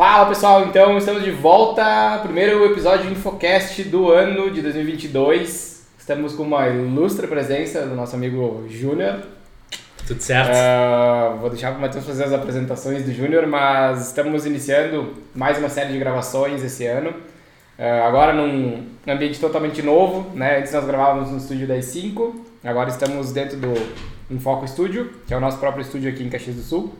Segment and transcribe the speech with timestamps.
[0.00, 2.20] Fala pessoal, então estamos de volta.
[2.22, 5.86] Primeiro episódio de Infocast do ano de 2022.
[5.98, 9.20] Estamos com uma ilustre presença do nosso amigo Júnior.
[10.06, 10.56] Tudo certo?
[10.56, 15.58] Uh, vou deixar para o Matheus fazer as apresentações do Júnior, mas estamos iniciando mais
[15.58, 17.10] uma série de gravações esse ano.
[17.10, 20.60] Uh, agora num ambiente totalmente novo, né?
[20.60, 23.74] Antes nós gravávamos no estúdio das 5, agora estamos dentro do
[24.30, 26.94] Infoco Studio, que é o nosso próprio estúdio aqui em Caxias do Sul.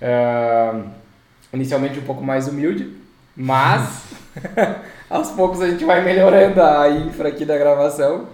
[0.00, 1.07] Uh,
[1.52, 2.92] inicialmente um pouco mais humilde,
[3.36, 4.04] mas
[5.08, 8.28] aos poucos a gente vai melhorando a infra aqui da gravação.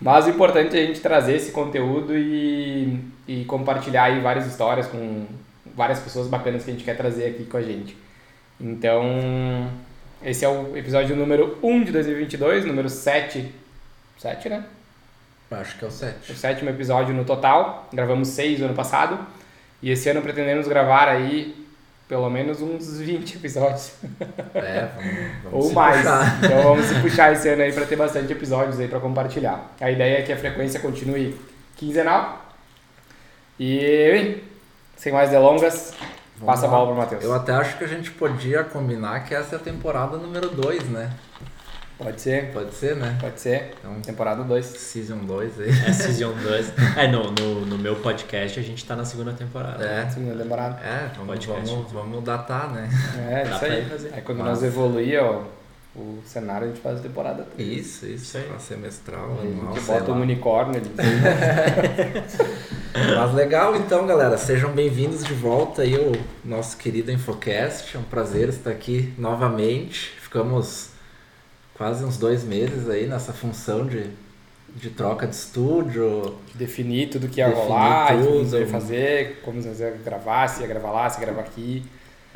[0.00, 4.86] Mas o importante é a gente trazer esse conteúdo e, e compartilhar aí várias histórias
[4.86, 5.26] com
[5.74, 7.96] várias pessoas bacanas que a gente quer trazer aqui com a gente.
[8.60, 9.70] Então,
[10.22, 13.52] esse é o episódio número 1 de 2022, número 7.
[14.18, 14.64] 7, né?
[15.50, 16.32] Acho que é o 7.
[16.32, 17.88] O sétimo episódio no total.
[17.92, 19.18] Gravamos 6 no ano passado.
[19.82, 21.63] E esse ano pretendemos gravar aí
[22.08, 23.92] pelo menos uns 20 episódios.
[24.54, 25.14] É, vamos,
[25.44, 25.98] vamos Ou mais.
[25.98, 26.44] Puxar.
[26.44, 29.72] Então vamos se puxar esse ano aí para ter bastante episódios aí para compartilhar.
[29.80, 31.38] A ideia é que a frequência continue
[31.76, 32.44] quinzenal.
[33.58, 34.42] E
[34.96, 35.94] sem mais delongas,
[36.36, 36.68] vamos passa lá.
[36.68, 37.24] a bola para o Matheus.
[37.24, 40.84] Eu até acho que a gente podia combinar que essa é a temporada número 2,
[40.90, 41.10] né?
[41.96, 42.50] Pode ser.
[42.52, 43.16] Pode ser, né?
[43.20, 43.72] Pode ser.
[43.78, 44.66] Então, temporada 2.
[44.66, 45.70] Season 2 aí.
[45.70, 46.72] É, Season 2.
[46.96, 49.84] É, no, no, no, meu podcast a gente tá na segunda temporada.
[49.84, 50.10] É.
[50.10, 50.80] Segunda temporada.
[50.84, 52.88] É, vamos, vamos, vamos datar, né?
[53.30, 53.84] É, Dá isso aí.
[53.84, 54.12] Fazer.
[54.12, 54.48] Aí quando Mas...
[54.48, 55.44] nós evoluir, ó,
[55.94, 57.62] o cenário a gente faz a temporada toda.
[57.62, 58.38] Isso, isso.
[58.38, 59.72] isso semestral, anual.
[59.72, 60.90] A gente bota um unicórnio ali.
[63.16, 64.36] Mas legal então, galera.
[64.36, 66.10] Sejam bem-vindos de volta aí ao
[66.44, 67.96] nosso querido Infocast.
[67.96, 70.10] É um prazer estar aqui novamente.
[70.20, 70.93] Ficamos
[71.74, 74.10] quase uns dois meses aí nessa função de,
[74.74, 76.36] de troca de estúdio.
[76.54, 80.66] Definir tudo que ia rolar, tudo que ia fazer, como nós ia gravar, se ia
[80.66, 81.84] gravar lá, se ia gravar aqui.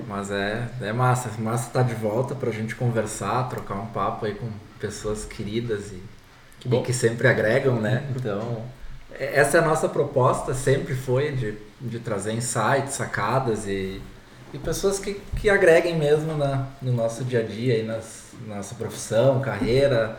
[0.06, 4.26] Mas é, é massa, massa estar tá de volta pra gente conversar, trocar um papo
[4.26, 6.02] aí com pessoas queridas e
[6.60, 8.04] que, e que sempre agregam, né?
[8.14, 8.62] Então,
[9.12, 14.00] é, essa é a nossa proposta, sempre foi de, de trazer insights, sacadas e,
[14.54, 18.74] e pessoas que, que agreguem mesmo na, no nosso dia a dia e nas, nossa
[18.74, 20.18] profissão, carreira,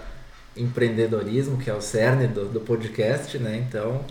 [0.56, 3.66] empreendedorismo, que é o cerne do, do podcast, né?
[3.68, 4.03] Então,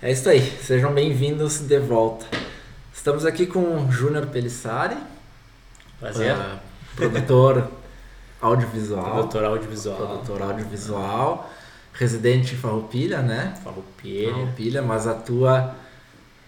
[0.00, 0.40] é isso aí.
[0.40, 2.26] Sejam bem-vindos de volta.
[2.92, 4.96] Estamos aqui com o Júnior Pelissari.
[5.98, 6.34] Prazer.
[6.36, 6.58] Uh,
[6.94, 7.68] produtor
[8.40, 9.12] audiovisual.
[9.12, 9.96] Produtor audiovisual.
[9.96, 11.50] Produtor audiovisual.
[11.92, 13.54] Residente em Farroupilha, né?
[13.62, 14.32] Farroupilha.
[14.32, 15.74] Farroupilha, mas atua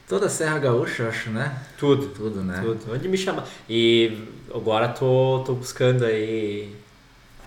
[0.09, 1.59] toda a Serra Gaúcha, acho, né?
[1.76, 2.06] Tudo.
[2.09, 2.61] Tudo, né?
[2.62, 2.93] Tudo.
[2.93, 3.44] Onde me chama.
[3.69, 6.75] E agora tô, tô buscando aí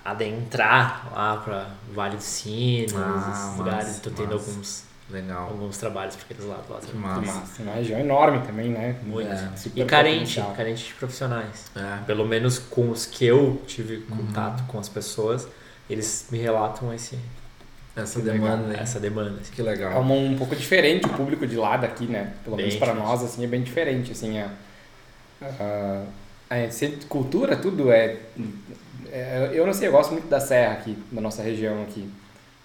[0.07, 4.00] adentrar lá para Vale dos Sinos, ah, esses lugares.
[4.00, 4.50] Tô tendo massa.
[4.50, 5.50] alguns Legal.
[5.50, 6.79] alguns trabalhos para aqueles lados lá.
[6.79, 7.22] Que massa.
[7.22, 7.63] massa.
[7.63, 8.96] Uma região enorme também, né?
[9.03, 9.29] Muito.
[9.29, 9.51] É.
[9.75, 11.66] E carente, carente de profissionais.
[11.75, 12.06] É.
[12.06, 14.67] Pelo menos com os que eu tive contato uhum.
[14.67, 15.47] com as pessoas,
[15.90, 17.19] eles me relatam esse
[17.94, 18.84] essa demanda, legal.
[18.84, 19.40] essa demanda.
[19.51, 19.91] Que legal.
[19.91, 22.34] É um, um pouco diferente o público de lá daqui, né?
[22.44, 24.51] Pelo bem menos para nós assim é bem diferente, assim, a,
[25.41, 26.03] a,
[26.50, 28.17] a, cultura tudo é,
[29.12, 32.09] é, eu não sei, eu gosto muito da serra aqui, da nossa região aqui.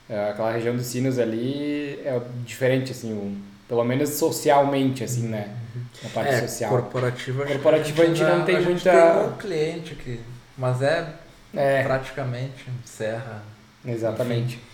[0.08, 5.54] É, aquela região dos sinos ali é diferente assim, um, pelo menos socialmente assim, né?
[6.02, 6.70] Na parte é, social.
[6.70, 10.20] Corporativa, corporativa a gente, não, tem a muita tem um cliente que,
[10.58, 11.14] mas é,
[11.54, 11.82] é.
[11.82, 13.42] praticamente serra.
[13.84, 14.56] Exatamente.
[14.56, 14.72] Enfim.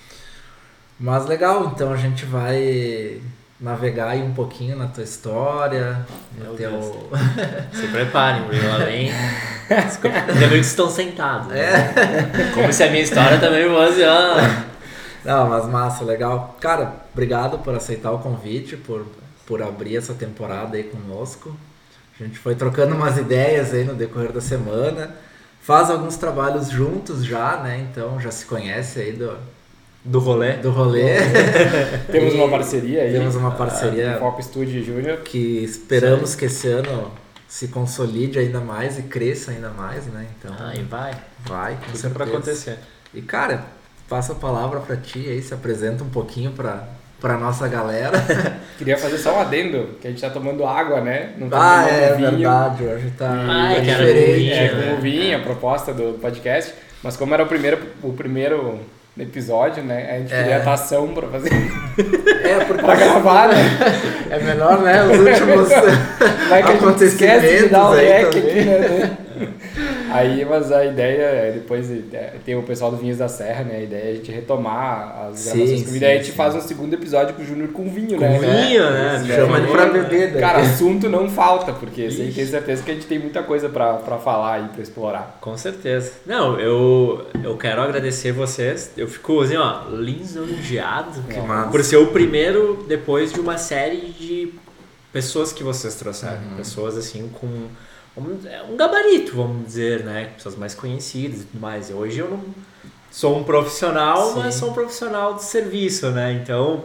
[1.00, 3.20] Mas legal, então a gente vai
[3.60, 6.06] navegar aí um pouquinho na tua história.
[6.36, 6.70] Meu teu...
[6.70, 6.96] Deus.
[7.72, 9.10] Se preparem, porque lá vem.
[9.70, 11.48] Ainda bem que estão sentados.
[11.48, 11.60] Né?
[11.60, 12.52] É.
[12.54, 14.00] Como se a minha história também fosse.
[15.24, 16.56] Não, mas massa, legal.
[16.60, 19.04] Cara, obrigado por aceitar o convite, por,
[19.44, 21.54] por abrir essa temporada aí conosco.
[22.18, 25.14] A gente foi trocando umas ideias aí no decorrer da semana.
[25.60, 27.86] Faz alguns trabalhos juntos já, né?
[27.90, 29.36] Então já se conhece aí do,
[30.04, 30.54] do rolê.
[30.54, 31.16] Do rolê.
[32.10, 33.12] temos uma parceria aí.
[33.12, 34.16] Temos uma parceria.
[34.16, 35.18] Uh, Foco Studio Júnior.
[35.18, 36.38] Que esperamos Sim.
[36.38, 37.12] que esse ano
[37.46, 40.26] se consolide ainda mais e cresça ainda mais, né?
[40.38, 40.54] Então.
[40.58, 41.12] Ah, e vai.
[41.46, 42.78] Vai, com Tudo para acontecer.
[43.12, 43.64] E cara,
[44.08, 46.86] passa a palavra para ti aí, se apresenta um pouquinho para
[47.20, 48.12] para nossa galera.
[48.78, 51.34] Queria fazer só um adendo, que a gente tá tomando água, né?
[51.36, 52.30] Não tá ah, é vinho.
[52.30, 54.52] verdade, hoje tá, tá diferente.
[54.52, 56.72] É, com o vinho, a proposta do podcast.
[57.02, 58.80] Mas como era o primeiro, o primeiro
[59.18, 60.10] episódio, né?
[60.10, 60.38] A gente é.
[60.42, 61.50] queria ação pra fazer.
[62.44, 63.56] É, porque pra gravar, né?
[64.30, 65.04] É melhor, né?
[65.04, 65.68] Os últimos
[66.48, 66.68] Vai que.
[66.68, 69.16] A gente esquece de dar o aqui, né?
[70.10, 73.76] Aí, mas a ideia é depois é, tem o pessoal do Vinhos da Serra, né?
[73.76, 76.00] A ideia é a gente retomar as gravações Sim, com sim, vinho.
[76.00, 76.36] Daí a gente sim.
[76.36, 78.38] faz um segundo episódio com o Júnior com vinho, Com né?
[78.38, 79.16] vinho, É, né?
[79.24, 80.40] isso, Chama ele pra beber, daí.
[80.40, 82.34] Cara, assunto não falta, porque assim, Ixi.
[82.34, 85.38] tenho certeza que a gente tem muita coisa pra, pra falar e pra explorar.
[85.40, 86.12] Com certeza.
[86.26, 88.90] Não, eu, eu quero agradecer vocês.
[88.96, 91.70] Eu fico assim, ó, lisonjeado Que massa.
[91.70, 94.52] por ser o primeiro depois de uma série de
[95.12, 96.36] pessoas que vocês trouxeram.
[96.50, 96.56] Uhum.
[96.56, 97.46] Pessoas assim com
[98.18, 100.30] um, é um gabarito, vamos dizer, né?
[100.36, 101.90] Pessoas mais conhecidas e tudo mais.
[101.90, 102.40] Hoje eu não
[103.10, 104.38] sou um profissional, Sim.
[104.40, 106.32] mas sou um profissional de serviço, né?
[106.42, 106.84] Então,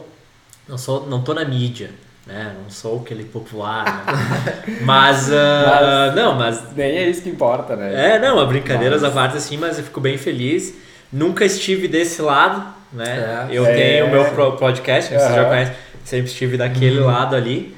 [0.68, 1.90] não sou, não tô na mídia.
[2.26, 2.56] Né?
[2.64, 4.78] Não sou aquele popular, né?
[4.86, 8.16] mas, ah, não, mas Nem é isso que importa, né?
[8.16, 10.74] é, não, a brincadeiras Mas- à parte assim, mas eu fico bem feliz.
[11.12, 12.64] Nunca estive desse lado,
[12.94, 13.46] né?
[13.52, 13.58] É.
[13.58, 13.74] eu É.
[13.76, 15.50] tenho o meu pro- podcast, vocês já Aham.
[15.50, 15.76] conhecem,
[16.06, 17.08] sempre estive daquele Uhum.
[17.08, 17.76] lado ali.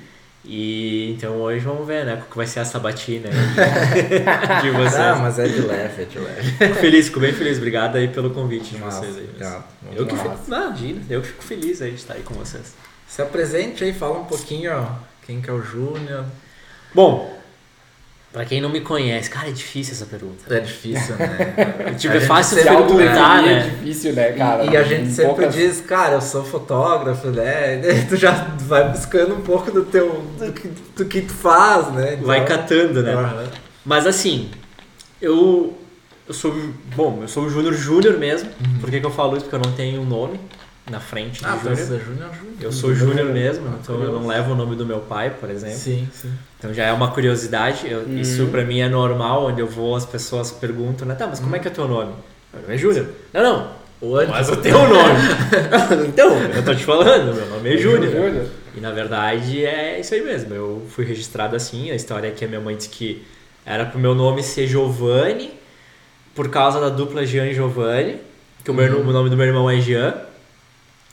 [0.47, 2.15] E então hoje vamos ver, né?
[2.29, 3.33] Qual vai ser a sabatina aí
[4.61, 4.97] de vocês.
[4.97, 6.51] Não, mas é de leve, é de leve.
[6.51, 7.57] Fico feliz, fico bem feliz.
[7.57, 9.29] Obrigado aí pelo convite de vocês aí.
[9.81, 12.75] Muito Eu que fico, imagina, eu que fico feliz aí de estar aí com vocês.
[13.07, 14.87] Se apresente aí, fala um pouquinho, ó,
[15.25, 16.25] quem que é o Júnior.
[16.93, 17.34] Bom,
[18.35, 20.53] pra quem não me conhece, cara, é difícil essa pergunta.
[20.53, 21.93] É difícil, né?
[21.97, 23.59] Tipo, A é fácil perguntar, né?
[23.59, 24.65] É difícil, né, cara?
[24.65, 27.79] E, e a gente Em sempre poucas- diz, cara, eu sou fotógrafo, né?
[27.79, 30.67] E tu já vai buscando um pouco do teu do que,
[30.97, 32.13] do que tu faz, né?
[32.15, 33.13] Então- Vai catando, né?
[33.13, 33.47] Aham.
[33.85, 34.51] Mas assim,
[35.21, 35.77] eu.
[36.27, 36.53] Eu sou.
[36.95, 38.49] Bom, eu sou o Júnior Júnior mesmo.
[38.81, 39.45] Por que, que eu falo isso?
[39.45, 40.39] Porque eu não tenho um nome
[40.89, 41.75] na frente Ah, Júnior.
[41.77, 42.55] você é Júnior, Júnior.
[42.61, 45.49] Eu sou Júnior mesmo, Ah, então eu não levo o nome do meu pai, por
[45.49, 45.77] exemplo.
[45.77, 46.31] Sim, sim.
[46.59, 47.89] Então já é uma curiosidade.
[47.89, 48.19] eu- Uhum.
[48.19, 51.15] Isso pra mim é normal, onde eu vou, as pessoas perguntam, né?
[51.15, 52.13] Tá, mas como é que é o teu nome?
[52.53, 53.07] Meu nome é Júnior.
[53.33, 53.85] Não, não.
[54.01, 54.29] O antes.
[54.29, 55.19] Mas o teu nome.
[56.07, 58.11] então, eu tô te falando, meu nome é Júnior.
[58.11, 58.45] Júnior.
[58.75, 60.53] E na verdade é isso aí mesmo.
[60.53, 61.89] Eu fui registrado assim.
[61.91, 63.25] A história é que a minha mãe disse que
[63.65, 65.53] era pro meu nome ser Giovanni,
[66.35, 68.17] por causa da dupla Jean e Giovanni,
[68.63, 70.13] que o, meu, o nome do meu irmão é Jean.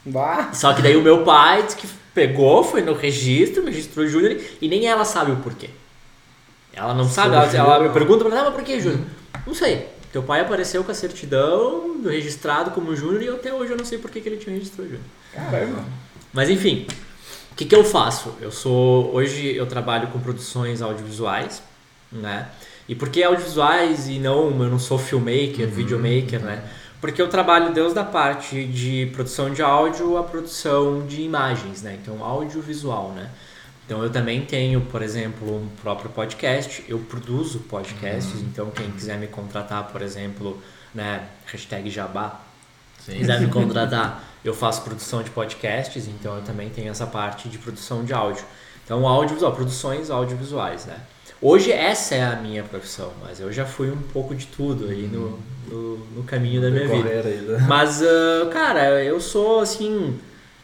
[0.04, 0.50] Bah.
[0.52, 4.40] Só que daí o meu pai disse que pegou, foi no registro, me registrou Júnior
[4.60, 5.70] e nem ela sabe o porquê.
[6.72, 9.06] Ela não sabe, ela, ela me pergunta, mas, ah, mas por que Júnior?
[9.46, 9.88] Não sei.
[10.12, 13.98] Teu pai apareceu com a certidão, registrado como Júnior, e até hoje eu não sei
[13.98, 15.06] por que, que ele tinha registrado Júnior.
[15.32, 15.84] Caramba.
[16.32, 16.86] Mas enfim,
[17.52, 18.34] o que, que eu faço?
[18.40, 19.14] Eu sou.
[19.14, 21.62] Hoje eu trabalho com produções audiovisuais,
[22.10, 22.48] né?
[22.88, 24.50] E por que audiovisuais e não.
[24.50, 26.62] Eu não sou filmmaker, videomaker, né?
[27.02, 31.98] Porque eu trabalho desde a parte de produção de áudio a produção de imagens, né?
[32.00, 33.28] Então, audiovisual, né?
[33.84, 36.84] Então, eu também tenho, por exemplo, um próprio podcast.
[36.88, 40.62] Eu produzo podcasts, então quem quiser me contratar, por exemplo,
[40.94, 41.26] né?
[41.46, 42.40] Hashtag Jabá,
[43.04, 43.18] Sim.
[43.18, 47.58] quiser me contratar, eu faço produção de podcasts, então eu também tenho essa parte de
[47.58, 48.44] produção de áudio.
[48.84, 51.00] Então, audiovisual, produções audiovisuais, né?
[51.42, 55.08] Hoje essa é a minha profissão, mas eu já fui um pouco de tudo aí
[55.08, 57.10] no, no, no caminho da minha vida.
[57.24, 57.58] Aí, né?
[57.66, 60.18] Mas, ah, cara, eu sou assim.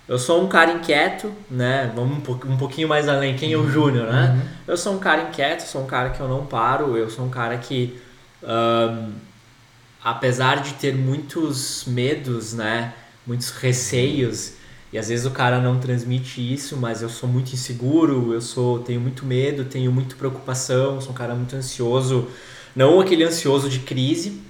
[0.08, 1.92] Eu sou um cara inquieto, né?
[1.94, 3.36] Vamos um, po- pouquinho mais além.
[3.36, 4.38] Quem é o Júnior, né?
[4.66, 7.30] Eu sou um cara inquieto, sou um cara que eu não paro, eu sou um
[7.30, 8.00] cara que.
[10.02, 12.94] apesar de ter muitos medos, né?
[13.26, 14.52] Muitos receios,
[14.92, 18.78] e às vezes o cara não transmite isso, mas eu sou muito inseguro, eu sou
[18.80, 22.28] tenho muito medo, tenho muita preocupação, sou um cara muito ansioso,
[22.74, 24.40] não aquele ansioso de crise,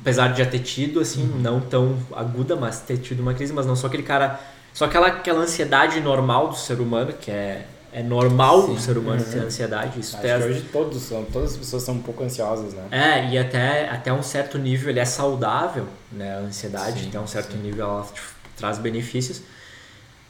[0.00, 3.66] apesar de já ter tido assim, não tão aguda, mas ter tido uma crise, mas
[3.66, 4.40] não sou aquele cara,
[4.74, 8.74] só aquela aquela ansiedade normal do ser humano, que é é normal Sim.
[8.74, 9.30] o ser humano Uhum.
[9.32, 12.72] ter ansiedade, isso Acho que hoje todos são, todas as pessoas são um pouco ansiosas,
[12.72, 12.84] né?
[12.90, 16.36] é, e até, até um certo nível ele é saudável, né?
[16.36, 17.58] A ansiedade, Sim, até um certo sim.
[17.58, 18.20] nível ela te
[18.56, 19.42] traz benefícios.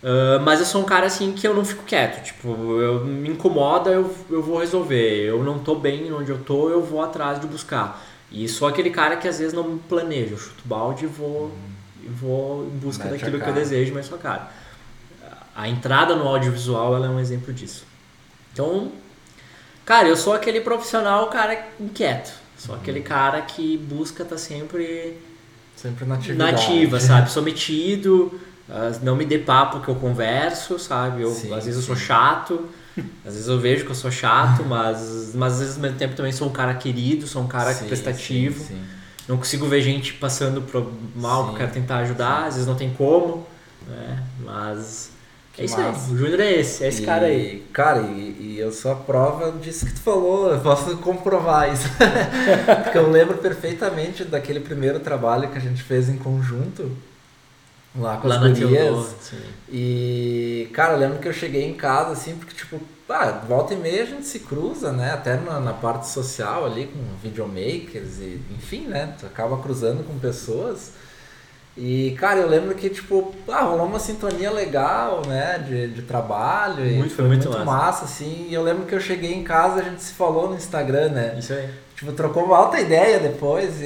[0.02, 2.22] Ah, mas eu sou um cara assim que eu não fico quieto.
[2.24, 2.48] Tipo,
[2.80, 5.24] eu me incomoda, eu, eu vou resolver.
[5.24, 8.02] Eu não tô bem onde eu tô, eu vou atrás de buscar.
[8.30, 10.34] E sou aquele cara que às vezes não planeja.
[10.34, 11.50] Eu chuto balde e vou,
[12.02, 14.50] e vou em busca Mete daquilo que eu desejo, mas sua cara.
[15.54, 17.84] A entrada no audiovisual ela é um exemplo disso.
[18.52, 18.92] Então,
[19.84, 22.32] cara, eu sou aquele profissional, cara inquieto.
[22.56, 25.16] Sou aquele cara que busca estar sempre
[25.74, 26.52] Sempre na atividade.
[26.52, 27.30] nativa, sabe?
[27.30, 28.38] Sou metido,
[29.02, 31.22] não me dê papo que eu converso, sabe?
[31.22, 31.86] Eu, Sim, às vezes eu sim.
[31.86, 32.68] sou chato,
[33.24, 36.14] às vezes eu vejo que eu sou chato, mas, mas às vezes ao mesmo tempo
[36.16, 38.66] também sou um cara querido, sou um cara Sim, prestativo.
[39.28, 42.74] Não consigo ver gente passando por mal que eu quero tentar ajudar, às vezes não
[42.76, 43.46] tem como,
[43.86, 44.22] né?
[44.38, 45.12] Mas
[45.52, 45.80] Que é isso massa.
[45.80, 46.14] aí.
[46.14, 47.62] O Júnior é esse, é esse E, cara aí.
[47.72, 51.88] Cara, e, e eu sou a prova disso que tu falou, eu posso comprovar isso.
[52.82, 56.90] Porque eu lembro perfeitamente daquele primeiro trabalho que a gente fez em conjunto.
[57.94, 59.32] Lá com Lá as gurias.
[59.68, 63.76] E, cara, eu lembro que eu cheguei em casa, assim, porque, tipo, ah, volta e
[63.76, 65.12] meia a gente se cruza, né?
[65.12, 69.14] Até na, na parte social ali, com videomakers e, enfim, né?
[69.18, 70.92] Tu acaba cruzando com pessoas.
[71.76, 75.58] E, cara, eu lembro que, tipo, ah, rolou uma sintonia legal, né?
[75.58, 76.86] De, de trabalho.
[76.86, 77.64] e Muito, foi muito muito massa.
[77.64, 78.46] massa, assim.
[78.48, 81.36] E eu lembro que eu cheguei em casa, a gente se falou no Instagram, né?
[81.38, 81.68] Isso aí.
[82.00, 83.84] Tipo, trocou uma alta ideia depois e,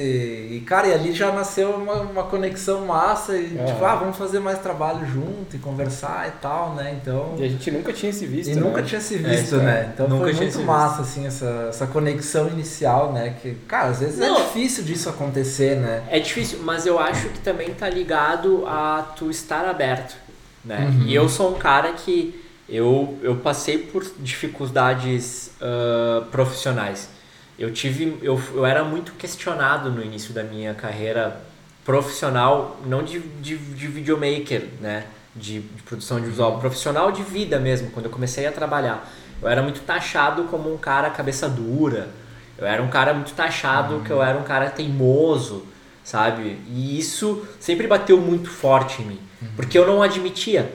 [0.51, 3.65] e, cara, e ali já nasceu uma, uma conexão massa e, É.
[3.65, 6.97] tipo, ah, vamos fazer mais trabalho junto e conversar e tal, né?
[7.01, 7.35] Então...
[7.37, 8.61] E a gente nunca tinha se visto, E né?
[8.61, 9.81] nunca tinha se É, visto, isso né?
[9.81, 9.91] é.
[9.93, 13.35] Então Nunca foi tinha muito massa, assim, essa, essa conexão inicial, né?
[13.41, 14.39] Que, cara, às vezes Não.
[14.39, 16.03] é difícil disso acontecer, né?
[16.09, 20.15] É difícil, mas eu acho que também tá ligado a tu estar aberto,
[20.63, 20.89] né?
[20.89, 21.05] Uhum.
[21.05, 27.09] E eu sou um cara que eu, eu passei por dificuldades ah, profissionais.
[27.57, 31.41] Eu tive, eu, eu era muito questionado no início da minha carreira
[31.85, 35.05] profissional, não de, de, de videomaker, né?
[35.35, 39.09] De, de produção de visual, profissional de vida mesmo, quando eu comecei a trabalhar.
[39.41, 42.09] Eu era muito taxado como um cara cabeça dura,
[42.57, 45.65] eu era um cara muito taxado que eu era um cara teimoso,
[46.03, 46.57] sabe?
[46.67, 49.19] E isso sempre bateu muito forte em mim,
[49.55, 50.71] porque eu não admitia.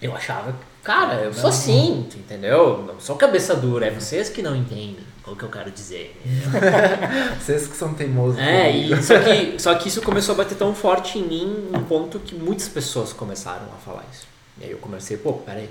[0.00, 2.84] Eu achava, cara, eu sou assim, entendeu?
[2.86, 6.20] Não sou cabeça dura, é vocês que não entendem o que eu quero dizer.
[7.38, 8.40] Vocês que são teimosos.
[8.40, 11.84] É, e só que, só que isso começou a bater tão forte em mim, um
[11.84, 14.26] ponto que muitas pessoas começaram a falar isso.
[14.60, 15.70] E aí eu comecei, pô, peraí,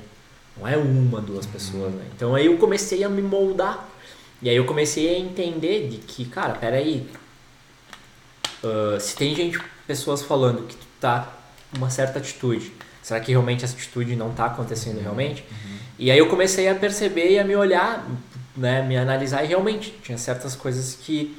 [0.57, 2.05] não é uma, duas pessoas, né?
[2.15, 3.85] Então aí eu comecei a me moldar.
[4.41, 7.05] E aí eu comecei a entender de que, cara, peraí,
[8.63, 11.33] ah, se tem gente, pessoas falando que tu tá
[11.71, 12.71] com uma certa atitude,
[13.01, 15.43] será que realmente essa atitude não tá acontecendo realmente?
[15.97, 18.07] E aí eu comecei a perceber e a me olhar,
[18.55, 21.37] né, me analisar e realmente tinha certas coisas que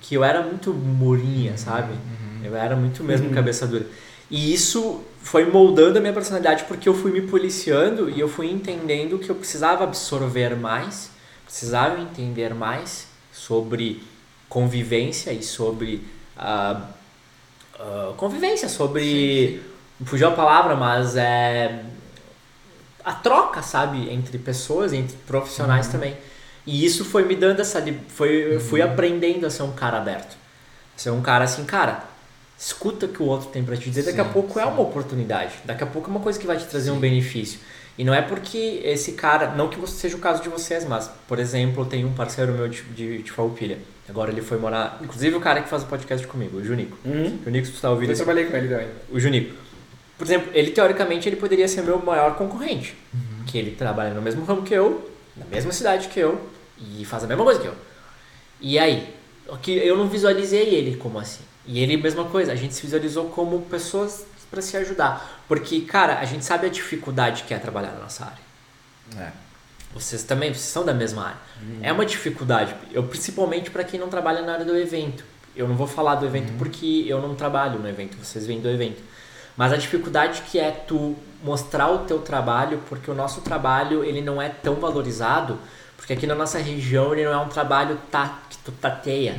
[0.00, 1.94] que eu era muito murinha, sabe?
[2.44, 3.86] Eu era muito mesmo cabeça dura.
[4.30, 8.50] E isso foi moldando a minha personalidade porque eu fui me policiando e eu fui
[8.50, 11.10] entendendo que eu precisava absorver mais,
[11.46, 14.02] precisava entender mais sobre
[14.48, 16.06] convivência e sobre
[16.36, 16.88] ah,
[17.78, 19.62] ah, convivência, sobre
[20.04, 21.82] fugiu a palavra, mas é
[23.04, 26.16] a troca, sabe, entre pessoas, entre profissionais também.
[26.66, 27.84] E isso foi me dando essa.
[28.08, 30.36] Foi, eu fui aprendendo a ser um cara aberto.
[30.96, 32.04] Ser um cara assim, cara,
[32.58, 34.68] escuta o que o outro tem pra te dizer, daqui a Sim, pouco é sim.
[34.70, 35.52] uma oportunidade.
[35.64, 37.58] Daqui a pouco é uma coisa que vai te trazer um benefício.
[37.98, 41.08] E não é porque esse cara, não que você- seja o caso de vocês, mas,
[41.28, 43.78] por exemplo, tem um parceiro meu de, de, de Farroupilha.
[44.08, 44.98] Agora ele foi morar.
[45.02, 46.96] Inclusive o cara que faz o podcast comigo, o Junico.
[47.04, 47.38] Uhum.
[47.44, 48.88] Junico, se tu tá ouvindo Eu trabalhei com ele também.
[49.12, 49.54] o Junico.
[50.24, 52.96] Por exemplo, ele teoricamente ele poderia ser meu maior concorrente.
[53.46, 56.40] Que ele trabalha no mesmo ramo que eu, na mesma cidade que eu
[56.78, 57.74] e faz a mesma coisa que eu.
[58.58, 59.14] E aí?
[59.46, 61.42] O que eu não visualizei ele como assim.
[61.66, 66.20] E ele mesma coisa, a gente se visualizou como pessoas para se ajudar, porque cara,
[66.20, 69.22] a gente sabe a dificuldade que é trabalhar na nossa área.
[69.22, 69.32] É.
[69.92, 71.38] Vocês também, vocês são da mesma área.
[71.82, 75.24] É uma dificuldade, eu principalmente para quem não trabalha na área do evento.
[75.54, 78.68] Eu não vou falar do evento porque eu não trabalho no evento, vocês vêm do
[78.68, 79.02] evento.
[79.56, 84.20] Mas a dificuldade que é tu mostrar o teu trabalho, porque o nosso trabalho ele
[84.20, 85.58] não é tão valorizado,
[85.96, 89.36] porque aqui na nossa região ele não é um trabalho tá, que tu tateia,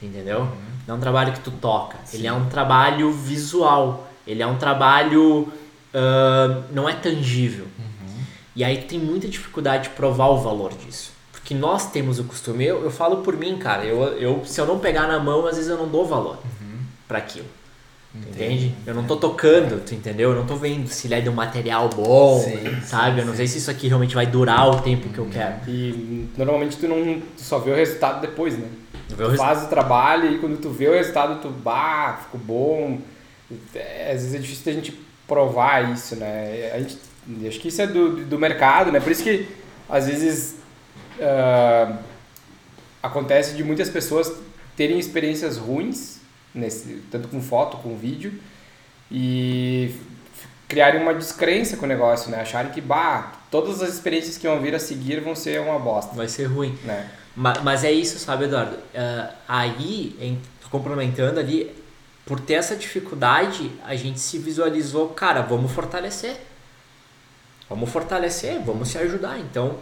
[0.00, 0.48] entendeu?
[0.86, 4.56] Não é um trabalho que tu toca, ele é um trabalho visual, ele é um
[4.56, 5.50] trabalho
[5.94, 7.66] ah, não é tangível.
[8.54, 11.12] E aí tem muita dificuldade de provar o valor disso.
[11.32, 14.66] Porque nós temos o costume, eu, eu falo por mim, cara, eu, eu, se eu
[14.66, 16.38] não pegar na mão, às vezes eu não dou valor
[17.08, 17.46] pra aquilo.
[18.12, 18.74] Entende?
[18.84, 20.30] Eu não tô tocando, tu entendeu?
[20.30, 23.20] Eu não tô vendo se ele é de um material bom, Sim, sabe?
[23.20, 25.54] eu não sei se isso aqui realmente vai durar o tempo que eu quero.
[25.68, 28.66] E normalmente tu não tu só vê o resultado depois, né?
[29.12, 32.40] O Tu resu- faz o trabalho e quando tu vê o resultado, tu, bah, ficou
[32.40, 32.98] bom.
[33.74, 36.72] É, às vezes é difícil da gente provar isso, né?
[36.74, 36.98] A gente,
[37.46, 38.98] acho que isso é do, do mercado, né?
[38.98, 39.46] Por isso que
[39.88, 40.56] às vezes
[41.20, 41.96] ah,
[43.02, 44.32] acontece de muitas pessoas
[44.76, 46.19] terem experiências ruins,
[46.54, 48.32] nesse, tanto com foto, com vídeo,
[49.10, 49.94] e
[50.68, 52.40] criarem uma descrença com o negócio, né?
[52.40, 56.14] Acharem que, bah, todas as experiências que vão vir a seguir vão ser uma bosta,
[56.14, 56.78] Vai ser ruim.
[56.84, 57.10] né?
[57.34, 58.76] Ma- Mas é isso, sabe, Eduardo?
[58.94, 60.40] Ah, aí, em,
[60.70, 61.74] complementando ali,
[62.24, 66.36] por ter essa dificuldade, a gente se visualizou, cara, vamos fortalecer.
[67.68, 69.38] Vamos fortalecer, vamos se ajudar.
[69.38, 69.76] Então,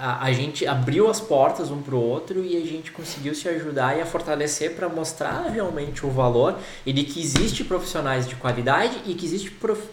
[0.00, 3.96] a, a gente abriu as portas um pro outro e a gente conseguiu se ajudar
[3.96, 8.96] e a fortalecer para mostrar realmente o valor e de que existe profissionais de qualidade
[9.06, 9.88] e que existe prof-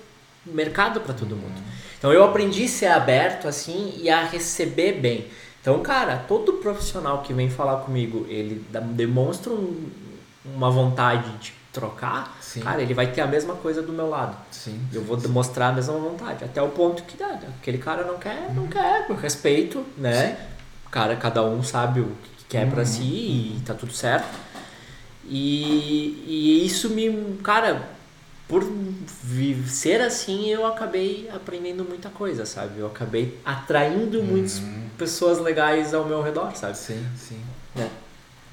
[0.46, 1.62] mercado para todo mundo.
[1.98, 5.28] Então eu aprendi a ser aberto assim e a receber bem.
[5.62, 9.90] Então, cara, todo profissional que vem falar comigo, ele demonstra um-
[10.44, 12.60] uma vontade de trocar, Sim.
[12.62, 14.36] cara, ele vai ter a mesma coisa do meu lado.
[14.52, 14.80] Sim.
[14.92, 16.44] Eu vou mostrar a mesma vontade.
[16.44, 17.40] Até o ponto que dá.
[17.60, 19.06] Aquele cara não quer, não quer.
[19.10, 20.38] Eu respeito, né?
[20.90, 24.38] Cara, cada um sabe o que quer pra si e tá tudo certo.
[25.26, 27.38] E, e isso me.
[27.42, 27.88] Cara,
[28.50, 28.70] por
[29.66, 32.80] ser assim, eu acabei aprendendo muita coisa, sabe?
[32.80, 34.62] Eu acabei atraindo muitas
[34.98, 36.78] pessoas legais ao meu redor, sabe?
[36.78, 37.40] Sim, sim.
[37.78, 37.88] É.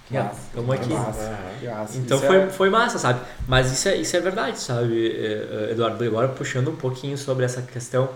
[0.09, 0.41] Que massa.
[0.55, 0.89] Tamo aqui.
[0.93, 1.99] Massa, que massa.
[1.99, 3.21] Então Isso foi, é- foi massa, sabe?
[3.47, 6.03] Mas isso é, isso é verdade, sabe, eh, eh, Eduardo?
[6.05, 8.09] Agora puxando um pouquinho sobre essa questão.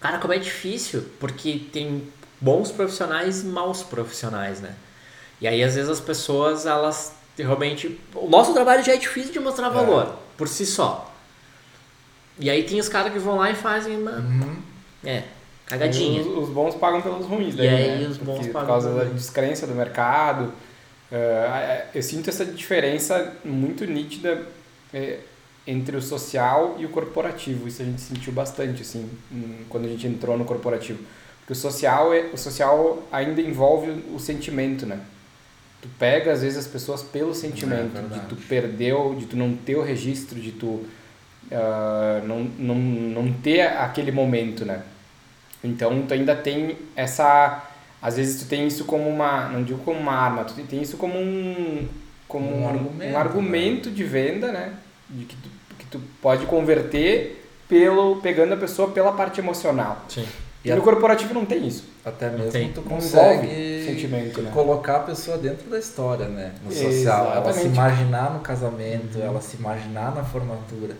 [0.00, 2.08] Cara, como é difícil, porque tem
[2.40, 4.74] bons profissionais e maus profissionais, né?
[5.40, 8.00] E aí, às vezes, as pessoas, elas realmente.
[8.14, 11.12] O nosso trabalho já é difícil de mostrar valor, por si só.
[12.38, 14.12] E aí tem os caras que vão lá e fazem uma.
[14.12, 14.62] Uhum.
[15.04, 15.24] É,
[15.70, 16.20] cagadinha.
[16.22, 18.08] Os, os bons pagam pelos ruins, E daí, aí né?
[18.08, 20.52] os bons Porque pagam Por causa da descrença do mercado.
[21.10, 24.42] eh, eu sinto essa diferença muito nítida
[24.92, 25.18] eh,
[25.66, 27.66] entre o social e o corporativo.
[27.68, 30.98] Isso a gente sentiu bastante, assim, em- quando a gente entrou no corporativo.
[31.40, 35.00] Porque o social, é, o social ainda envolve o sentimento, né?
[35.82, 38.22] Tu pega, às vezes, as pessoas pelo sentimento, de verdade.
[38.28, 40.84] tu perdeu, de tu não ter o registro, de tu
[41.50, 44.82] ah, não, não, não ter aquele momento, né?
[45.62, 47.64] Então, tu ainda tem essa...
[48.00, 49.48] Às vezes tu tem isso como uma...
[49.48, 51.86] Não digo como uma arma, tu tem isso como um...
[52.26, 54.74] Como Um um, argumento, um argumento de venda, né?
[55.08, 55.48] De que tu,
[55.78, 60.04] que tu pode converter pelo, pegando a pessoa pela parte emocional.
[60.08, 60.24] Sim.
[60.64, 61.84] E no corporativo não tem isso.
[62.04, 62.72] Até mesmo tem.
[62.72, 64.50] tu consegue sentimento, né?
[64.52, 66.52] colocar a pessoa dentro da história, né?
[66.64, 67.32] No social.
[67.32, 67.74] Ela se Exatamente.
[67.74, 70.94] imaginar no casamento, ela se imaginar na formatura.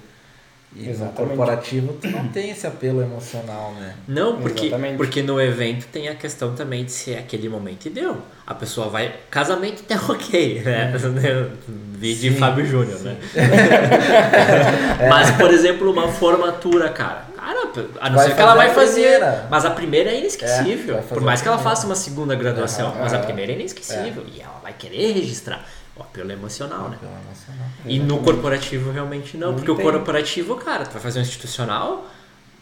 [0.74, 1.20] E Exatamente.
[1.20, 3.94] no corporativo tu não tem esse apelo emocional, né?
[4.06, 4.96] Não, porque, Exatamente.
[4.96, 8.18] porque no evento tem a questão também de ser aquele momento e deu.
[8.46, 9.12] A pessoa vai.
[9.30, 10.92] Casamento até ok, né?
[11.98, 13.16] Vi de Fábio Júnior, né?
[15.08, 17.30] Mas, por exemplo, uma formatura, cara.
[17.36, 17.68] Cara,
[18.00, 19.20] a não Vai ser que ela vai fazer.
[19.50, 20.96] Mas a primeira é É, inesquecível.
[20.96, 24.24] fazer por mais que ela faça uma segunda graduação, mas a primeira é inesquecível.
[24.32, 25.64] E ela vai querer registrar.
[26.00, 26.96] O apelo emocional, né?
[26.96, 27.66] Apelo emocional.
[27.84, 29.86] E no corporativo realmente não, Não porque tem.
[29.86, 32.06] o corporativo, cara, tu vai fazer um institucional,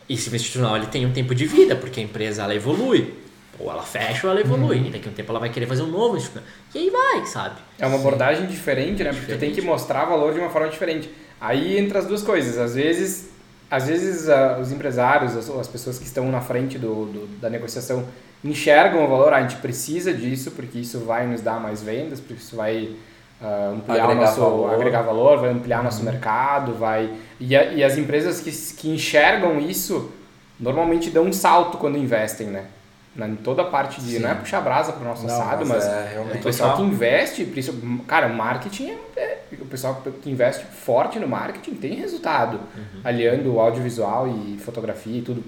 [0.08, 3.14] e esse institucional ele tem um tempo de vida, porque a empresa ela evolui.
[3.60, 4.86] Ou ela fecha ou ela evolui.
[4.86, 6.48] E daqui a um tempo ela vai querer fazer um novo institucional.
[6.74, 7.56] E aí vai, sabe?
[7.78, 9.12] É uma abordagem diferente, né?
[9.12, 11.10] Porque tem que mostrar valor de uma forma diferente.
[11.40, 12.56] Aí entra as duas coisas.
[12.56, 13.30] Às vezes,
[13.70, 17.50] às vezes ah, os empresários, as, as pessoas que estão na frente do, do- da
[17.50, 18.04] negociação
[18.44, 19.32] enxergam o valor.
[19.32, 22.90] Ah, a gente precisa disso porque isso vai nos dar mais vendas, porque isso vai
[23.42, 24.74] ah, ampliar o Agregar nosso valor.
[24.74, 29.60] agregar valor, vai ampliar nosso mercado, vai e, a- e as empresas que, que enxergam
[29.60, 30.10] isso
[30.58, 32.64] normalmente dão um salto quando investem, né?
[33.14, 34.18] Na, em toda a parte de Sim.
[34.20, 36.82] não é puxar brasa para o nosso Não, assado, mas mas é o pessoal que
[36.82, 37.44] investe,
[38.06, 42.60] cara, o marketing é, é- o pessoal que investe forte no marketing tem resultado,
[43.02, 45.42] aliando o audiovisual e fotografia e tudo.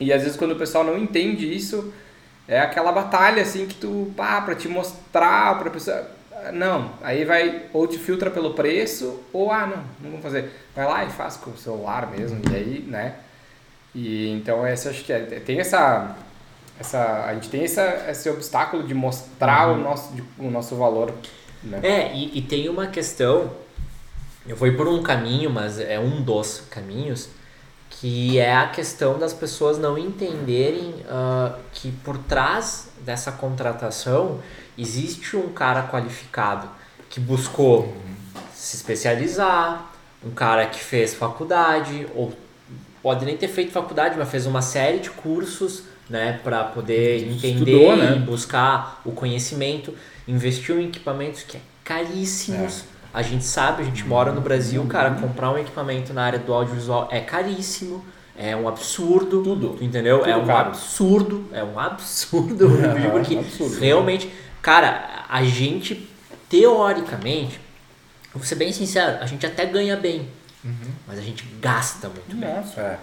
[0.00, 1.92] E às vezes quando o pessoal não entende isso,
[2.48, 6.06] é aquela batalha assim que tu, pá, para te mostrar para pessoa,
[6.50, 10.50] não, aí vai ou te filtra pelo preço ou ah, não, não vamos fazer.
[10.74, 13.14] Vai lá e faz com o celular mesmo e aí, né?
[13.94, 16.16] E então essa acho que é, tem essa
[16.80, 21.12] essa a gente tem essa, esse obstáculo de mostrar o nosso de- o nosso valor,
[21.62, 21.78] né?
[21.82, 23.52] É, e, e tem uma questão,
[24.46, 27.28] eu fui por um caminho, mas é um dos caminhos,
[28.02, 34.40] que é a questão das pessoas não entenderem ah, que por trás dessa contratação
[34.76, 36.68] existe um cara qualificado
[37.08, 37.96] que buscou
[38.52, 39.88] se especializar,
[40.26, 42.32] um cara que fez faculdade, ou
[43.00, 47.70] pode nem ter feito faculdade, mas fez uma série de cursos né, para poder entender
[47.70, 48.16] Estudou, né?
[48.16, 49.94] e buscar o conhecimento,
[50.26, 52.82] investiu em equipamentos que é caríssimos.
[53.12, 56.52] A gente sabe, a gente mora no Brasil, cara, comprar um equipamento na área do
[56.52, 58.04] audiovisual é caríssimo.
[58.36, 59.42] É um absurdo.
[59.42, 59.76] Tudo.
[59.76, 60.20] tu Entendeu?
[60.20, 60.68] Tudo é um caro.
[60.68, 61.46] absurdo.
[61.52, 62.70] É um absurdo.
[63.12, 63.78] porque um absurdo.
[63.78, 66.08] realmente, cara, a gente,
[66.48, 67.60] teoricamente,
[68.32, 70.28] vou ser bem sincero, a gente até ganha bem.
[71.06, 72.54] Mas a gente gasta muito bem.
[72.54, 72.80] Nossa.
[72.80, 72.98] É.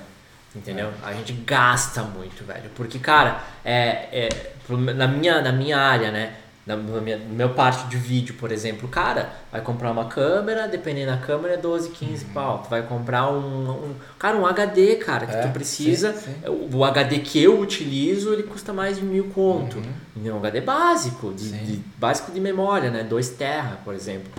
[0.55, 0.91] Entendeu?
[1.03, 2.71] A gente gasta muito, velho.
[2.73, 4.53] Porque, cara, é, é,
[4.95, 6.33] na, minha, na minha área, né?
[6.67, 11.09] Na, minha, no meu parte de vídeo, por exemplo, cara, vai comprar uma câmera, dependendo
[11.11, 12.59] da câmera, é 12, 15 pau.
[12.63, 16.13] Tu vai comprar um, um- Cara, um HD, cara, que É, tu precisa.
[16.13, 16.47] sim, sim.
[16.49, 19.81] O, o HD que eu utilizo, ele custa mais de mil conto.
[20.23, 23.03] É um HD básico, de, de- básico de memória, né?
[23.03, 24.31] 2 terra, por exemplo.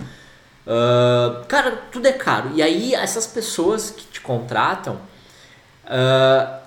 [0.65, 2.51] Ah, cara, tudo é caro.
[2.55, 4.99] E aí, essas pessoas que te contratam,
[5.85, 6.59] ah,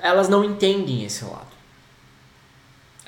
[0.00, 1.49] elas não entendem esse lado.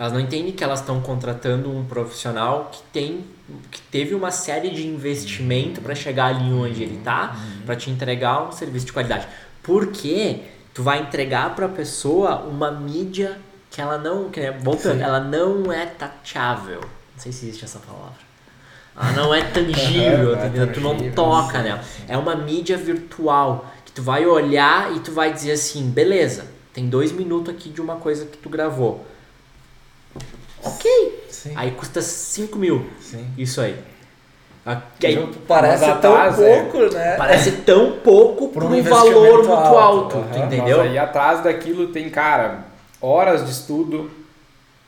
[0.02, 3.24] Elas não entendem que elas estão contratando um profissional que tem
[3.70, 8.42] que teve uma série de investimento para chegar ali onde ele está, para te entregar
[8.42, 9.28] um serviço de qualidade.
[9.62, 10.40] Porque
[10.74, 13.38] tu vai entregar para a pessoa uma mídia
[13.70, 15.04] que ela não, que, voltando, Sim.
[15.04, 16.80] ela não é tateável.
[16.80, 18.18] Não sei se existe essa palavra.
[18.96, 21.80] Ela não é tangível, é, é tu não toca nela.
[22.08, 26.88] É uma mídia virtual que tu vai olhar e tu vai dizer assim, beleza, tem
[26.88, 29.11] dois minutos aqui de uma coisa que tu gravou.
[30.62, 31.26] Ok.
[31.30, 31.52] Sim.
[31.56, 32.86] Aí custa 5 mil.
[33.00, 33.26] Sim.
[33.36, 33.76] Isso aí.
[34.64, 36.90] aí parece tão atrás, pouco, é.
[36.90, 37.16] né?
[37.16, 40.44] Parece tão pouco por um valor muito alto, alto uhum.
[40.46, 40.78] entendeu?
[40.78, 42.66] Mas aí atrás daquilo tem, cara,
[43.00, 44.10] horas de estudo,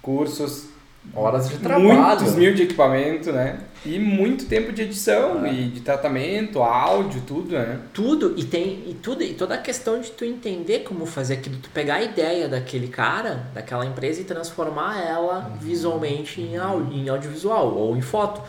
[0.00, 0.66] cursos,
[1.14, 1.92] horas de trabalho.
[1.92, 3.58] Muitos mil de equipamento, né?
[3.84, 5.52] E muito tempo de edição é.
[5.52, 7.80] e de tratamento, áudio, tudo, né?
[7.92, 11.56] Tudo, e tem e tudo, e toda a questão de tu entender como fazer aquilo,
[11.56, 15.58] tu pegar a ideia daquele cara, daquela empresa e transformar ela uhum.
[15.58, 18.40] visualmente em, áudio, em audiovisual ou em foto.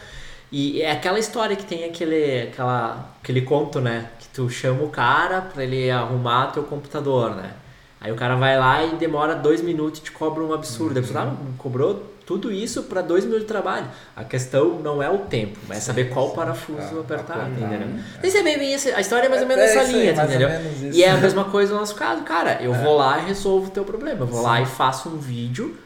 [0.52, 4.10] E é aquela história que tem aquele, aquela, aquele conto, né?
[4.20, 7.52] Que tu chama o cara para ele arrumar teu computador, né?
[8.00, 10.98] Aí o cara vai lá e demora dois minutos e te cobra um absurdo.
[10.98, 11.04] Uhum.
[11.04, 13.88] Aí você, ah, cobrou tudo isso para dois minutos de trabalho.
[14.16, 17.88] A questão não é o tempo, mas é saber qual parafuso apertar, entendeu?
[18.22, 18.28] É.
[18.28, 20.50] Isso é bem, bem a história é mais ou menos é, essa linha, aí, entendeu?
[20.92, 22.60] E é a mesma coisa no nosso caso, cara.
[22.62, 22.84] Eu é.
[22.84, 24.22] vou lá e resolvo o teu problema.
[24.22, 24.46] Eu vou Sim.
[24.46, 25.78] lá e faço um vídeo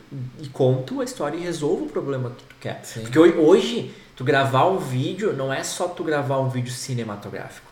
[0.41, 2.79] e conto a história e resolvo o problema que tu quer.
[2.83, 3.01] Sim.
[3.01, 7.67] Porque hoje, tu gravar um vídeo não é só tu gravar um vídeo cinematográfico.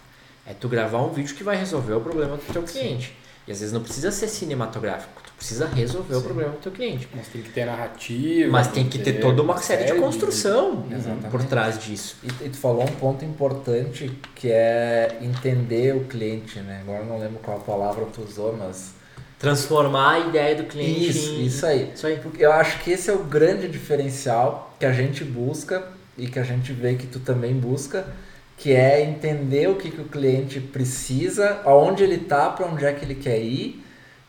[0.45, 3.07] É tu gravar um vídeo que vai resolver o problema do teu cliente.
[3.07, 3.13] Sim.
[3.47, 6.19] E às vezes não precisa ser cinematográfico precisa resolver Sim.
[6.19, 7.07] o problema do teu cliente.
[7.15, 8.51] Mas tem que ter narrativa.
[8.51, 11.29] Mas tem que ter, ter toda uma série de construção de...
[11.29, 12.17] por trás disso.
[12.23, 16.79] E, e, tu falou um ponto importante que é entender o cliente, né?
[16.81, 18.95] Agora não lembro qual palavra tu usou, mas
[19.37, 21.45] transformar a ideia do cliente isso, em...
[21.45, 21.91] isso aí.
[21.93, 22.19] Isso aí.
[22.39, 26.43] Eu acho que esse é o grande diferencial que a gente busca e que a
[26.43, 28.07] gente vê que tu também busca,
[28.57, 32.91] que é entender o que, que o cliente precisa, aonde ele está, para onde é
[32.91, 33.83] que ele quer ir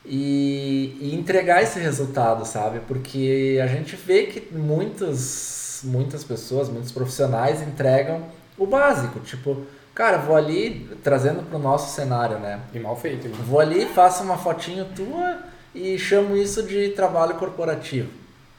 [0.08, 2.80] e, e, entregar esse resultado, sabe?
[2.88, 8.22] Porque a gente vê que muitas, muitas pessoas, muitos profissionais entregam
[8.56, 12.60] o básico, tipo, cara, vou ali trazendo para o nosso cenário, né?
[12.72, 13.28] E mal feito.
[13.44, 15.38] Vou ali, faço uma fotinho tua
[15.74, 18.08] e chamo isso de trabalho corporativo,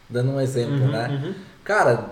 [0.07, 1.07] dando um exemplo, uhum, né?
[1.09, 1.33] Uhum.
[1.63, 2.11] Cara,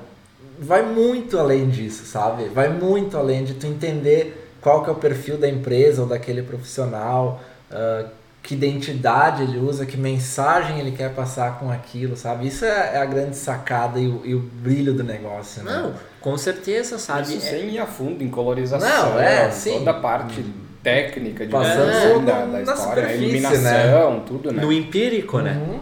[0.60, 2.46] vai muito além disso, sabe?
[2.46, 6.42] Vai muito além de tu entender qual que é o perfil da empresa ou daquele
[6.42, 7.40] profissional,
[7.72, 8.10] uh,
[8.42, 12.48] que identidade ele usa, que mensagem ele quer passar com aquilo, sabe?
[12.48, 15.72] Isso é, é a grande sacada e o, e o, brilho do negócio, né?
[15.72, 17.24] Não, com certeza, sabe?
[17.24, 17.50] Isso é...
[17.50, 19.80] sem ir a fundo em colorização, Não, é, sim.
[19.80, 20.54] toda a parte hum.
[20.82, 24.24] técnica de Passando é, da, da história, a iluminação, né?
[24.26, 24.62] tudo, né?
[24.62, 25.54] No empírico, né?
[25.54, 25.80] Uhum.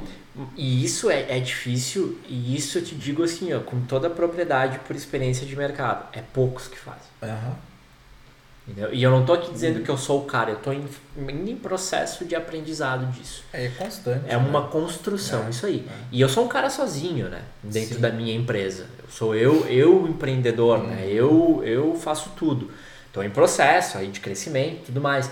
[0.57, 4.09] E isso é, é difícil, e isso eu te digo assim, ó, com toda a
[4.09, 6.07] propriedade por experiência de mercado.
[6.11, 7.01] É poucos que fazem.
[7.21, 7.53] Uhum.
[8.67, 8.91] Entendeu?
[8.91, 10.83] E eu não estou aqui dizendo que eu sou o cara, eu estou em,
[11.17, 13.43] em processo de aprendizado disso.
[13.53, 14.25] É constante.
[14.27, 14.37] É né?
[14.37, 15.85] uma construção, é, isso aí.
[15.87, 15.93] É.
[16.11, 17.43] E eu sou um cara sozinho, né?
[17.61, 18.01] Dentro Sim.
[18.01, 18.87] da minha empresa.
[19.03, 20.87] Eu sou eu, eu empreendedor, hum.
[20.87, 21.05] né?
[21.07, 22.71] Eu, eu faço tudo.
[23.07, 25.29] Estou em processo aí de crescimento e tudo mais.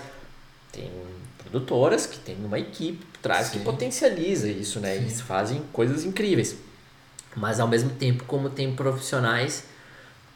[0.70, 0.90] Tem
[1.38, 3.58] produtoras que têm uma equipe por trás Sim.
[3.58, 4.94] que potencializa isso, né?
[4.94, 5.00] Sim.
[5.00, 6.56] Eles fazem coisas incríveis.
[7.34, 9.64] Mas ao mesmo tempo, como tem profissionais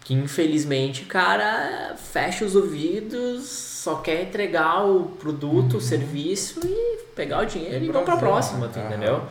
[0.08, 5.78] que infelizmente, cara, fecha os ouvidos, só quer entregar o produto, uhum.
[5.78, 8.86] o serviço e pegar o dinheiro e, e para a próxima, uhum.
[8.86, 9.22] entendeu?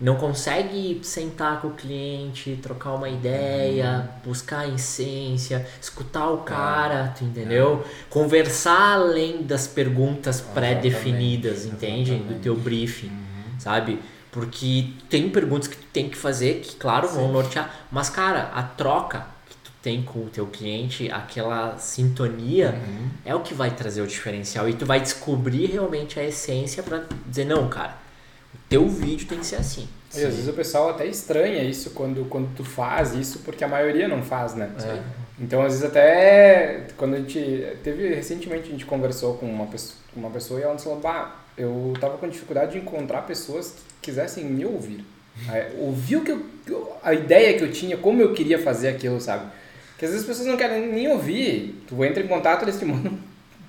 [0.00, 4.30] Não consegue sentar com o cliente, trocar uma ideia, uhum.
[4.30, 7.84] buscar a essência, escutar o cara, tu entendeu?
[8.08, 12.14] Conversar além das perguntas pré-definidas, entende?
[12.14, 13.58] Do teu briefing, uhum.
[13.58, 13.98] sabe?
[14.30, 17.16] Porque tem perguntas que tu tem que fazer que, claro, Sim.
[17.16, 17.74] vão nortear.
[17.90, 19.31] Mas, cara, a troca
[19.82, 23.08] tem com o teu cliente, aquela sintonia uhum.
[23.24, 27.04] é o que vai trazer o diferencial e tu vai descobrir realmente a essência para
[27.26, 27.96] dizer não, cara,
[28.54, 29.88] o teu vídeo tem que ser assim.
[30.14, 33.68] E às vezes o pessoal até estranha isso quando, quando tu faz isso, porque a
[33.68, 34.70] maioria não faz, né?
[34.84, 35.02] É.
[35.40, 39.98] Então, às vezes até quando a gente teve recentemente a gente conversou com uma pessoa,
[40.14, 44.10] uma pessoa e ela nos falou: "Bah, eu tava com dificuldade de encontrar pessoas que
[44.10, 45.04] quisessem me ouvir".
[45.78, 49.50] ouvir o que eu, a ideia que eu tinha, como eu queria fazer aquilo, sabe?
[50.02, 51.80] Que às vezes as pessoas não querem nem ouvir.
[51.86, 53.18] Tu entra em contato, eles te mandam um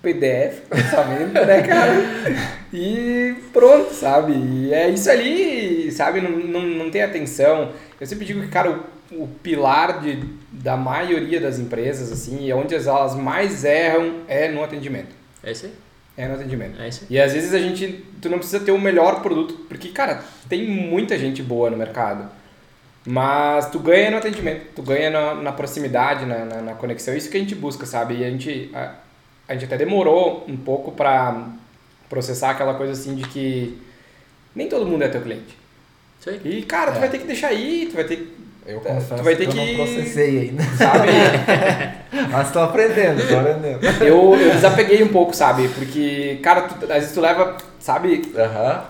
[0.01, 1.93] PDF, pensamento, né, cara?
[2.73, 4.33] E pronto, sabe?
[4.33, 6.21] E é isso ali, sabe?
[6.21, 7.71] Não, não, não tem atenção.
[8.01, 8.71] Eu sempre digo que, cara,
[9.11, 14.49] o, o pilar de, da maioria das empresas, assim, e onde elas mais erram é
[14.49, 15.15] no atendimento.
[15.43, 15.73] É isso aí.
[16.17, 16.81] É no atendimento.
[16.81, 17.15] É isso aí.
[17.15, 20.67] E às vezes a gente, tu não precisa ter o melhor produto, porque, cara, tem
[20.67, 22.27] muita gente boa no mercado.
[23.05, 27.29] Mas tu ganha no atendimento, tu ganha na, na proximidade, na, na, na, conexão, isso
[27.29, 28.15] que a gente busca, sabe?
[28.19, 28.91] E a gente, a,
[29.49, 31.47] a gente até demorou um pouco para
[32.09, 33.77] processar aquela coisa assim de que
[34.55, 35.57] nem todo mundo é teu cliente.
[36.21, 36.39] Sim.
[36.45, 36.99] E, cara, tu É.
[37.01, 38.43] vai ter que deixar aí, tu vai ter que.
[38.65, 40.63] Eu Tu confesso vai ter que, que- eu não processei ainda.
[40.77, 41.09] Sabe?
[42.31, 43.85] Mas tô aprendendo, tô aprendendo.
[44.01, 45.67] eu, eu desapeguei um pouco, sabe?
[45.67, 48.85] Porque, cara, tu, às vezes tu leva, sabe, Aham.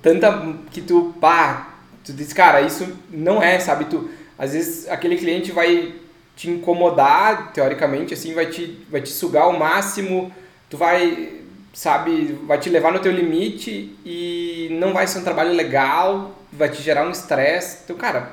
[0.00, 1.75] tanta que tu, pá,
[2.06, 3.86] tu diz, cara, isso não é, sabe?
[3.86, 5.92] Tu, às vezes aquele cliente vai
[6.36, 10.32] te incomodar, teoricamente, assim, vai te, vai te sugar ao máximo,
[10.70, 11.40] tu vai,
[11.72, 16.68] sabe, vai te levar no teu limite e não vai ser um trabalho legal, vai
[16.68, 17.78] te gerar um estresse.
[17.84, 18.32] Então, cara,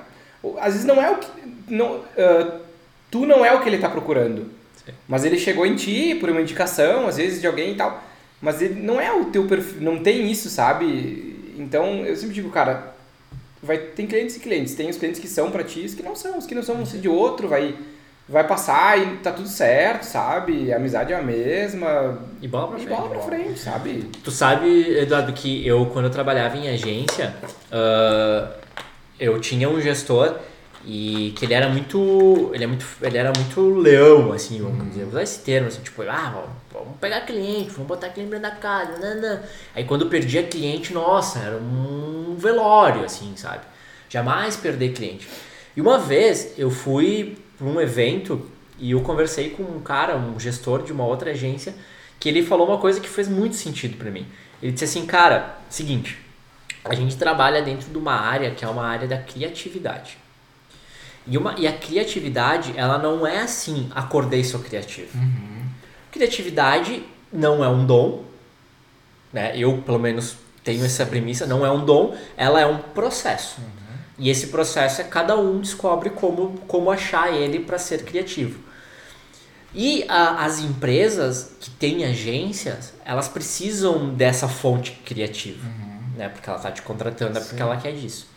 [0.59, 1.27] às vezes não é o que.
[1.67, 2.59] Não, ah,
[3.09, 4.51] tu não é o que ele tá procurando.
[4.85, 4.91] Sim.
[5.07, 8.03] Mas ele chegou em ti por uma indicação, às vezes de alguém e tal.
[8.41, 11.53] Mas ele não é o teu perfil, não tem isso, sabe?
[11.57, 12.93] Então eu sempre digo, cara,
[13.63, 16.03] vai tem clientes e clientes, tem os clientes que são pra ti, e os que
[16.03, 17.75] não são, os que não são vão ser de outro, vai
[18.27, 20.71] vai passar e tá tudo certo, sabe?
[20.71, 22.19] A amizade é a mesma.
[22.41, 22.97] E bola pra E frente.
[22.97, 24.09] bola pra frente, sabe?
[24.23, 27.33] Tu sabe, Eduardo, que eu, quando eu trabalhava em agência,
[27.71, 28.49] ah,
[29.19, 30.37] eu tinha um gestor
[30.85, 32.51] e que ele era muito.
[32.53, 35.81] Ele, é muito, ele era muito leão, assim, vamos dizer, vou usar esse termo, assim,
[35.81, 39.41] tipo, ah, vamos- pegar cliente, vamos botar cliente dentro da casa, nanã.
[39.75, 43.61] Aí quando eu perdia cliente, nossa, era um velório, assim, sabe?
[44.09, 45.27] Jamais perder cliente.
[45.75, 50.39] E uma vez eu fui para um evento e eu conversei com um cara, um
[50.39, 51.73] gestor de uma outra agência,
[52.19, 54.25] que ele falou uma coisa que fez muito sentido para mim.
[54.61, 56.17] Ele disse assim, cara, seguinte,
[56.83, 60.17] a gente trabalha dentro de uma área que é uma área da criatividade.
[61.25, 65.17] E, uma, e a criatividade, ela não é assim, acordei sou criativo.
[66.11, 68.23] Criatividade não é um dom,
[69.31, 69.57] né?
[69.57, 73.61] Eu, pelo menos, tenho essa premissa, não é um dom, ela é um processo.
[74.19, 78.59] E esse processo é cada um descobre como, como achar ele para ser criativo.
[79.73, 85.67] E a- as empresas que têm agências, elas precisam dessa fonte criativa,
[86.15, 86.29] né?
[86.29, 88.27] Porque ela está te contratando, é porque ela quer disso.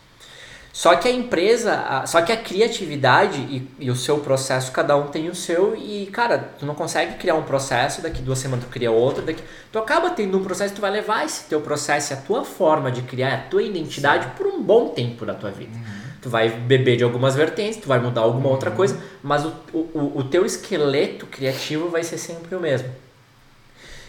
[0.77, 5.07] Só que a empresa, só que a criatividade e, e o seu processo, cada um
[5.07, 8.69] tem o seu e, cara, tu não consegue criar um processo, daqui duas semanas tu
[8.69, 9.41] cria outro, daqui...
[9.71, 12.91] Tu acaba tendo um processo, tu vai levar esse teu processo e a tua forma
[12.91, 15.75] de criar a tua identidade por um bom tempo da tua vida.
[16.21, 20.11] Tu vai beber de algumas vertentes, tu vai mudar alguma outra coisa, mas o, o,
[20.17, 22.89] o teu esqueleto criativo vai ser sempre o mesmo.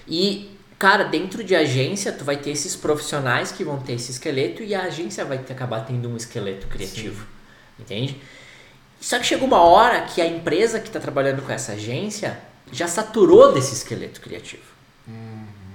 [0.06, 4.62] E, cara, dentro de agência, tu vai ter esses profissionais que vão ter esse esqueleto
[4.62, 7.26] e a agência vai ter, acabar tendo um esqueleto criativo.
[7.78, 8.20] Entende?
[9.00, 12.38] Só que chega uma hora que a empresa que está trabalhando com essa agência
[12.72, 14.62] já saturou desse esqueleto criativo.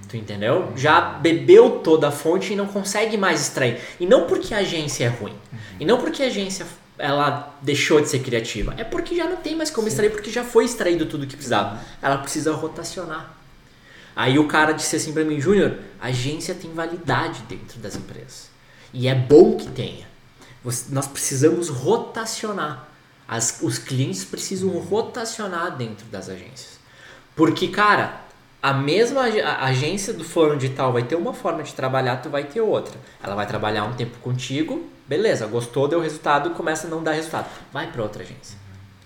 [0.07, 0.71] Tu entendeu?
[0.75, 3.81] Já bebeu toda a fonte e não consegue mais extrair.
[3.99, 5.35] E não porque a agência é ruim.
[5.79, 6.65] E não porque a agência
[6.99, 8.75] ela deixou de ser criativa.
[8.77, 11.79] É porque já não tem mais como extrair, porque já foi extraído tudo que precisava.
[12.01, 13.42] Ela precisa rotacionar.
[14.15, 18.49] Aí o cara disse assim pra mim, Júnior, a agência tem validade dentro das empresas.
[18.93, 20.07] E é bom que tenha.
[20.89, 22.87] Nós precisamos rotacionar.
[23.27, 26.79] As- os clientes precisam rotacionar dentro das agências.
[27.35, 28.21] Porque, cara,
[28.61, 32.29] a mesma a agência do fulano de tal vai ter uma forma de trabalhar, tu
[32.29, 32.93] vai ter outra.
[33.21, 37.49] Ela vai trabalhar um tempo contigo, beleza, gostou, deu resultado, começa a não dar resultado.
[37.71, 38.57] Vai para outra agência.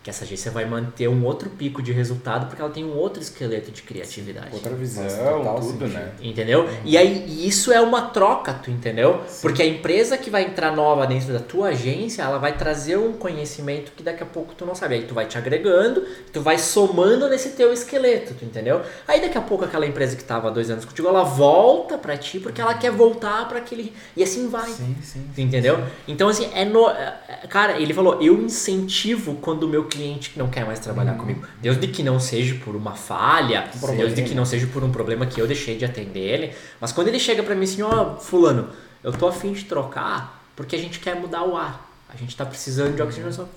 [0.08, 3.22] Que essa agência vai manter um outro pico de resultado porque ela tem um outro
[3.22, 4.48] esqueleto de criatividade.
[4.54, 5.88] Outra visão, total tudo, sentido.
[5.90, 6.12] né?
[6.22, 6.70] Entendeu?
[6.86, 9.20] E aí e isso é uma troca, tu entendeu?
[9.42, 13.12] Porque a empresa que vai entrar nova dentro da tua agência, ela vai trazer um
[13.12, 14.96] conhecimento que daqui a pouco tu não sabe.
[14.96, 18.82] Aí tu vai te agregando, tu vai somando nesse teu esqueleto, tu entendeu?
[19.06, 22.16] Aí daqui a pouco aquela empresa que tava há dois anos contigo, ela volta pra
[22.16, 23.92] ti porque ela quer voltar para aquele.
[24.16, 24.70] E assim vai.
[24.70, 25.28] Sim, sim.
[25.36, 25.84] Tu entendeu?
[26.08, 26.88] Então, assim, é no.
[26.88, 29.97] é- Cara, ele falou, eu incentivo quando o meu cliente
[30.36, 31.46] não quer mais trabalhar comigo.
[31.62, 34.04] Desde que não seja por uma falha, problema.
[34.04, 36.56] desde que não seja por um problema que eu deixei de atender ele.
[36.80, 38.70] Mas quando ele chega pra mim assim, ó, fulano,
[39.04, 41.90] eu tô afim de trocar porque a gente quer mudar o ar.
[42.10, 43.48] A gente tá precisando de oxigenação.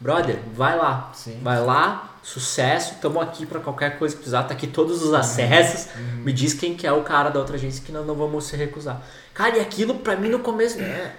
[0.00, 1.12] Brother, vai lá.
[1.14, 1.38] Sim.
[1.42, 5.88] Vai lá, sucesso, tamo aqui pra qualquer coisa que precisar, tá aqui todos os acessos.
[6.22, 8.56] Me diz quem que é o cara da outra agência que não, não vamos se
[8.56, 9.02] recusar.
[9.32, 11.14] Cara, e aquilo pra mim no começo, né?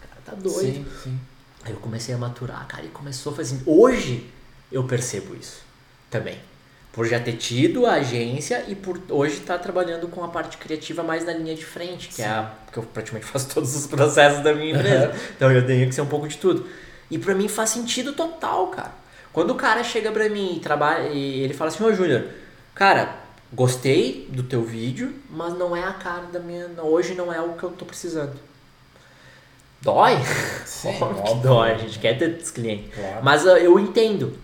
[0.00, 0.60] Cara, tá doido.
[0.60, 1.20] Sim, sim.
[1.64, 3.58] Aí eu comecei a maturar, cara, e começou a fazer.
[3.64, 4.26] Hoje
[4.70, 5.62] eu percebo isso
[6.10, 6.38] também.
[6.92, 11.02] Por já ter tido a agência e por hoje estar trabalhando com a parte criativa
[11.02, 14.44] mais na linha de frente, que é a que eu praticamente faço todos os processos
[14.44, 15.12] da minha empresa.
[15.34, 16.68] então eu tenho que ser um pouco de tudo.
[17.10, 18.92] E pra mim faz sentido total, cara.
[19.32, 22.26] Quando o cara chega pra mim e trabalha e ele fala assim: "Ô, Júnior,
[22.74, 23.16] cara,
[23.52, 27.54] gostei do teu vídeo, mas não é a cara da minha, hoje não é o
[27.54, 28.34] que eu tô precisando".
[29.84, 30.16] Dói?
[30.64, 32.88] Sim, Óbvio que dói, a gente quer ter esse cliente.
[32.94, 33.20] Claro.
[33.22, 34.36] Mas eu entendo.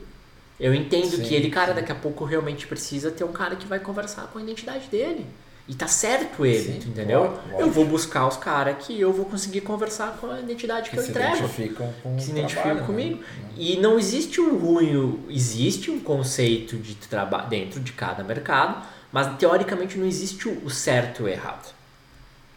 [0.59, 1.81] Eu entendo Sim, que ele, cara, sim.
[1.81, 5.27] daqui a pouco realmente precisa ter um cara que vai conversar com a identidade dele.
[5.67, 7.39] E tá certo ele, Sim, entendeu?
[7.57, 10.99] Eu vou buscar os caras que eu vou conseguir conversar com a identidade que, que
[10.99, 11.37] eu se entrego.
[11.37, 12.87] identificam com Que se identificam trabalho, né?
[12.87, 13.25] comigo.
[13.57, 19.37] E não existe um ruim, existe um conceito de trabalho dentro de cada mercado, mas
[19.39, 21.73] teoricamente não existe o o certo e o errado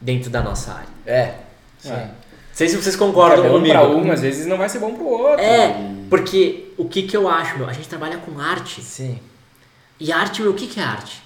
[0.02, 0.90] dentro da nossa área.
[1.06, 1.36] É,
[1.78, 1.92] sim.
[1.92, 2.10] É.
[2.54, 3.74] Não sei se vocês É concordam bom comigo.
[3.74, 5.40] pra um, às vezes não vai ser bom pro outro.
[5.44, 7.68] É, E- porque o que que eu acho, meu?
[7.68, 8.80] A gente trabalha com arte.
[8.82, 9.20] Sim.
[10.00, 11.22] E arte, meu, o que que é arte?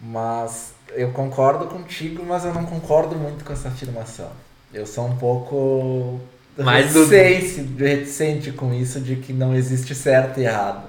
[0.00, 4.30] Mas eu concordo contigo, mas eu não concordo muito com essa afirmação.
[4.72, 6.20] Eu sou um pouco
[6.56, 10.86] Mas do- reticente, reticente com isso de que não existe certo e errado.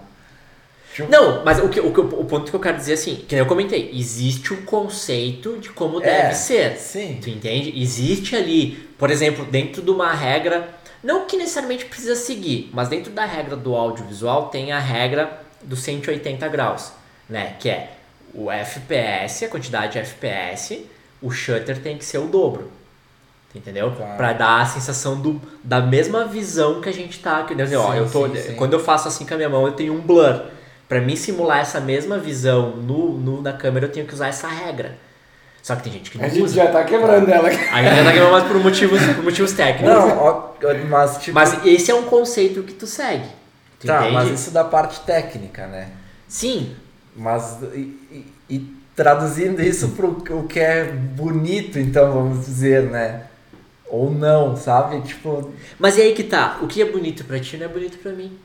[0.94, 3.16] Tipo, Não, mas o, que, o, que- o ponto que eu quero dizer é assim,
[3.28, 6.78] que nem eu comentei, existe um conceito de como É, deve ser.
[6.78, 7.20] Sim.
[7.22, 7.74] Tu entende?
[7.82, 10.70] Existe ali, por exemplo, dentro de uma regra,
[11.02, 15.80] não que necessariamente precisa seguir, mas dentro da regra do audiovisual tem a regra dos
[15.80, 16.92] 180 graus,
[17.28, 17.56] né?
[17.58, 17.94] Que é
[18.34, 20.86] o FPS, a quantidade de FPS,
[21.22, 22.70] o shutter tem que ser o dobro.
[23.56, 23.92] Entendeu?
[23.96, 24.16] Tá.
[24.16, 27.44] Pra dar a sensação do, da mesma visão que a gente tá.
[27.44, 28.56] Que, dizer, ó, Sim, eu tô, sim, sim.
[28.56, 30.46] Quando eu faço assim com a minha mão, eu tenho um blur.
[30.88, 34.48] Pra mim simular essa mesma visão no, no, na câmera, eu tenho que usar essa
[34.48, 34.98] regra.
[35.62, 36.56] Só que tem gente que não A gente usa.
[36.56, 37.48] já tá quebrando ela.
[37.48, 39.90] A gente já tá queimando mais por motivos, por motivos técnicos.
[39.94, 40.50] Não, ó,
[40.90, 41.36] mas tipo.
[41.36, 43.28] Mas esse é um conceito que tu segue.
[43.80, 44.14] Tu tá, entende?
[44.14, 45.90] mas isso da parte técnica, né?
[46.28, 46.76] Sim,
[47.16, 47.78] Mas e,
[48.12, 48.60] e- e
[48.96, 53.24] traduzindo isso pro o que é bonito, então vamos dizer, né?
[53.88, 55.02] Ou não, sabe?
[55.02, 56.60] Tipo, mas e aí que tá.
[56.62, 58.38] O que é bonito pra ti não é bonito pra mim.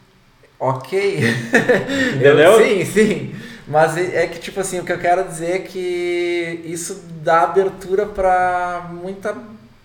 [0.59, 1.18] ok.
[2.14, 2.38] Entendeu?
[2.38, 3.35] Eu- sim, sim.
[3.66, 7.42] Mas é é que, tipo assim, o que eu quero dizer é que isso dá
[7.42, 9.35] abertura pra muita,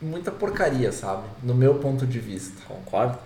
[0.01, 1.23] muita porcaria, sabe?
[1.41, 2.61] No meu ponto de vista.
[2.67, 3.17] Concordo.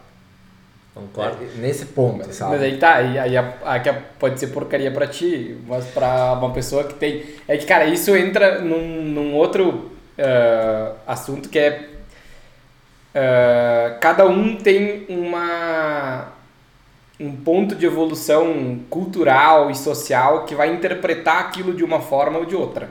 [0.94, 1.38] Concordo.
[1.44, 2.52] É, Nesse ponto, sabe?
[2.52, 5.86] Mas aí tá, aí, aí a- a que a- pode ser porcaria pra ti, mas
[5.86, 7.24] pra uma pessoa que tem.
[7.48, 11.90] É que, cara, isso entra num, num outro ah, assunto que é.
[13.16, 16.33] ah, cada um tem uma.
[17.20, 22.46] Um ponto de evolução cultural e social que vai interpretar aquilo de uma forma ou
[22.46, 22.90] de outra.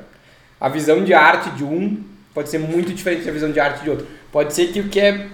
[0.60, 3.90] A visão de arte de um pode ser muito diferente da visão de arte de
[3.90, 4.06] outro.
[4.30, 5.26] Pode ser que o que é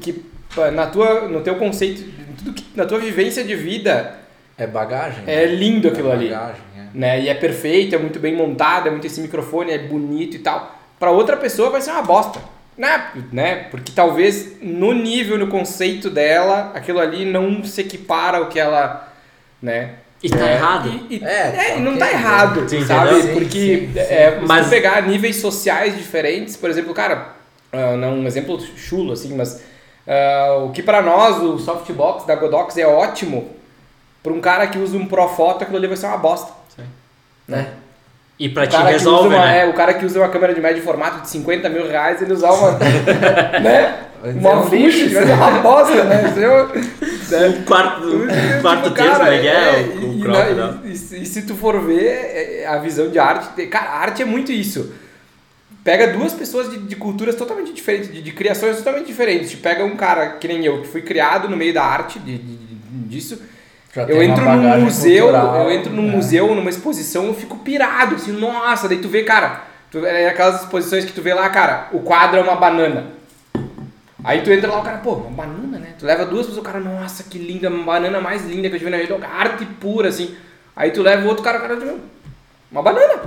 [0.00, 0.24] que
[0.72, 2.02] na tua no teu conceito,
[2.38, 4.18] tudo que, na tua vivência de vida,
[4.58, 5.22] É bagagem.
[5.26, 5.54] É né?
[5.54, 6.28] lindo aquilo é ali.
[6.28, 6.98] Bagagem, é.
[6.98, 10.40] né, e é perfeito, é muito bem montado, é muito esse microfone, é bonito e
[10.40, 10.78] tal.
[10.98, 12.40] Para outra pessoa vai ser uma bosta.
[12.76, 13.10] Né?
[13.32, 13.54] né?
[13.70, 19.12] Porque talvez no nível, no conceito dela, aquilo ali não se equipara ao que ela,
[19.60, 19.96] né?
[20.22, 20.88] E tá É, errado.
[21.10, 23.20] E, e- É, é, e não tá errado, Sim, sabe?
[23.22, 23.48] Sim, Porque
[23.88, 23.98] sim, sim.
[23.98, 27.28] é, se Mas- tu pegar níveis sociais diferentes, por exemplo, cara,
[27.72, 29.62] ah, não um exemplo chulo assim, mas
[30.06, 33.50] ah, o que pra nós o softbox da Godox é ótimo,
[34.22, 36.84] pra um cara que usa um Profoto aquilo ali vai ser uma bosta, Sim.
[37.46, 37.68] né?
[38.44, 39.60] E pra O ti cara, que resolve, usa uma, né?
[39.60, 42.32] é, o cara que usa uma câmera de médio formato de 50 mil reais, ele
[42.32, 42.72] usar uma,
[43.60, 43.98] né?
[44.24, 46.24] Uma um vai ser uma bosta, né?
[47.22, 49.38] Isso é um- quarto, um quarto Tipo, terço, né?
[49.40, 50.78] que é, é, o, o e, crop, na- né?
[50.84, 52.04] e- e- e se tu for ver
[52.62, 54.92] é, a visão de arte, te- cara, a arte é muito isso.
[55.84, 59.50] Pega duas pessoas de, de culturas totalmente diferentes, de, de criações totalmente diferentes.
[59.50, 62.38] Te pega um cara que nem eu, que fui criado no meio da arte, de,
[62.38, 63.40] de- de- disso.
[63.94, 66.16] Já Eu entro num museu, cultural, eu entro num né?
[66.16, 70.62] museu, numa exposição, eu fico pirado, assim, nossa, daí tu vê, cara, tu, é aquelas
[70.62, 73.08] exposições que tu vê lá, cara, o quadro é uma banana.
[74.24, 75.94] Aí tu entra lá, o cara, pô, uma banana, né?
[75.98, 78.78] Tu leva duas pessoas, o cara, nossa, que linda, uma banana mais linda que eu
[78.78, 80.34] tive na vida, arte pura, assim.
[80.74, 81.98] Aí tu leva o outro cara, o cara, tipo,
[82.70, 83.20] uma banana.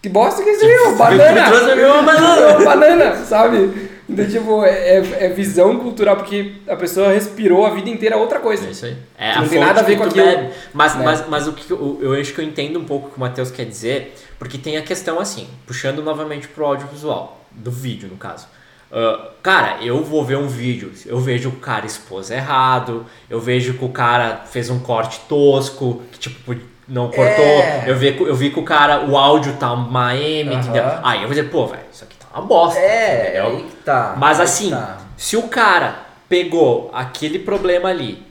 [0.00, 1.74] Que bosta que é isso aí, banana.
[1.74, 2.46] Mim uma banana.
[2.58, 3.90] uma banana, sabe?
[4.08, 8.38] Então, tipo, é, é- é visão cultural, porque a pessoa respirou a vida inteira outra
[8.40, 8.66] coisa.
[8.66, 8.96] É isso aí.
[9.18, 10.50] É não tem nada a ver com aquilo, bebe.
[10.72, 11.04] Mas, né?
[11.04, 13.20] mas, mas o que eu, eu acho que eu entendo um pouco o que o
[13.20, 18.16] Matheus quer dizer, porque tem a questão assim, puxando novamente pro audiovisual, do vídeo no
[18.16, 18.46] caso.
[18.90, 23.38] Ah, cara, eu vou ver um vídeo, eu vejo que o cara expôs errado, eu
[23.38, 26.56] vejo que o cara fez um corte tosco, que tipo,
[26.88, 27.84] não cortou, É.
[27.86, 30.60] eu, vi, eu vi que o cara, o áudio tá uma M, Aham.
[30.60, 30.84] entendeu?
[31.02, 33.46] Aí eu vou dizer, pô, velho, isso aqui uma bosta, É, entendeu?
[33.58, 34.14] aí que tá.
[34.16, 34.98] Mas assim, tá.
[35.16, 38.22] se o cara pegou aquele problema ali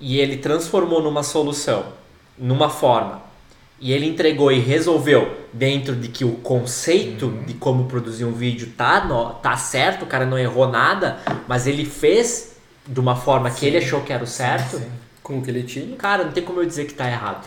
[0.00, 1.84] e ele transformou numa solução,
[2.38, 3.22] numa forma,
[3.80, 7.42] e ele entregou e resolveu dentro de que o conceito Uhum.
[7.44, 11.66] de como produzir um vídeo tá, no- tá certo, o cara não errou nada, mas
[11.66, 12.56] ele fez
[12.86, 14.86] de uma forma que ele achou que era o certo, Sim.
[15.22, 15.96] Com o que ele tinha.
[15.96, 17.44] cara, não tem como eu dizer que tá errado.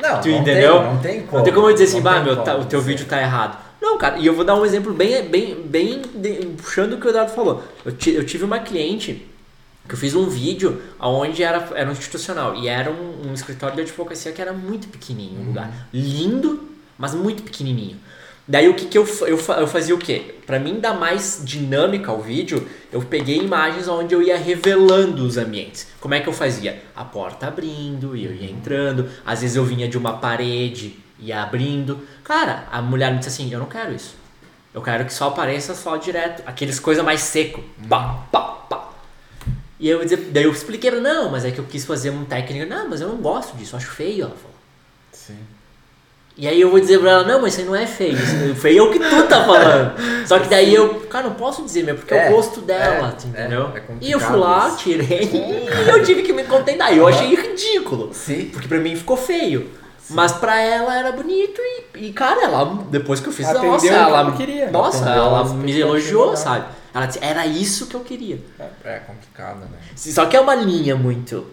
[0.00, 0.78] Não, Tu não entendeu?
[0.80, 1.36] Tem, não tem como.
[1.36, 3.58] Não tem como eu dizer assim, bah, meu, tá- o teu vídeo tá errado.
[3.88, 7.06] Não, cara, e eu vou dar um exemplo bem, bem, bem de- puxando o que
[7.06, 7.64] o Eduardo falou.
[7.86, 9.26] Eu, eu tive uma cliente
[9.88, 13.76] que eu fiz um vídeo onde era, era um institucional e era um, um escritório
[13.76, 16.68] de advocacia que era muito pequenininho, um lugar lindo,
[16.98, 17.96] mas muito pequenininho.
[18.46, 20.34] Daí o que, que eu, eu, eu fazia o quê?
[20.46, 25.38] Pra mim dar mais dinâmica ao vídeo, eu peguei imagens onde eu ia revelando os
[25.38, 25.86] ambientes.
[25.98, 26.82] Como é que eu fazia?
[26.94, 29.08] A porta abrindo e eu ia entrando.
[29.24, 32.06] Às vezes eu vinha de uma parede ia abrindo.
[32.24, 34.16] Cara, a mulher me disse assim, eu não quero isso.
[34.72, 36.42] Eu quero que só apareça só direto.
[36.46, 37.62] Aqueles coisa mais seco.
[37.88, 38.88] Pá, pá, pá.
[39.80, 40.00] E eu,
[40.30, 42.66] daí eu expliquei pra ela, não, mas é que eu quis fazer um técnico.
[42.66, 44.56] Não, mas eu não gosto disso, eu acho feio, ela falou.
[45.12, 45.38] Sim.
[46.36, 48.14] E aí eu vou dizer pra ela, não, mas isso aí não é feio.
[48.14, 49.92] Isso feio é o que tu tá falando.
[50.24, 53.16] Só que daí eu, cara, não posso dizer mesmo, porque é, É, o gosto dela,
[53.24, 53.72] é, entendeu?
[53.74, 56.94] é, é e eu fui lá, tirei e eu tive que me contentar.
[56.94, 58.14] E eu achei ridículo.
[58.14, 58.50] Sim.
[58.52, 59.68] Porque pra mim ficou feio.
[60.10, 61.60] Mas pra ela era bonito
[61.94, 64.70] e, e, cara, ela, depois que eu fiz, Atendeu nossa, o que ela, ela queria.
[64.70, 66.64] nossa, Atendeu ela me elogiou, sabe?
[66.94, 68.38] Ela disse, era isso que eu queria.
[68.84, 69.78] É complicado, né?
[69.94, 71.46] Só que é uma linha muito.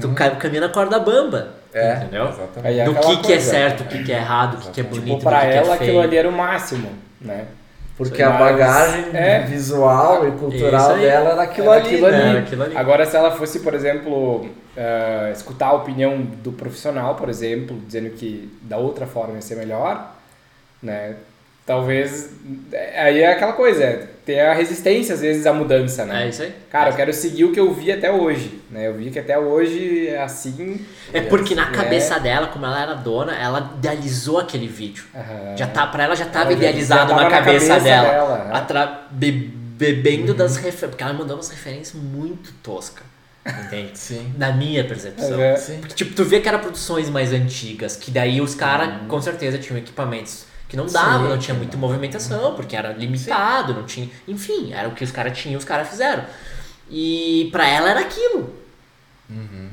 [0.00, 1.54] Tu cai- caminha na corda bamba.
[1.72, 2.24] É, Entendeu?
[2.24, 2.66] exatamente.
[2.66, 3.50] Aí é Do aquela que, que é coisa.
[3.50, 5.56] certo, o que, que é errado, o que, que é bonito, Tipo, pra que, que
[5.56, 7.46] ela é aquilo ali era o máximo, né?
[8.08, 9.40] Porque Mas- a bagagem é.
[9.42, 11.00] visual e cultural aí.
[11.02, 12.16] dela era aquilo Era ali, aquilo né?
[12.18, 12.28] ali.
[12.30, 12.76] Era aquilo ali.
[12.76, 14.46] Agora, se ela fosse, por exemplo,
[14.76, 19.56] eh, escutar a opinião do profissional, por exemplo, dizendo que da outra forma ia ser
[19.56, 20.12] melhor,
[20.82, 21.16] né?
[21.64, 22.30] Talvez.
[22.72, 26.24] é, Aí é aquela coisa, é ter a resistência, às vezes, à mudança, né?
[26.24, 26.52] É isso aí.
[26.70, 28.86] Cara, eu quero seguir o que eu vi até hoje, né?
[28.88, 30.84] Eu vi que até hoje é assim.
[31.12, 31.72] É porque na É.
[31.72, 35.04] cabeça dela, como ela era dona, ela idealizou aquele vídeo.
[35.14, 35.56] aham.
[35.56, 38.08] Já tá, pra ela já tava Ela idealizado já tava na na cabeça, cabeça dela.
[38.10, 38.50] dela, né?
[38.54, 40.90] Atra- be- bebendo das referências.
[40.90, 43.04] Porque ela mandou umas referências muito toscas.
[43.66, 43.90] Entende?
[43.98, 44.32] Sim.
[44.38, 45.40] Na minha percepção.
[45.40, 45.54] É.
[45.80, 49.58] Porque, tipo, tu vê que eram produções mais antigas, que daí os caras, com certeza,
[49.58, 51.28] tinham equipamentos que não davam, Sim.
[51.28, 54.08] não tinha muita movimentação, porque era limitado, não tinha.
[54.26, 56.24] Enfim, era o que os caras tinham, os caras fizeram.
[56.90, 58.56] E pra ela era aquilo.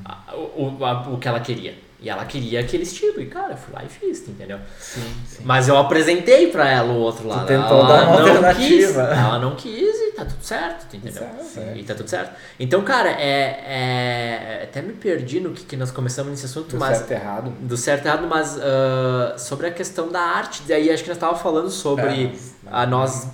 [0.04, 1.74] A- o, o, a- o que ela queria.
[2.02, 3.20] E ela queria aquele estilo.
[3.22, 4.58] E, cara, eu fui lá e fiz, tu entendeu?
[4.80, 5.44] Sim, sim.
[5.44, 7.46] Mas eu apresentei pra ela o outro lado.
[7.46, 9.06] tentou ela dar uma não alternativa.
[9.08, 11.22] Quis, ela não quis e tá tudo certo, tu entendeu?
[11.44, 11.78] Certo, é.
[11.78, 12.32] E tá tudo certo.
[12.58, 16.78] Então, cara, é, é- Até me perdi no que, que nós começamos nesse assunto, Do
[16.80, 17.50] mas certo e errado.
[17.60, 21.18] do certo e errado, mas ah, sobre a questão da arte, daí acho que nós
[21.18, 22.32] estávamos falando sobre É,
[22.72, 23.28] a nós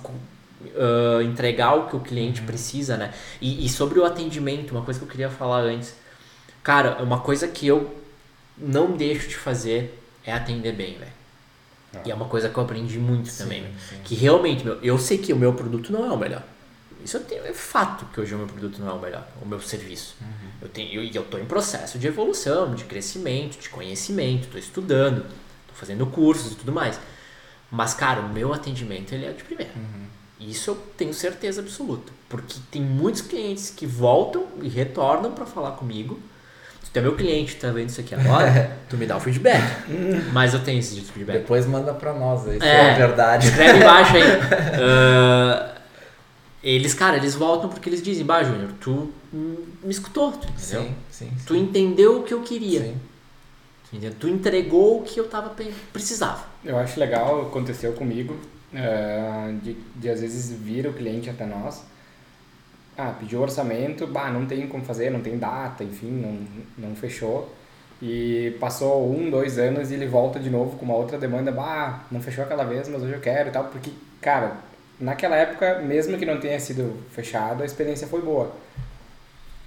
[0.76, 2.46] ah, entregar o que o cliente Uhum.
[2.46, 3.12] precisa, né?
[3.40, 5.94] E, e sobre o atendimento, uma coisa que eu queria falar antes.
[6.62, 7.94] Cara, uma coisa que eu
[8.56, 11.12] não deixo de fazer é atender bem, velho.
[11.94, 12.00] Ah.
[12.04, 13.74] E é uma coisa que eu aprendi muito também, Sim, velho.
[13.88, 13.96] sim.
[14.04, 16.42] Que realmente, meu, eu sei que o meu produto não é o melhor.
[17.04, 19.46] Isso eu tenho, é fato que hoje o meu produto não é o melhor, o
[19.46, 20.16] meu serviço.
[20.60, 25.18] Eu tenho, e eu estou em processo de evolução, de crescimento, de conhecimento, estou estudando,
[25.18, 26.98] estou fazendo cursos e tudo mais.
[27.70, 29.72] Mas, cara, o meu atendimento ele é de primeira.
[30.40, 32.12] Isso eu tenho certeza absoluta.
[32.28, 36.18] Porque tem muitos clientes que voltam e retornam para falar comigo.
[36.96, 39.62] Se tu é meu cliente, tá vendo isso aqui agora, tu me dá o feedback.
[40.32, 41.38] Mas eu tenho esse tipo de feedback.
[41.40, 42.92] Depois manda pra nós aí, se É.
[42.92, 43.48] é verdade.
[43.48, 44.22] Escreve embaixo aí.
[44.80, 45.74] Ah,
[46.64, 50.82] eles, cara, eles voltam porque eles dizem, bah, Júnior, tu me escutou, tu entendeu?
[50.82, 51.30] Sim, sim.
[51.46, 52.80] Tu entendeu o que eu queria.
[52.80, 52.96] Sim.
[53.90, 54.16] Tu, entendeu?
[54.18, 55.54] tu entregou o que eu tava
[55.92, 56.44] precisava.
[56.64, 58.36] Eu acho legal, aconteceu comigo,
[58.74, 61.82] eh, de, de às vezes vir o cliente até nós.
[62.98, 67.52] Ah, pediu orçamento, bah, não tem como fazer, não tem data, enfim, não, não fechou.
[68.00, 72.04] E passou um, dois anos e ele volta de novo com uma outra demanda, bah,
[72.10, 73.90] não fechou aquela vez, mas hoje eu quero e tal, porque,
[74.20, 74.56] cara,
[75.00, 78.52] naquela época, mesmo que não tenha sido fechado, a experiência foi boa.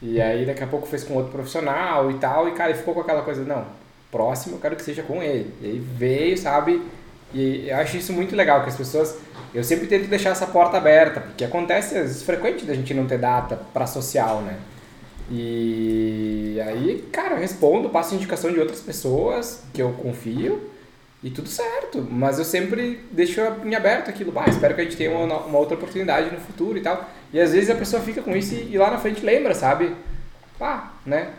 [0.02, 2.94] E aí daqui a pouco fez com outro profissional e tal, e cara, ele ficou
[2.94, 3.66] com aquela coisa, não,
[4.12, 5.54] próximo eu quero que seja com ele.
[5.62, 6.82] E aí veio, sabe?
[7.34, 9.18] E eu acho isso muito legal, que as pessoas.
[9.54, 13.60] Eu sempre tento deixar essa porta aberta, porque acontece, frequente da gente não ter data
[13.74, 14.58] para social, né?
[15.32, 20.70] E aí, cara, eu respondo, passo indicação de outras pessoas que eu confio
[21.24, 22.06] e tudo certo.
[22.10, 24.32] Mas eu sempre deixo em aberto aquilo.
[24.32, 27.08] Bah, espero que a gente tenha uma, uma outra oportunidade no futuro e tal.
[27.32, 29.96] E às vezes a pessoa fica com isso e, e lá na frente lembra, sabe?
[30.58, 31.30] Pá, né?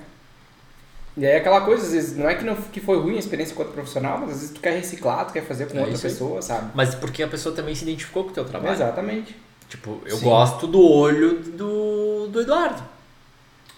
[1.21, 3.55] E aí aquela coisa, às vezes, não é que, não, que foi ruim a experiência
[3.59, 6.01] outro profissional, mas às vezes tu quer reciclar, tu quer fazer com É outra aí.
[6.01, 6.71] pessoa, sabe?
[6.75, 8.73] Mas porque a pessoa também se identificou com o teu trabalho.
[8.73, 9.37] Exatamente.
[9.69, 10.25] Tipo, eu Sim.
[10.25, 12.83] gosto do olho do, do Eduardo.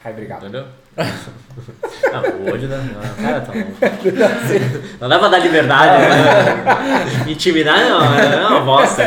[0.05, 0.43] Ai, obrigado.
[0.43, 0.67] Entendeu?
[0.97, 2.77] Não, o olho da.
[2.79, 3.73] Não, cara, tá louco.
[5.01, 6.03] Não dá pra dar liberdade.
[6.09, 7.25] né?
[7.33, 9.03] Intimidade não, é uma bosta.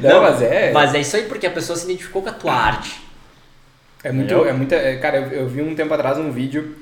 [0.00, 0.72] Não, mas é.
[0.72, 3.03] Mas é isso aí porque a pessoa se identificou com a tua arte.
[4.04, 6.76] É muito, é muita, é, cara, eu, eu vi um tempo atrás um vídeo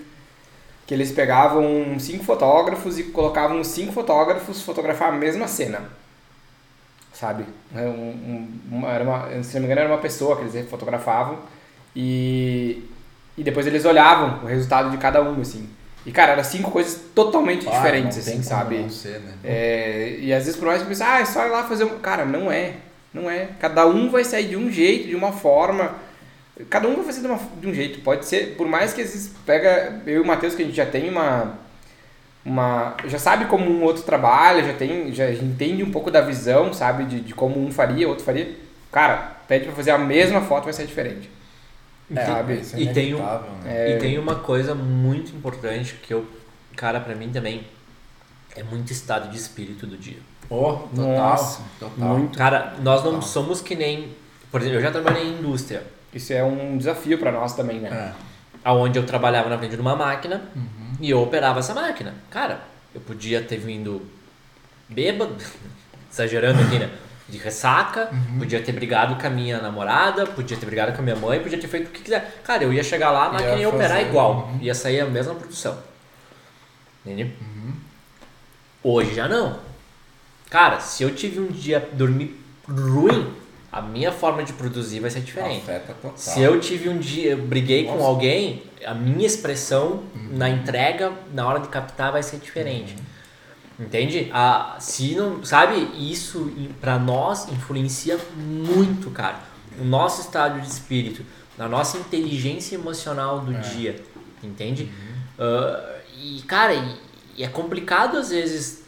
[0.86, 5.80] que eles pegavam cinco fotógrafos e colocavam cinco fotógrafos fotografar a mesma cena.
[7.12, 7.44] sabe?
[7.74, 11.38] É um, um, era uma, se não me engano, era uma pessoa que eles fotografavam
[11.94, 12.88] e,
[13.36, 15.68] e depois eles olhavam o resultado de cada um, assim.
[16.04, 18.78] E, cara, eram cinco coisas totalmente Ah, diferentes, assim, sabe?
[18.78, 19.34] não ser, né?
[19.44, 21.98] É, e às vezes por mais que você, ah, é só ir lá fazer um.
[22.00, 22.74] Cara, não é.
[23.14, 23.50] Não é.
[23.60, 25.94] Cada um vai sair de um jeito, de uma forma.
[26.68, 28.00] Cada um vai fazer de, uma- de um jeito.
[28.00, 30.00] Pode ser, por mais que vezes pega.
[30.06, 31.54] Eu e o Matheus, que a gente já tem uma.
[32.44, 35.12] uma já sabe como um outro trabalha, já tem.
[35.12, 37.04] Já entende um pouco da visão, sabe?
[37.04, 38.54] De, de como um faria, outro faria.
[38.90, 41.30] Cara, pede pra fazer a mesma foto, vai ser diferente.
[42.14, 42.60] É, sabe?
[42.74, 43.40] É E tem um- né?
[43.64, 46.26] É, E tem uma coisa muito importante que eu,
[46.76, 47.64] cara, pra mim também
[48.54, 50.18] é muito estado de espírito do dia.
[50.50, 52.08] Oh, total, Nossa, total.
[52.18, 52.36] muito.
[52.36, 53.22] Cara, nós não Total.
[53.28, 54.10] somos que nem,
[54.50, 55.82] por exemplo, eu já trabalhei em indústria,
[56.14, 57.88] Isso é um desafio pra nós também, né?
[57.90, 58.32] É.
[58.64, 60.92] aonde eu trabalhava na frente de uma máquina Uhum.
[61.00, 62.14] e eu operava essa máquina.
[62.30, 62.60] Cara,
[62.94, 64.02] eu podia ter vindo
[64.88, 65.34] bêbado,
[66.12, 66.88] exagerando aqui, né?
[67.28, 68.38] De ressaca, Uhum.
[68.40, 71.58] podia ter brigado com a minha namorada, podia ter brigado com a minha mãe, podia
[71.58, 72.40] ter feito o que quiser.
[72.44, 74.58] Cara, eu ia chegar lá, a Ia máquina ia operar fazer, igual, uhum.
[74.60, 75.76] ia sair a mesma produção.
[77.04, 77.30] Entendeu?
[77.40, 77.72] Uhum.
[78.84, 79.58] Hoje já não.
[80.50, 82.38] Cara, se eu tive um dia dormir
[82.68, 83.32] ruim,
[83.72, 85.62] a minha forma de produzir vai ser diferente.
[85.62, 86.16] Afeta total.
[86.16, 88.04] Se eu tive um dia, eu briguei com Nossa.
[88.04, 92.94] alguém, a minha expressão na entrega, na hora de captar, vai ser diferente.
[93.80, 94.30] Entende?
[94.32, 99.40] A, se não, sabe, isso pra nós influencia muito, cara.
[99.80, 101.24] O nosso estado de espírito,
[101.58, 104.02] a nossa inteligência emocional do dia,
[104.42, 104.92] entende?
[105.38, 106.96] Ah, e, cara, e,
[107.38, 108.84] e é complicado às vezes,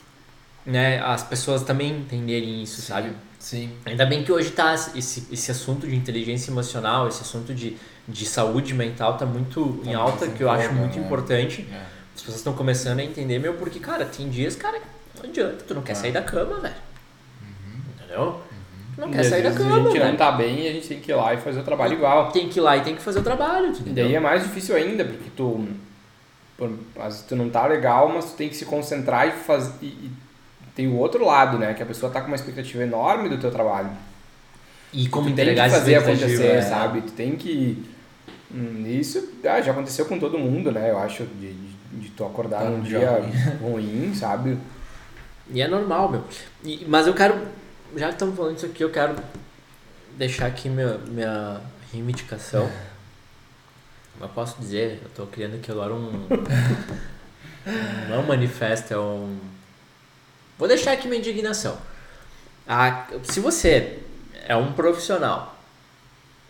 [0.64, 3.12] né, as pessoas também entenderem isso, sabe?
[3.44, 3.70] Sim.
[3.84, 7.76] Ainda bem que hoje tá esse, esse assunto de inteligência emocional, esse assunto de,
[8.08, 11.04] de saúde mental tá muito em Tá alta, em que eu acho muito né?
[11.04, 11.68] importante.
[11.70, 11.76] É.
[12.14, 14.80] As pessoas estão começando a entender, meu, porque, cara, tem dias, cara,
[15.22, 15.96] não adianta, tu não quer Ah.
[15.96, 16.74] sair da cama, velho.
[17.98, 18.40] Entendeu?
[18.94, 20.16] Tu não quer sair da cama, a gente não velho.
[20.16, 22.32] tá bem e a gente tem que ir lá e fazer o trabalho igual.
[22.32, 24.74] Tem que ir lá e tem que fazer o trabalho, E daí é mais difícil
[24.74, 25.68] ainda, porque tu,
[26.56, 29.74] por- às vezes tu não tá legal, mas tu tem que se concentrar e fazer.
[29.82, 30.10] E
[30.74, 31.74] tem o outro lado, né?
[31.74, 33.90] Que a pessoa tá com uma expectativa enorme do teu trabalho.
[34.92, 36.62] E como tu tem que fazer acontecer, é.
[36.62, 37.00] sabe?
[37.02, 37.84] Tu tem que.
[38.52, 40.90] Hum, Isso ah, já aconteceu com todo mundo, né?
[40.90, 43.22] Eu acho, de, de, de tu acordar Tá num dia
[43.60, 44.56] ruim, sabe?
[45.50, 46.24] E é normal, meu.
[46.64, 47.36] E- mas eu quero,
[47.96, 49.16] já que estamos falando isso aqui, eu quero
[50.16, 51.60] deixar aqui minha, minha
[51.92, 52.70] reivindicação.
[54.20, 56.26] Eu posso dizer, eu tô criando aqui agora um.
[58.08, 59.36] não é um manifesto, é um.
[60.58, 61.76] Vou deixar aqui minha indignação.
[62.66, 63.98] Ah, se você
[64.46, 65.56] é um profissional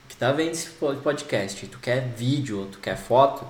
[0.08, 3.44] que tá vendo esse po- podcast e tu quer vídeo ou tu quer foto,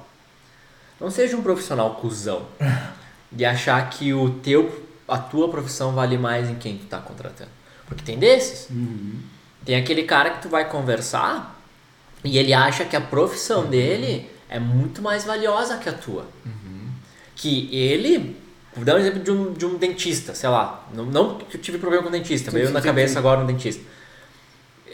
[1.00, 2.46] não seja um profissional cuzão
[3.30, 7.50] de achar que o teu a tua profissão vale mais em quem tu tá contratando.
[7.86, 8.68] Porque tem desses.
[9.64, 11.60] Tem aquele cara que tu vai conversar
[12.22, 16.26] e ele acha que a profissão dele é muito mais valiosa que a tua.
[17.36, 18.34] Que ele,
[18.74, 20.84] vou dar um exemplo de um, de um dentista, sei lá.
[20.94, 23.18] Não, não que eu tive problema com dentista, Sim, veio sim, na sim, cabeça sim.
[23.18, 23.82] agora um dentista.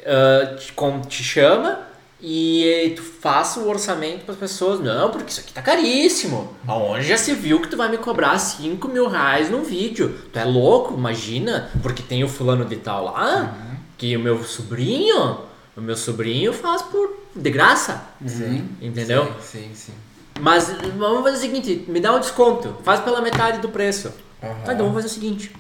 [0.07, 1.81] Ah, te, com- te chama
[2.23, 4.81] e tu faça o orçamento para as pessoas.
[4.81, 6.55] Não, porque isso aqui tá caríssimo.
[6.67, 10.15] Aonde já se viu que tu vai me cobrar 5 mil reais num vídeo?
[10.33, 10.95] Tu é louco?
[10.95, 13.55] Imagina, porque tem o fulano de tal lá,
[13.99, 15.39] que o meu sobrinho,
[15.77, 18.03] o meu sobrinho faz por de graça.
[18.27, 18.69] Sim.
[18.81, 19.25] Entendeu?
[19.41, 19.75] Sim, sim.
[19.75, 19.93] sim.
[20.41, 24.13] Mas vamos fazer o seguinte, me dá um desconto, faz pela metade do preço.
[24.43, 24.55] Aham.
[24.65, 25.55] Tá, então vamos fazer o seguinte.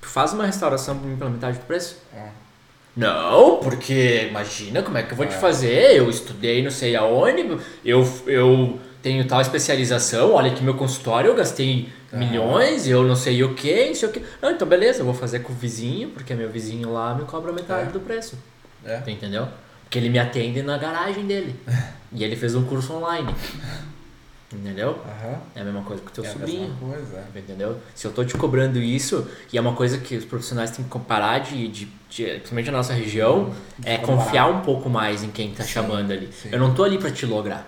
[0.00, 1.98] Tu faz uma restauração pra mim pela metade do preço?
[2.16, 2.28] Ah.
[2.96, 5.38] Não, porque imagina como é que eu vou te É.
[5.38, 5.96] fazer.
[5.96, 11.34] Eu estudei não sei aonde, eu, eu tenho tal especialização, olha aqui meu consultório, eu
[11.34, 12.20] gastei Aham.
[12.20, 14.22] milhões, eu não sei o que, não sei o que.
[14.40, 17.52] Não, então beleza, eu vou fazer com o vizinho, porque meu vizinho lá me cobra
[17.52, 17.92] metade É.
[17.92, 18.38] do preço.
[18.84, 19.02] É.
[19.08, 19.48] Entendeu?
[19.94, 21.54] Porque ele me atende na garagem dele.
[22.10, 23.32] e ele fez um curso online.
[24.52, 24.98] Entendeu?
[25.06, 25.38] Aham.
[25.54, 26.62] É a mesma coisa que o teu é a sobrinho.
[26.62, 27.24] mesma coisa.
[27.32, 27.38] é.
[27.38, 27.78] Entendeu?
[27.94, 30.90] Se eu tô te cobrando isso, e é uma coisa que os profissionais têm que
[30.90, 34.24] comparar de, de, de principalmente na nossa região, é comparar.
[34.24, 36.28] confiar um pouco mais em quem tá Sim, chamando ali.
[36.32, 36.48] sim.
[36.50, 37.64] Eu não tô ali pra te lograr.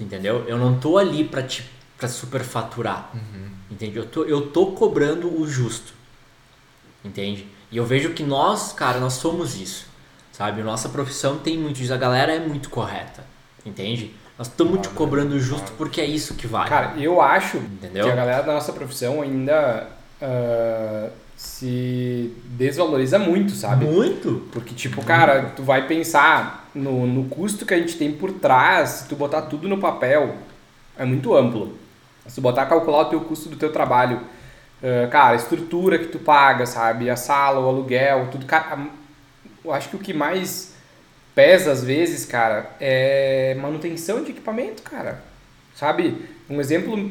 [0.00, 0.46] Entendeu?
[0.48, 1.62] Eu não tô ali pra te
[1.98, 3.10] pra superfaturar.
[3.12, 3.48] Uhum.
[3.70, 3.98] Entende?
[3.98, 5.92] Eu tô, eu tô cobrando o justo.
[7.04, 7.46] Entende?
[7.70, 9.92] E eu vejo que nós, cara, nós somos isso.
[10.36, 10.64] Sabe?
[10.64, 11.94] Nossa profissão tem muito disso.
[11.94, 13.24] A galera é muito correta.
[13.64, 14.12] Entende?
[14.36, 16.68] Nós estamos te cobrando justo porque é isso que vale.
[16.68, 18.04] Cara, eu acho Entendeu?
[18.04, 19.86] que a galera da nossa profissão ainda
[20.20, 23.84] ah, se desvaloriza muito, sabe?
[23.84, 24.48] Muito?
[24.50, 28.90] Porque, tipo, cara, tu vai pensar no, no custo que a gente tem por trás,
[28.90, 30.34] se tu botar tudo no papel,
[30.98, 31.78] é muito amplo.
[32.26, 34.20] Se tu botar calcular o teu custo do teu trabalho
[34.84, 37.08] Uh, cara, a estrutura que tu paga, sabe?
[37.08, 38.44] A sala, o aluguel, tudo.
[38.44, 38.76] Cara,
[39.64, 40.74] eu acho que o que mais
[41.34, 45.22] pesa às vezes, cara, é manutenção de equipamento, cara.
[45.74, 46.28] Sabe?
[46.48, 47.10] Um exemplo,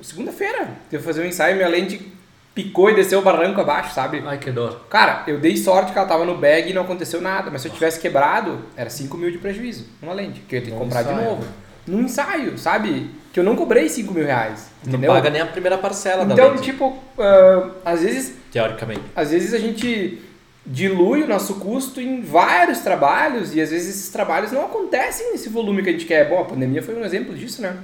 [0.00, 2.12] segunda-feira, eu fazer um ensaio, minha lente
[2.54, 4.22] picou e desceu o barranco abaixo, sabe?
[4.24, 4.86] Ai, que dor.
[4.88, 7.68] Cara, eu dei sorte que ela tava no bag e não aconteceu nada, mas se
[7.68, 10.76] eu tivesse quebrado, era 5 mil de prejuízo, uma lente, que eu ia ter que
[10.78, 11.18] comprar ensaio.
[11.18, 11.44] de novo.
[11.86, 13.10] Num ensaio, sabe?
[13.30, 14.70] Que eu não cobrei 5 mil reais.
[14.82, 15.08] Entendeu?
[15.08, 16.54] Não paga nem a primeira parcela então, da lente.
[16.54, 18.34] Então, tipo, uh, às vezes.
[18.50, 19.02] Teoricamente.
[19.14, 20.22] Às vezes a gente
[20.66, 25.48] dilui o nosso custo em vários trabalhos e às vezes esses trabalhos não acontecem nesse
[25.48, 26.28] volume que a gente quer.
[26.28, 27.78] Bom, a pandemia foi um exemplo disso, né?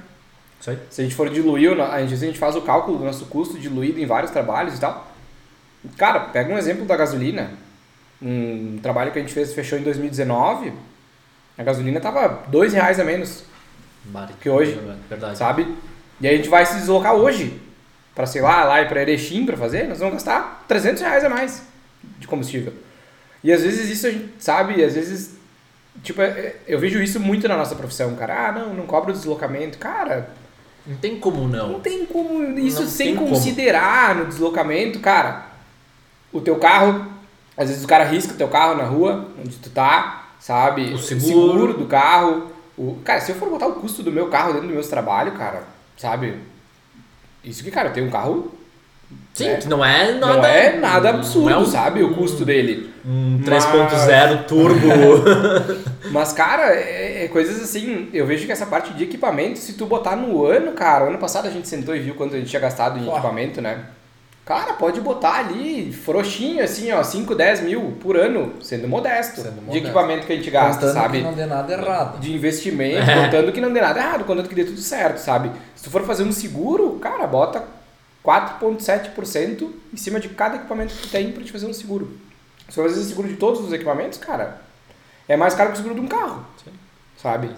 [0.89, 3.57] Se a gente for diluir, a gente, a gente faz o cálculo do nosso custo
[3.57, 5.11] diluído em vários trabalhos e tal.
[5.97, 7.51] Cara, pega um exemplo da gasolina.
[8.21, 10.71] Um trabalho que a gente fez, fechou em 2019,
[11.57, 13.43] a gasolina tava dois reais a menos
[14.39, 14.79] que hoje,
[15.09, 15.37] verdade.
[15.37, 15.67] sabe?
[16.21, 17.59] E aí a gente vai se deslocar hoje
[18.15, 21.29] para sei lá, lá e para Erechim para fazer, nós vamos gastar 300 reais a
[21.29, 21.72] mais
[22.19, 22.73] de combustível.
[23.43, 25.37] E às vezes isso a gente sabe, às vezes
[26.01, 28.47] tipo, é, é, eu vejo isso muito na nossa profissão, cara.
[28.47, 29.77] Ah, não, não cobra o deslocamento.
[29.77, 30.29] Cara,
[30.85, 31.73] não tem como não.
[31.73, 34.21] Não tem como isso não sem considerar como.
[34.21, 35.47] no deslocamento, cara.
[36.31, 37.05] O teu carro,
[37.55, 40.93] às vezes o cara risca o teu carro na rua, onde tu tá, sabe?
[40.93, 42.51] O seguro, o seguro do carro.
[42.75, 45.33] O, cara, se eu for botar o custo do meu carro dentro do meu trabalho,
[45.33, 45.63] cara,
[45.95, 46.39] sabe?
[47.43, 48.51] Isso que, cara, eu tenho um carro
[49.33, 49.59] Sim, né?
[49.67, 50.37] não é nada.
[50.37, 52.03] Não é nada absurdo, é um, sabe?
[52.03, 52.93] O custo dele.
[53.03, 54.87] Um 3.0 turbo.
[56.11, 58.09] Mas, cara, é, é, coisas assim.
[58.13, 61.47] Eu vejo que essa parte de equipamento, se tu botar no ano, cara, ano passado
[61.47, 63.11] a gente sentou e viu quanto a gente tinha gastado em Pô.
[63.13, 63.85] equipamento, né?
[64.45, 69.55] Cara, pode botar ali, frouxinho, assim, ó, 5, 10 mil por ano, sendo modesto, sendo
[69.55, 69.71] modesto.
[69.71, 71.17] de equipamento que a gente gasta, contando sabe?
[71.19, 72.19] que não dê nada errado.
[72.19, 75.49] De investimento, contando que não dê nada errado, contando que dê tudo certo, sabe?
[75.73, 77.63] Se tu for fazer um seguro, cara, bota
[78.23, 82.17] 4,7% em cima de cada equipamento que tu tem para te fazer um seguro.
[82.69, 84.61] Se for fazer seguro de todos os equipamentos, cara,
[85.27, 86.71] é mais caro que o seguro de um carro, Sim.
[87.17, 87.49] sabe?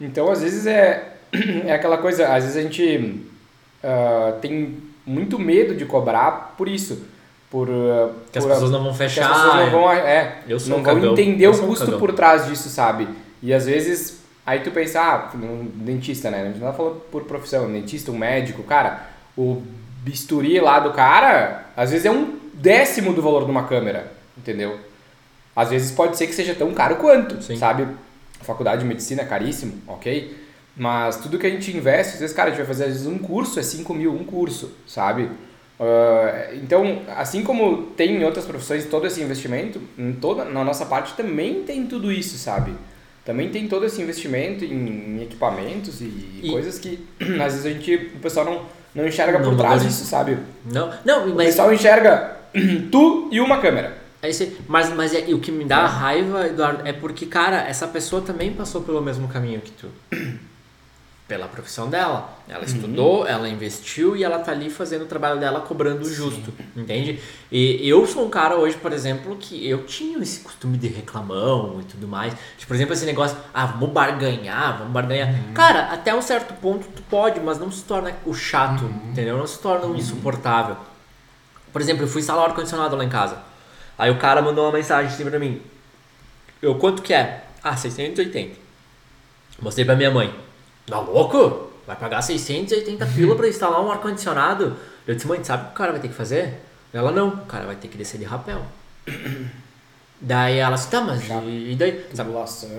[0.00, 1.14] Então, às vezes é,
[1.64, 3.26] é aquela coisa, às vezes a gente
[3.82, 7.06] uh, tem muito medo de cobrar por isso.
[7.50, 9.26] Por, uh, que por, as pessoas não vão fechar.
[9.26, 13.08] Que as pessoas não vão, é, não vão entender o custo por trás disso, sabe?
[13.42, 16.42] E às vezes, aí tu pensa, ah, um dentista, né?
[16.42, 19.06] A gente não tá falando por profissão, um dentista, um médico, cara,
[19.36, 19.62] o
[20.02, 24.78] bisturi lá do cara, às vezes é um décimo do valor de uma câmera, entendeu?
[25.54, 27.56] Às vezes pode ser que seja tão caro quanto, Sim.
[27.56, 27.86] sabe?
[28.40, 30.36] A faculdade de medicina é caríssimo, ok?
[30.76, 33.06] Mas tudo que a gente investe, às vezes, cara, a gente vai fazer às vezes
[33.06, 35.28] um curso, é 5 mil um curso, sabe?
[35.78, 40.86] Uh, então, assim como tem em outras profissões todo esse investimento, em toda, na nossa
[40.86, 42.72] parte também tem tudo isso, sabe?
[43.24, 47.06] Também tem todo esse investimento em, em equipamentos e, e, coisas que
[47.44, 48.62] às vezes a gente, o pessoal não,
[48.94, 50.38] não enxerga não, por trás disso, sabe?
[50.64, 51.32] Não, não, mas...
[51.32, 52.36] O pessoal enxerga
[52.90, 53.98] tu e uma câmera.
[54.20, 57.86] É isso mas mas é, o que me dá raiva, Eduardo, é porque, cara, essa
[57.86, 59.88] pessoa também passou pelo mesmo caminho que tu
[61.28, 62.38] pela profissão dela.
[62.48, 62.64] Ela uhum.
[62.64, 66.80] estudou, ela investiu e ela tá ali fazendo o trabalho dela cobrando o justo, Sim.
[66.80, 67.20] entende?
[67.52, 71.80] E eu sou um cara hoje, por exemplo, que eu tinha esse costume de reclamão
[71.82, 72.32] e tudo mais.
[72.56, 75.28] Tipo, por exemplo, esse negócio, ah, vamos barganhar, vamos barganhar.
[75.28, 75.52] Uhum.
[75.52, 79.10] Cara, até um certo ponto tu pode, mas não se torna o chato, uhum.
[79.10, 79.36] entendeu?
[79.36, 79.96] Não se torna um uhum.
[79.96, 80.78] insuportável.
[81.70, 83.38] Por exemplo, eu fui instalar o ar-condicionado lá em casa.
[83.98, 85.60] Aí o cara mandou uma mensagem assim pra mim.
[86.62, 87.44] Eu, quanto que é?
[87.62, 88.56] Ah, 680.
[89.60, 90.47] Mostrei pra minha mãe.
[90.88, 91.68] Tá louco?
[91.86, 94.76] Vai pagar 680 pila pra instalar um ar-condicionado?
[95.06, 96.60] Eu disse, mãe, sabe o que o cara vai ter que fazer?
[96.92, 98.62] Ela, não, o cara vai ter que descer de rapel.
[100.20, 102.04] Daí ela disse, tá, mas e, daí?
[102.12, 102.32] Sabe,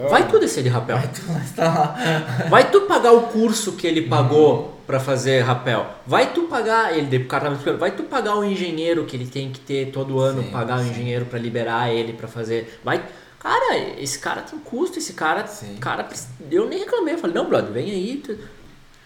[0.09, 0.97] vai tu descer de rapel.
[0.97, 1.95] Vai tu, tá
[2.49, 4.71] vai tu pagar o curso que ele pagou uhum.
[4.85, 5.87] para fazer rapel.
[6.05, 9.53] Vai tu pagar, ele o cara tava vai tu pagar o engenheiro que ele tem
[9.53, 10.89] que ter todo ano, sim, pagar sim.
[10.89, 12.77] o engenheiro para liberar ele para fazer.
[12.83, 13.01] Vai
[13.39, 15.47] Cara, esse cara tem custo, esse cara.
[15.47, 15.77] Sim.
[15.79, 16.07] cara
[16.51, 18.17] eu nem reclamei, eu falei, não, brother, vem aí.
[18.17, 18.37] Tu,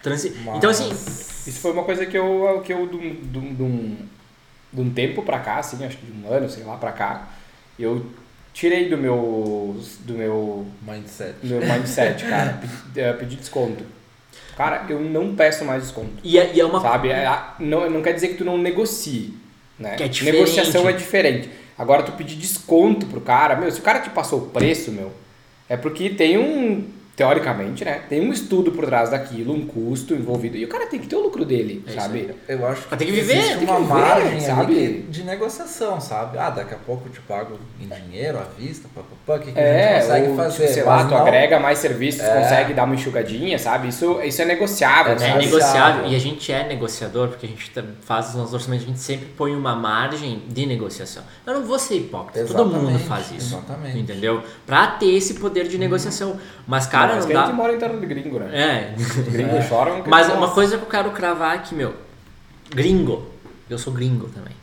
[0.02, 0.30] transi...
[0.44, 0.56] Mas...
[0.56, 0.90] Então, assim.
[0.90, 3.14] Isso foi uma coisa que eu, que eu de, um,
[3.54, 3.96] de, um,
[4.72, 7.28] de um tempo pra cá, assim, acho que de um ano, sei lá, pra cá,
[7.78, 8.04] eu
[8.52, 9.76] tirei do meu.
[10.00, 10.66] do meu.
[10.82, 11.34] Mindset.
[11.42, 12.58] Do meu mindset, cara.
[12.92, 13.84] Pedi, eh, pedi desconto.
[14.56, 16.12] Cara, eu não peço mais desconto.
[16.22, 16.80] E é, e é uma.
[16.80, 17.10] Sabe?
[17.10, 17.28] É,
[17.58, 19.36] não, não quer dizer que tu não negocie.
[19.78, 19.96] Né?
[19.96, 20.36] Que é diferente.
[20.36, 21.50] Negociação é diferente.
[21.76, 25.12] Agora tu pedir desconto pro cara, meu, se o cara te passou o preço, meu,
[25.68, 28.00] é porque tem um teoricamente, né?
[28.08, 30.56] Tem um estudo por trás daquilo, um custo envolvido.
[30.56, 32.34] E o cara tem que ter o lucro dele, É sabe?
[32.48, 34.74] Eu acho que tem que viver, existe tem que uma viver, margem sabe?
[34.74, 36.38] que- de negociação, sabe?
[36.38, 39.58] Ah, daqui a pouco eu te pago em dinheiro, à vista, papapá, o que, que
[39.58, 40.62] a É, gente consegue ou, fazer?
[40.62, 42.40] tipo, sei lá, tu não- agrega mais serviços, É.
[42.42, 43.88] consegue dar uma enxugadinha, sabe?
[43.88, 45.44] Isso, isso é negociável, É É sabe?
[45.46, 46.06] negociável.
[46.06, 47.70] E a gente é negociador, porque a gente
[48.02, 51.22] faz os nossos orçamentos, a gente sempre põe uma margem de negociação.
[51.46, 53.54] Eu não vou ser hipócrita, todo mundo Exatamente, faz isso.
[53.56, 53.98] exatamente.
[53.98, 54.42] Entendeu?
[54.66, 56.36] Pra ter esse poder de negociação.
[56.66, 57.52] Mas, cara, Mas não, que a gente dá.
[57.52, 58.50] mora de gringo, né?
[58.52, 58.94] É.
[58.96, 60.02] Os gringos choram.
[60.06, 60.38] Mas Nossa.
[60.38, 61.94] uma coisa que eu quero cravar aqui, meu.
[62.70, 63.26] Gringo.
[63.68, 64.54] Eu sou gringo também.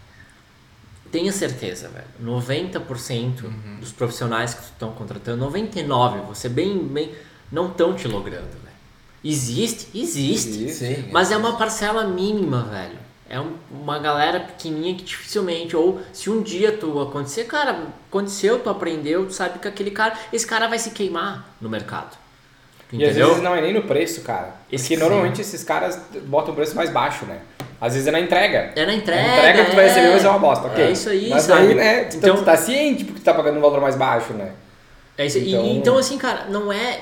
[1.11, 2.05] Tenha certeza, velho.
[2.23, 3.77] 90% Uhum.
[3.79, 7.11] dos profissionais que tu estão contratando, 99%, você bem, bem,
[7.51, 8.61] não estão te logrando, velho.
[9.23, 9.87] Existe?
[9.93, 11.09] Existe.
[11.11, 12.97] Mas é uma parcela mínima, velho.
[13.29, 18.59] É um- uma galera pequenininha que dificilmente, ou se um dia tu acontecer, cara, aconteceu,
[18.59, 22.17] tu aprendeu, tu sabe que aquele cara, esse cara vai se queimar no mercado.
[22.91, 23.27] Tu E às Entendeu?
[23.29, 24.53] vezes não é nem no preço, cara.
[24.71, 25.01] Esse Porque sim.
[25.01, 27.39] normalmente esses caras botam o preço mais baixo, né?
[27.79, 28.73] Às vezes é na entrega.
[28.75, 29.21] É na entrega.
[29.31, 30.83] A entrega que tu vai receber vai ser uma bosta, ok?
[30.83, 31.67] É isso aí, Mas sabe?
[31.67, 34.33] aí, né, tu, Então- tu tá ciente porque tu tá pagando um valor mais baixo,
[34.33, 34.51] né?
[35.17, 36.99] É isso, e- Então- então, assim, cara, não é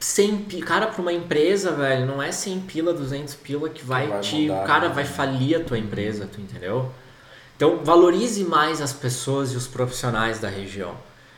[0.00, 0.66] 100 pila.
[0.66, 4.36] Cara, pra uma empresa, velho, não é 100 pila, 200 pila que vai, vai te.
[4.48, 4.94] mudar, o cara né?
[4.94, 6.90] vai falir a tua empresa, tu entendeu?
[7.56, 10.94] Então, valorize mais as pessoas e os profissionais da região.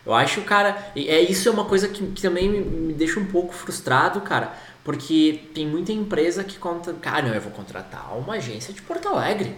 [0.06, 3.26] Eu acho, cara, é isso é uma coisa que, que também me, me deixa um
[3.26, 4.52] pouco frustrado, cara,
[4.82, 9.08] porque tem muita empresa que conta, cara, não, eu vou contratar uma agência de Porto
[9.08, 9.56] Alegre.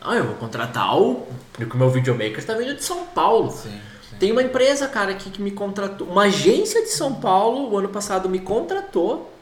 [0.00, 1.26] Ah, eu vou contratar o.
[1.52, 3.50] Porque o meu videomaker está vindo de São Paulo.
[3.50, 4.16] Sim, sim.
[4.18, 6.06] Tem uma empresa, cara, aqui que me contratou.
[6.06, 9.32] Uma agência de São Paulo, o ano passado, me contratou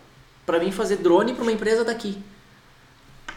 [0.46, 2.16] pra mim fazer drone pra uma empresa daqui.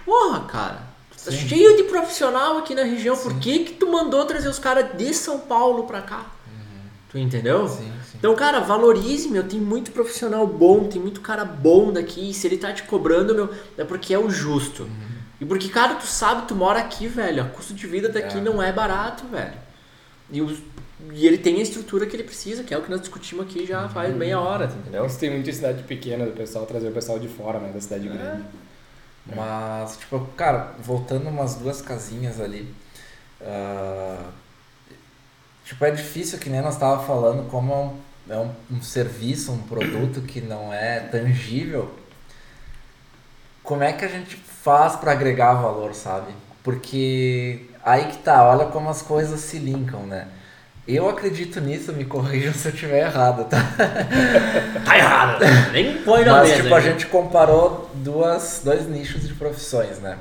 [0.06, 0.96] Porra, cara.
[1.26, 1.48] Tá Sim.
[1.48, 3.18] cheio de profissional aqui na região.
[3.18, 6.28] Por que que tu mandou trazer os caras de São Paulo pra cá?
[7.16, 7.62] Tu entendeu?
[7.62, 7.68] Uhum.
[7.70, 8.18] Sim, sim.
[8.18, 9.42] Então, cara, valorize, meu.
[9.48, 12.30] Tem muito profissional bom, tem muito cara bom daqui.
[12.30, 14.84] E se ele tá te cobrando, meu, é porque é o justo.
[14.84, 14.90] Uhum.
[15.40, 17.44] E porque, cara, tu sabe, tu mora aqui, velho.
[17.46, 18.42] O custo de vida daqui É.
[18.42, 19.54] não é barato, velho.
[20.30, 20.60] E, os-
[21.14, 23.66] e ele tem a estrutura que ele precisa, que é o que nós discutimos aqui
[23.66, 24.18] já faz Uhum.
[24.18, 25.06] meia hora, entendeu?
[25.06, 27.72] Isso tem muita cidade pequena do pessoal trazer o pessoal de fora, né?
[27.74, 28.44] Da cidade grande.
[29.34, 32.68] Mas, tipo, cara, voltando umas duas casinhas ali.
[33.42, 34.20] ah,
[35.66, 37.94] tipo, é difícil, que nem nós tava falando, como é um,
[38.30, 41.92] é um, um serviço, um produto que não é tangível.
[43.64, 46.32] Como é que a gente faz para agregar valor, sabe?
[46.64, 50.28] Porque aí que tá, olha como as coisas se linkam, né?
[50.88, 53.58] Eu acredito nisso, me corrijam se eu estiver errado, tá?
[54.86, 55.44] Tá errado!
[55.72, 56.62] Nem põe na Mas, mesa.
[56.62, 56.86] tipo, a hein?
[56.86, 60.20] gente comparou duas, dois nichos de profissões, né?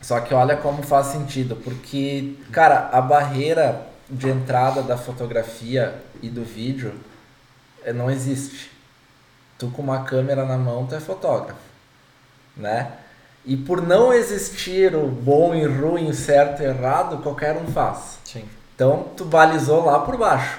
[0.00, 6.28] Só que olha como faz sentido, porque, cara, a barreira de entrada da fotografia e
[6.28, 6.94] do vídeo
[7.82, 8.70] eh, não existe.
[9.58, 11.60] Tu com uma câmera na mão, tu é fotógrafo,
[12.56, 12.92] né?
[13.44, 18.18] E por não existir o bom e ruim, o certo e errado, qualquer um faz.
[18.24, 18.44] Sim.
[18.74, 20.58] Então tu balizou lá por baixo.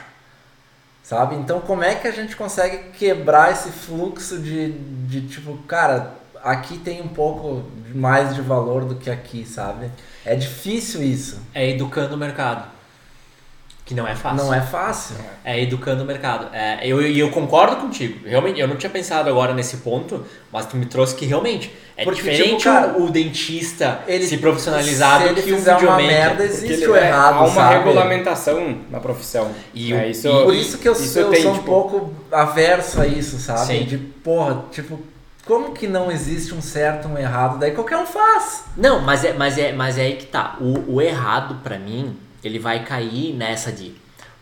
[1.04, 1.36] Sabe?
[1.36, 4.72] Então como é que a gente consegue quebrar esse fluxo de,
[5.06, 9.92] de tipo, cara, aqui tem um pouco mais de valor do que aqui, sabe?
[10.26, 11.40] É difícil isso.
[11.54, 12.73] É educando o mercado.
[13.94, 14.38] Que não é fácil.
[14.46, 15.16] Não é fácil.
[15.46, 16.48] É educando o mercado.
[16.54, 18.28] É, eu, e eu concordo contigo.
[18.28, 22.04] Realmente, eu não tinha pensado agora nesse ponto, mas tu me trouxe que realmente é
[22.04, 25.56] Porque, diferente tipo, cara, o, o dentista ele- se profissionalizar se do ele que o
[25.58, 26.08] fizer uma videomaker.
[26.08, 27.76] merda, existe ele- o é, errado, Há uma sabe?
[27.78, 29.52] regulamentação na profissão.
[29.74, 32.14] E é, isso, e Por isso que eu, isso eu tem, sou um tipo, pouco
[32.32, 33.66] averso a isso, sabe?
[33.68, 33.84] Sim.
[33.84, 35.00] De porra, tipo,
[35.46, 37.60] como que não existe um certo e um errado?
[37.60, 38.64] Daí qualquer um faz.
[38.78, 40.56] Não, mas é, mas é, mas é aí que tá.
[40.62, 42.18] O, o errado pra mim,
[42.48, 43.96] ele vai cair nessa de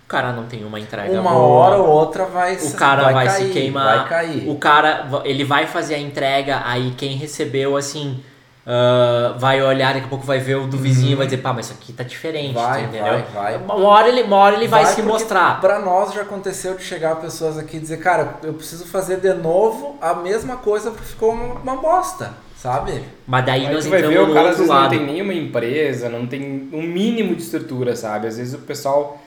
[0.05, 1.43] o cara não tem uma entrega Uma boa.
[1.43, 3.99] hora ou outra vai o cara vai, cair, se queimar.
[3.99, 4.49] Vai cair.
[4.49, 8.21] O cara, ele vai fazer a entrega, aí quem recebeu, assim,
[8.65, 11.51] ah, vai olhar, daqui a pouco vai ver o do vizinho e vai dizer, pá,
[11.51, 12.61] mas isso aqui tá diferente, Uhum.
[12.63, 13.03] Vai, entendeu?
[13.03, 13.57] vai, vai.
[13.57, 15.59] Uma hora ele, uma hora ele vai, se porque mostrar.
[15.59, 19.33] Pra nós já aconteceu de chegar pessoas aqui e dizer, cara, eu preciso fazer de
[19.33, 23.01] novo a mesma coisa porque ficou uma, uma bosta, sabe?
[23.27, 24.89] Mas daí Aí nós vai entramos ver, no o cara às vezes não lado.
[24.91, 28.27] tem nenhuma empresa, não tem um mínimo de estrutura, sabe?
[28.27, 29.21] Às vezes o pessoal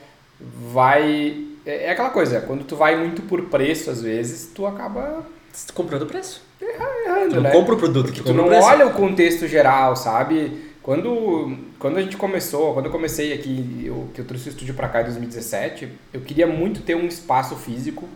[0.71, 1.43] vai...
[1.65, 5.25] É é aquela coisa, quando tu vai muito por preço, às vezes, tu acaba
[5.73, 6.43] comprando preço.
[6.61, 7.51] errando, Tu não né?
[7.51, 8.67] compra o produto, Porque tu não preço.
[8.67, 10.63] olha o contexto geral, sabe?
[10.83, 14.75] Quando, quando a gente começou, quando eu comecei aqui, eu, que eu trouxe o estúdio
[14.75, 18.07] pra cá em 2017, eu queria muito ter um espaço físico,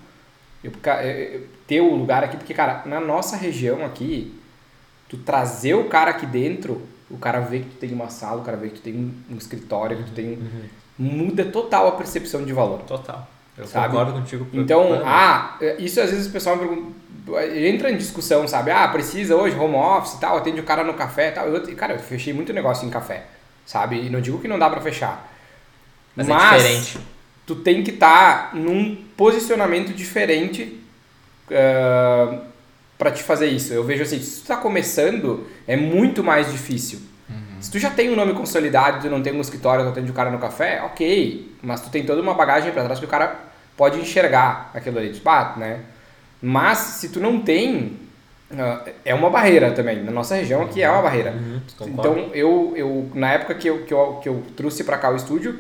[0.64, 4.32] eu, eu- eu- ter o lugar aqui, porque, cara, na nossa região aqui,
[5.10, 8.46] tu trazer o cara aqui dentro, o cara vê que tu tem uma sala, o
[8.46, 10.30] cara vê que tu tem um, um escritório, que tu tem...
[10.34, 10.64] Uhum.
[10.98, 12.80] Muda total a percepção de valor.
[12.82, 13.26] Total.
[13.58, 13.88] Eu sabe?
[13.88, 14.48] concordo contigo.
[14.54, 16.94] Então, ah, isso às vezes o pessoal me pergunta,
[17.58, 18.72] entra em discussão, sabe?
[18.72, 21.48] Ah, precisa hoje home office e tal, atende o cara no café e tal.
[21.48, 23.26] Eu, cara, eu fechei muito negócio em café,
[23.66, 24.02] sabe?
[24.02, 25.30] E não digo que não dá pra fechar.
[26.16, 27.00] Mas é diferente.
[27.46, 30.80] tu tem que estar num posicionamento diferente
[31.50, 32.42] uh,
[33.00, 33.74] para te fazer isso.
[33.74, 37.00] Eu vejo assim, se tu tá começando, é muito mais difícil.
[37.60, 40.14] Se tu já tem um nome consolidado, tu não tem um escritório, tu atende o
[40.14, 41.56] cara no café, ok.
[41.62, 43.36] Mas tu tem toda uma bagagem para trás que o cara
[43.76, 45.80] pode enxergar aquilo ali, tipo, ah, né?
[46.42, 47.98] Mas se tu não tem,
[48.52, 50.02] uh, é uma barreira também.
[50.02, 51.32] Na nossa região aqui é uma barreira.
[51.32, 51.62] Uhum.
[51.88, 55.18] Então, eu, eu, na época que eu, que eu, que eu trouxe para cá o
[55.18, 55.60] estúdio,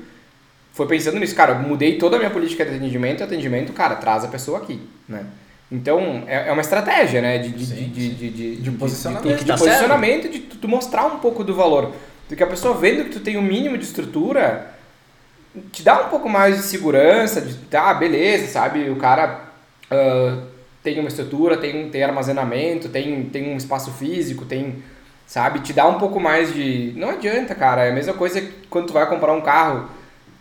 [0.71, 4.23] foi pensando nisso, cara, eu mudei toda a minha política de atendimento, atendimento, cara, traz
[4.23, 5.25] a pessoa aqui, né?
[5.71, 7.37] Então, é, é uma estratégia, né?
[7.37, 7.89] De, de, Sim, de, sim.
[7.91, 9.27] de, de, de, De posicionamento.
[9.27, 11.93] de, de tá posicionamento, de tu, mostrar um pouco do valor.
[12.27, 14.73] Porque a pessoa vendo que tu tem o um mínimo de estrutura,
[15.71, 18.89] te dá um pouco mais de segurança, de, tá, beleza, sabe?
[18.89, 19.49] O cara
[19.91, 20.43] ah,
[20.83, 24.83] tem uma estrutura, tem, tem armazenamento, tem, tem um espaço físico, tem,
[25.25, 25.59] sabe?
[25.59, 26.93] Te dá um pouco mais de...
[26.95, 27.85] Não adianta, cara.
[27.85, 29.89] É a mesma coisa que quando tu vai comprar um carro,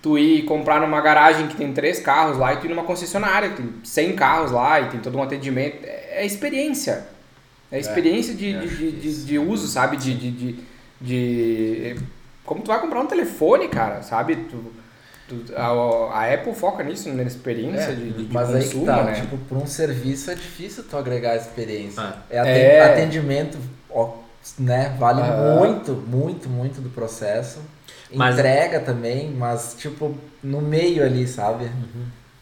[0.08, 3.50] tu ir comprar numa garagem que tem três carros lá e tu ir numa concessionária
[3.50, 5.84] que tem 100 carros lá e tem todo um atendimento.
[5.84, 7.06] É, é experiência.
[7.70, 9.98] É experiência de, eu de, de, de, de uso, sabe?
[9.98, 10.58] De, de, de,
[11.00, 11.96] de-
[12.44, 14.36] Como tu vai comprar um telefone, cara, sabe?
[14.36, 14.64] Tu,
[15.28, 18.68] tu- a, a Apple foca nisso, na experiência É, de, de, de mas aí que
[18.68, 19.12] consumo, tá, né?
[19.20, 22.02] tipo, por um serviço é difícil tu agregar experiência.
[22.02, 22.16] Ah.
[22.30, 22.84] É, aten- É.
[22.92, 23.58] atendimento,
[23.90, 24.14] ó,
[24.58, 25.56] né, vale Aham.
[25.58, 27.58] muito, muito, muito do processo.
[28.14, 31.70] Mas- Entrega também, mas tipo, no meio ali, sabe?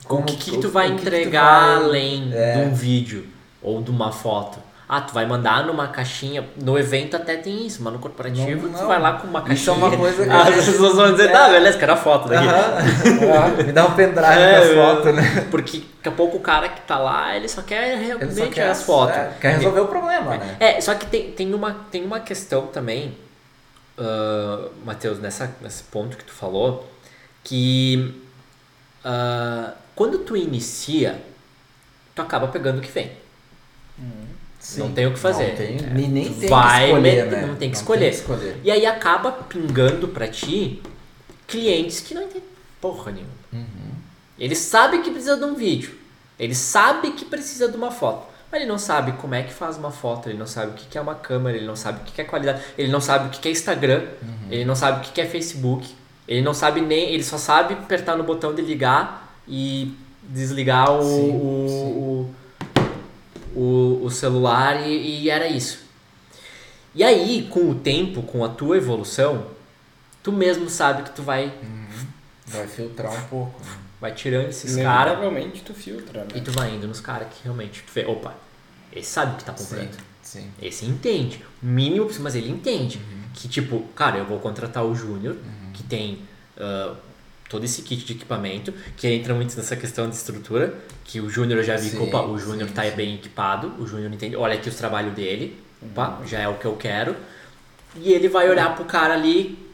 [0.09, 2.53] O que, que tu vai o que que tu entregar vai- além É.
[2.55, 3.27] de um vídeo
[3.61, 4.59] ou de uma foto?
[4.89, 6.45] Ah, tu vai mandar numa caixinha.
[6.63, 8.87] No evento até tem isso, mas no corporativo Não, tu não.
[8.87, 9.57] vai lá com uma caixinha.
[9.61, 11.33] Isso é uma coisa que Ah, a As pessoas vão dizer, É.
[11.33, 12.47] tá, beleza, quero a foto daqui.
[12.47, 13.49] Aham.
[13.67, 14.75] Me dá um pendrive É, com as é.
[14.77, 15.47] fotos, né?
[15.51, 18.47] Porque daqui a pouco o cara que tá lá, ele só quer Ele realmente só
[18.47, 19.17] quer as fotos.
[19.17, 20.57] é, quer resolver o problema, né?
[20.61, 23.13] É, só que tem, tem, uma, tem uma questão também,
[23.99, 26.91] uh, Matheus, nessa, nesse ponto que tu falou,
[27.43, 28.23] que
[29.09, 31.23] ah, quando tu inicia,
[32.13, 33.13] tu acaba pegando o que vem.
[34.79, 35.51] Não tem o que fazer.
[35.51, 37.47] Não tem, É, nem, tem vai que escolher, né?
[37.47, 38.11] não tem que escolher.
[38.11, 38.61] escolher.
[38.65, 40.83] E aí acaba pingando pra ti
[41.47, 42.43] clientes que não entendem
[42.81, 43.33] porra nenhuma.
[43.53, 43.93] Uhum.
[44.37, 45.97] Ele sabe que precisa de um vídeo.
[46.37, 48.27] Ele sabe que precisa de uma foto.
[48.51, 50.97] Mas ele não sabe como é que faz uma foto, ele não sabe o que
[50.97, 53.49] é uma câmera, ele não sabe o que é qualidade, ele não sabe o que
[53.49, 54.49] é Instagram, Uhum.
[54.51, 55.93] ele não sabe o que é Facebook,
[56.29, 57.11] ele não sabe nem.
[57.13, 62.85] Ele só sabe apertar no botão de ligar e desligar o, Sim, o, sim.
[63.57, 65.85] o, o, o celular e, e era isso.
[66.95, 69.47] E aí, com o tempo, com a tua evolução,
[70.23, 71.53] tu mesmo sabe que tu vai,
[72.47, 73.61] Vai filtrar um pouco.
[73.65, 73.71] né?
[74.07, 76.29] Vai tirando esses caras Inevitavelmente tu filtra, né?
[76.37, 78.35] e tu vai indo nos caras que realmente tu vê, opa,
[78.93, 79.93] esse sabe o que tá comprando.
[80.23, 80.51] Sim, sim.
[80.63, 81.45] Esse entende.
[81.61, 82.99] O mínimo, mas ele entende.
[82.99, 83.23] Uhum.
[83.35, 85.37] Que tipo, cara, eu vou contratar o Júnior,
[85.75, 86.21] que tem
[86.57, 86.95] ah,
[87.49, 91.63] todo esse kit de equipamento, que entra muito nessa questão de estrutura, que o Júnior
[91.65, 94.77] já vi Sim, opa, o Júnior tá bem equipado, o Júnior entende, olha aqui os
[94.77, 96.27] trabalhos dele, opa, Uhum.
[96.27, 97.17] já é o que eu quero.
[97.97, 99.66] E ele vai olhar pro cara ali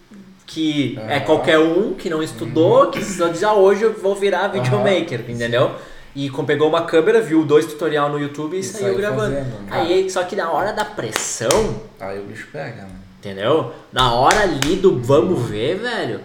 [0.53, 1.25] que é Aham.
[1.25, 5.73] qualquer um, que não estudou, que só diz, ah, hoje eu vou virar videomaker, entendeu?
[6.15, 9.35] E com- pegou uma câmera, viu dois tutorial no YouTube e, E saiu gravando.
[9.35, 9.69] fazendo, né?
[9.71, 12.91] Aí, só que na hora da pressão, Aí o bicho pega, né?
[13.19, 13.73] entendeu?
[13.91, 16.21] Na hora ali do vamos ver, velho,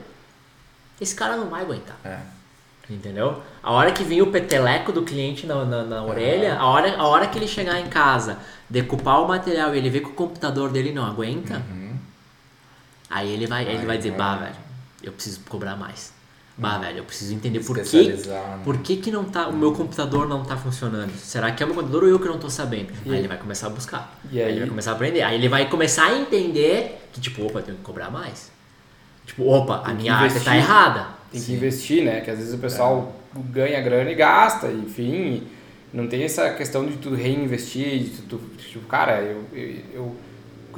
[0.99, 1.95] esse cara não vai aguentar.
[2.03, 2.17] É.
[2.89, 3.41] Entendeu?
[3.61, 7.05] A hora que vem o peteleco do cliente na, na, na orelha, a hora, a
[7.07, 8.38] hora que ele chegar em casa,
[8.69, 11.86] decupar o material e ele vê que o computador dele não aguenta, Uhum.
[13.10, 14.55] Aí ele vai, ele vai dizer, bah, velho,
[15.03, 16.14] eu preciso cobrar mais.
[16.58, 18.60] Bah, velho, eu preciso entender por que, né?
[18.64, 21.12] por que, que não tá, o meu computador não tá funcionando.
[21.18, 22.91] Será que é o meu computador ou eu que não tô sabendo?
[23.05, 24.18] Aí ele vai começar a buscar.
[24.32, 25.22] E aí aí- ele vai começar a aprender.
[25.22, 28.51] Aí ele vai começar a entender que, tipo, opa, eu tenho que cobrar mais.
[29.26, 31.08] Tipo, opa, a minha arte tá errada.
[31.32, 31.53] Tem que Sim.
[31.53, 32.22] investir, né?
[32.22, 35.43] Que às vezes o pessoal ganha grana e gasta, enfim.
[35.93, 40.16] Não tem essa questão de tu reinvestir, de tu- tipo, cara, eu, eu, eu,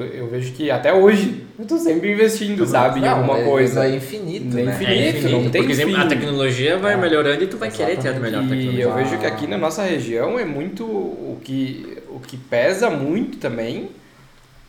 [0.04, 3.86] eu vejo que até hoje eu tô sempre investindo, sabe, em Não, alguma mas coisa.
[3.86, 4.64] É infinito, né?
[4.74, 5.30] infinito.
[5.30, 5.96] não tem porque fim.
[5.96, 6.98] a tecnologia vai É.
[6.98, 8.84] melhorando e tu vai querer ter a melhor E tecnologia.
[8.84, 13.38] eu vejo que aqui na nossa região é muito o que o que pesa muito
[13.38, 13.90] também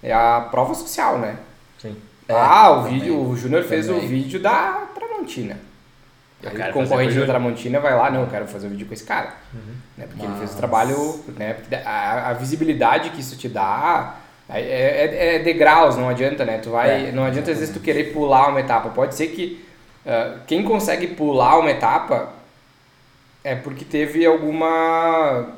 [0.02, 1.36] é a prova social, né?
[1.78, 1.96] Sim.
[2.28, 2.98] É, ah, o também.
[3.00, 5.56] vídeo, o Júnior fez o vídeo da Tramontina.
[6.42, 7.26] Aí o concorrente da.
[7.26, 9.34] Tramontina vai lá, não, eu quero fazer um vídeo com esse cara.
[9.98, 10.06] Né?
[10.08, 11.56] Porque ele fez o Mas- trabalho, né?
[11.84, 14.14] A, a visibilidade que isso te dá
[14.58, 16.58] é, é, é degraus, não adianta, né?
[16.58, 18.88] Tu vai, É, não adianta às vezes tu querer pular uma etapa.
[18.90, 19.64] Pode ser que
[20.06, 22.32] ah, quem consegue pular uma etapa
[23.44, 25.54] é porque teve alguma.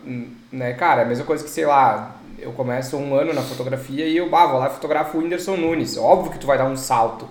[0.51, 4.17] Né, cara, a mesma coisa que, sei lá, eu começo um ano na fotografia e
[4.17, 5.97] eu bah, vou lá e fotografo o Whindersson Nunes.
[5.97, 7.29] Óbvio que tu vai dar um salto.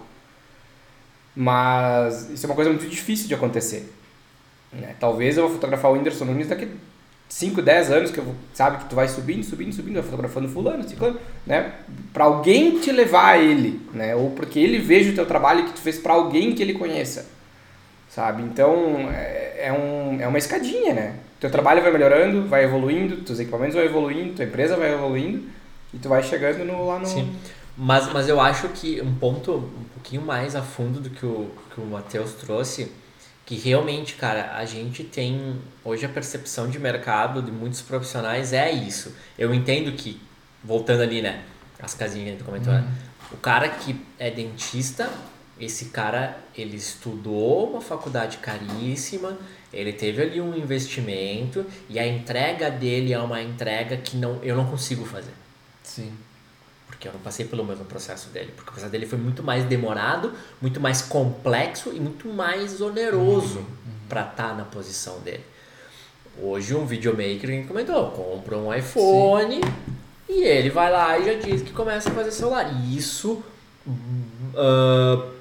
[1.35, 3.93] Mas isso é uma coisa muito difícil de acontecer.
[4.73, 4.95] Né?
[4.99, 6.67] Talvez eu vou fotografar o Whindersson Nunes daqui
[7.31, 10.83] 5, 10 anos, que eu, sabe que tu vai subindo, subindo, subindo, vai fotografando fulano,
[10.83, 11.17] ciclano,
[11.47, 11.71] né?
[12.11, 14.13] Pra alguém te levar a ele, né?
[14.13, 17.25] Ou porque ele veja o teu trabalho que tu fez para alguém que ele conheça,
[18.09, 18.43] sabe?
[18.43, 21.15] Então, é, é, um, é uma escadinha, né?
[21.39, 25.43] Teu trabalho vai melhorando, vai evoluindo, teus equipamentos vão evoluindo, tua empresa vai evoluindo
[25.93, 27.05] e tu vai chegando no, lá no...
[27.05, 27.33] Sim.
[27.77, 31.49] Mas, mas eu acho que um ponto um pouquinho mais a fundo do que o,
[31.73, 32.91] que o Matheus trouxe
[33.51, 38.71] que realmente, cara, a gente tem hoje a percepção de mercado de muitos profissionais é
[38.71, 39.13] isso.
[39.37, 40.21] Eu entendo que,
[40.63, 41.43] voltando ali, né,
[41.77, 42.85] as casinhas que a gente comentou, né, uhum.
[42.85, 42.95] né,
[43.29, 45.11] o cara que é dentista,
[45.59, 49.37] esse cara, ele estudou uma faculdade caríssima,
[49.73, 54.55] ele teve ali um investimento e a entrega dele é uma entrega que não, eu
[54.55, 55.33] não consigo fazer.
[55.83, 56.13] Sim
[57.01, 58.51] porque eu não passei pelo mesmo processo dele.
[58.55, 63.57] Porque o processo dele foi muito mais demorado, muito mais complexo e muito mais oneroso
[63.57, 63.65] uhum.
[64.07, 65.43] para estar tá na posição dele.
[66.39, 69.95] Hoje um videomaker, comentou, compra um iPhone Sim.
[70.29, 72.71] e ele vai lá e já diz que começa a fazer celular.
[72.71, 73.43] E isso
[73.87, 75.31] uh,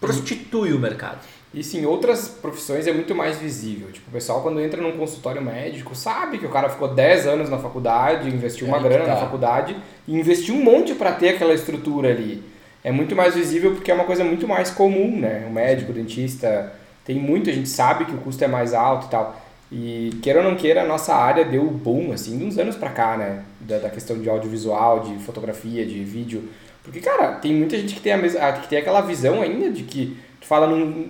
[0.00, 1.24] prostitui o mercado.
[1.52, 3.90] Isso em outras profissões é muito mais visível.
[3.90, 7.48] Tipo, o pessoal quando entra num consultório médico sabe que o cara ficou 10 anos
[7.48, 9.14] na faculdade, investiu uma é grana tá.
[9.14, 9.76] na faculdade
[10.06, 12.42] e investiu um monte para ter aquela estrutura ali.
[12.84, 15.46] É muito mais visível porque é uma coisa muito mais comum, né?
[15.48, 16.72] O médico, o dentista,
[17.04, 19.40] tem muito, a gente sabe que o custo é mais alto e tal.
[19.70, 22.90] E queira ou não queira, a nossa área deu boom, assim, de uns anos pra
[22.90, 23.42] cá, né?
[23.60, 26.48] Da, da questão de audiovisual, de fotografia, de vídeo.
[26.82, 29.82] Porque, cara, tem muita gente que tem, a mesma, que tem aquela visão ainda de
[29.82, 30.16] que
[30.48, 31.08] fala num.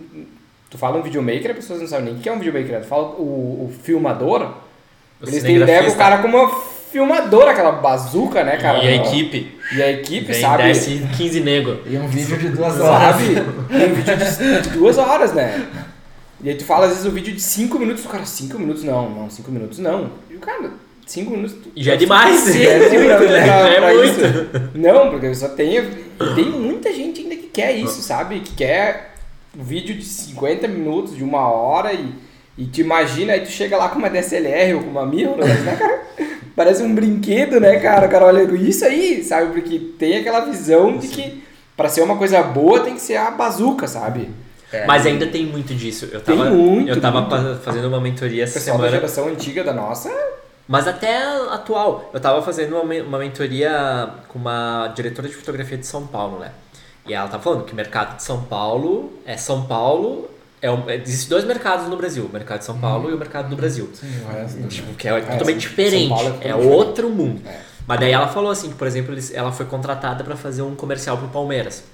[0.70, 2.72] Tu fala um videomaker, as pessoas não sabem nem o que é um videomaker.
[2.72, 2.80] Né?
[2.80, 4.54] Tu fala o, o filmador,
[5.20, 6.50] o eles têm ideia do cara como uma
[6.90, 8.82] filmadora, aquela bazuca, né, cara?
[8.84, 9.58] E a equipe.
[9.72, 10.64] E a equipe, Vem sabe?
[10.64, 11.78] Desce 15 nego.
[11.86, 13.16] E um vídeo de duas horas.
[13.16, 13.24] Sabe?
[13.70, 15.66] E um vídeo de duas horas, né?
[16.42, 18.58] E aí tu fala, às vezes, o um vídeo de 5 minutos, o cara, 5
[18.58, 20.10] minutos não, não, 5 minutos não.
[20.30, 20.70] E o cara,
[21.04, 21.56] 5 minutos.
[21.74, 22.46] E já é demais.
[22.54, 23.46] Já é muito, né?
[23.46, 24.78] Já é muito.
[24.78, 25.82] Não, porque só tem.
[26.34, 28.40] Tem muita gente ainda que quer isso, sabe?
[28.40, 29.14] Que quer
[29.58, 32.14] um vídeo de 50 minutos, de uma hora e,
[32.56, 35.74] e te imagina, aí tu chega lá com uma DSLR ou com uma mirrorless, né,
[35.76, 36.02] cara?
[36.54, 38.06] Parece um brinquedo, né, cara?
[38.06, 39.52] O cara olha isso aí, sabe?
[39.52, 41.42] Porque tem aquela visão de que
[41.76, 44.30] para ser uma coisa boa tem que ser a bazuca, sabe?
[44.72, 44.86] É.
[44.86, 46.08] Mas ainda tem muito disso.
[46.12, 47.60] Eu tava, tem muito, eu tava muito.
[47.62, 48.90] fazendo uma mentoria essa Pessoal semana.
[48.90, 50.10] da geração antiga da nossa.
[50.66, 51.16] Mas até
[51.50, 52.10] atual.
[52.12, 56.50] Eu tava fazendo uma, uma mentoria com uma diretora de fotografia de São Paulo, né?
[57.08, 60.30] E ela tá falando que o mercado de São Paulo é São Paulo.
[60.60, 63.10] É um, existem dois mercados no Brasil, o mercado de São Paulo hum.
[63.12, 63.90] e o mercado do Brasil.
[63.94, 66.12] Sim, tipo, que é, é totalmente diferente.
[66.40, 67.40] É, é outro mundo.
[67.46, 67.60] É.
[67.86, 71.16] Mas daí ela falou assim, que, por exemplo, ela foi contratada para fazer um comercial
[71.16, 71.84] pro Palmeiras.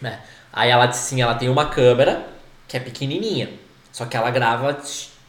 [0.00, 0.20] Né?
[0.52, 2.24] Aí ela disse assim, ela tem uma câmera
[2.68, 3.50] que é pequenininha,
[3.90, 4.78] só que ela grava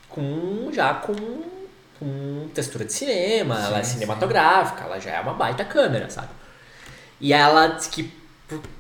[0.08, 1.16] com já com,
[2.00, 4.86] com textura de cinema, sim, ela é cinematográfica, sim.
[4.86, 6.30] ela já é uma baita câmera, sabe?
[7.20, 8.14] E ela disse que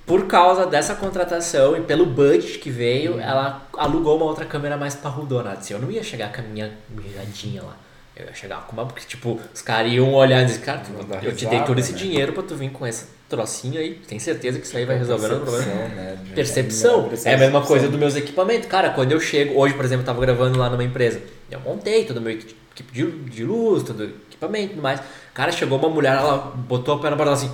[0.05, 3.19] por causa dessa contratação e pelo budget que veio, uhum.
[3.21, 5.51] ela alugou uma outra câmera mais parrudona.
[5.51, 7.78] Assim, eu não ia chegar com a minha miradinha lá.
[8.15, 10.84] Eu ia chegar com uma, porque, tipo, os caras iam olhar e dizer, cara,
[11.24, 11.97] eu te dei todo esse né?
[11.97, 13.95] dinheiro pra tu vir com esse trocinho aí.
[14.07, 15.65] Tem certeza que isso aí vai resolver o problema?
[15.65, 16.17] Né?
[16.36, 17.09] Percepção.
[17.26, 18.67] É a mesma coisa dos meus equipamentos.
[18.67, 21.21] Cara, quando eu chego, hoje, por exemplo, eu tava gravando lá numa empresa.
[21.49, 22.53] Eu montei todo o meu equipe
[22.91, 24.99] de, de luz, todo o equipamento e tudo mais.
[25.34, 27.51] Cara, chegou uma mulher, ela botou a perna pra ela assim.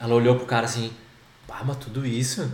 [0.00, 0.90] Ela olhou pro cara assim
[1.60, 2.48] ah, mas tudo isso?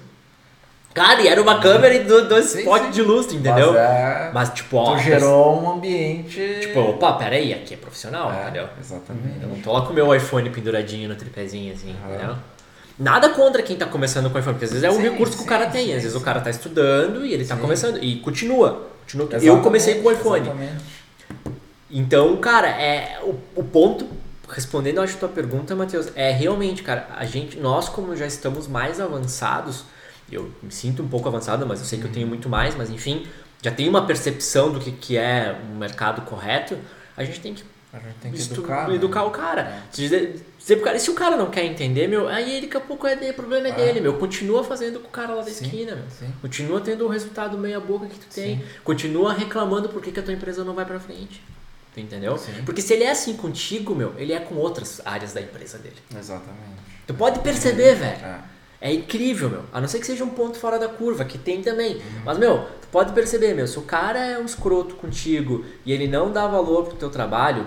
[0.94, 3.72] Cara, e era uma câmera e dois potes de lustre, entendeu?
[3.72, 4.94] Mas, é, mas tipo, ó.
[4.94, 6.40] Tu gerou um ambiente.
[6.61, 8.68] Tipo, opa, peraí, aqui é profissional, é, entendeu?
[8.80, 9.42] Exatamente.
[9.42, 12.14] Eu não tô lá com o meu iPhone penduradinho no tripézinho, assim, uhum.
[12.14, 12.36] entendeu?
[12.96, 15.36] Nada contra quem tá começando com o iPhone, porque às vezes é um sim, recurso
[15.36, 15.92] que o cara tem.
[15.94, 18.02] Às vezes o cara tá estudando e ele tá começando.
[18.02, 18.88] E continua.
[19.11, 19.28] continua.
[19.42, 20.42] eu comecei com o iPhone.
[20.42, 20.84] Exatamente.
[21.90, 24.07] Então, cara, é o, o ponto
[24.49, 29.01] respondendo a tua pergunta, Matheus, é realmente, cara, a gente, nós como já estamos mais
[29.01, 29.84] avançados,
[30.30, 32.90] eu me sinto um pouco avançado, mas eu sei que eu tenho muito mais, mas
[32.90, 33.26] enfim,
[33.62, 36.78] já tenho uma percepção do que, que é um mercado correto,
[37.16, 37.64] a gente tem que,
[38.20, 38.95] tem que educar, né?
[38.97, 39.62] educar o cara.
[39.62, 39.82] É.
[39.92, 42.76] Dizer, dizer pro cara, e se o cara não quer entender, meu, aí ele daqui
[42.76, 43.74] a pouco é o problema é ah.
[43.74, 44.14] dele, meu.
[44.14, 46.05] Continua fazendo com o cara lá da sim, esquina, meu.
[46.11, 46.32] Sim.
[46.42, 48.59] Continua tendo o resultado meia boca que tu tem.
[48.59, 48.64] Sim.
[48.82, 51.40] Continua reclamando por que a tua empresa não vai pra frente.
[51.95, 52.36] Tu entendeu?
[52.36, 52.53] Sim.
[52.66, 55.97] Porque se ele é assim contigo, meu, ele é com outras áreas da empresa dele.
[56.16, 56.59] Exatamente.
[57.07, 58.24] Tu pode perceber, velho.
[58.24, 58.40] É.
[58.80, 59.64] É incrível, meu.
[59.72, 62.03] A não ser que seja um ponto fora da curva, que tem também.
[62.22, 66.07] Mas, meu, tu pode perceber, meu, se o cara é um escroto contigo e ele
[66.07, 67.66] não dá valor pro teu trabalho,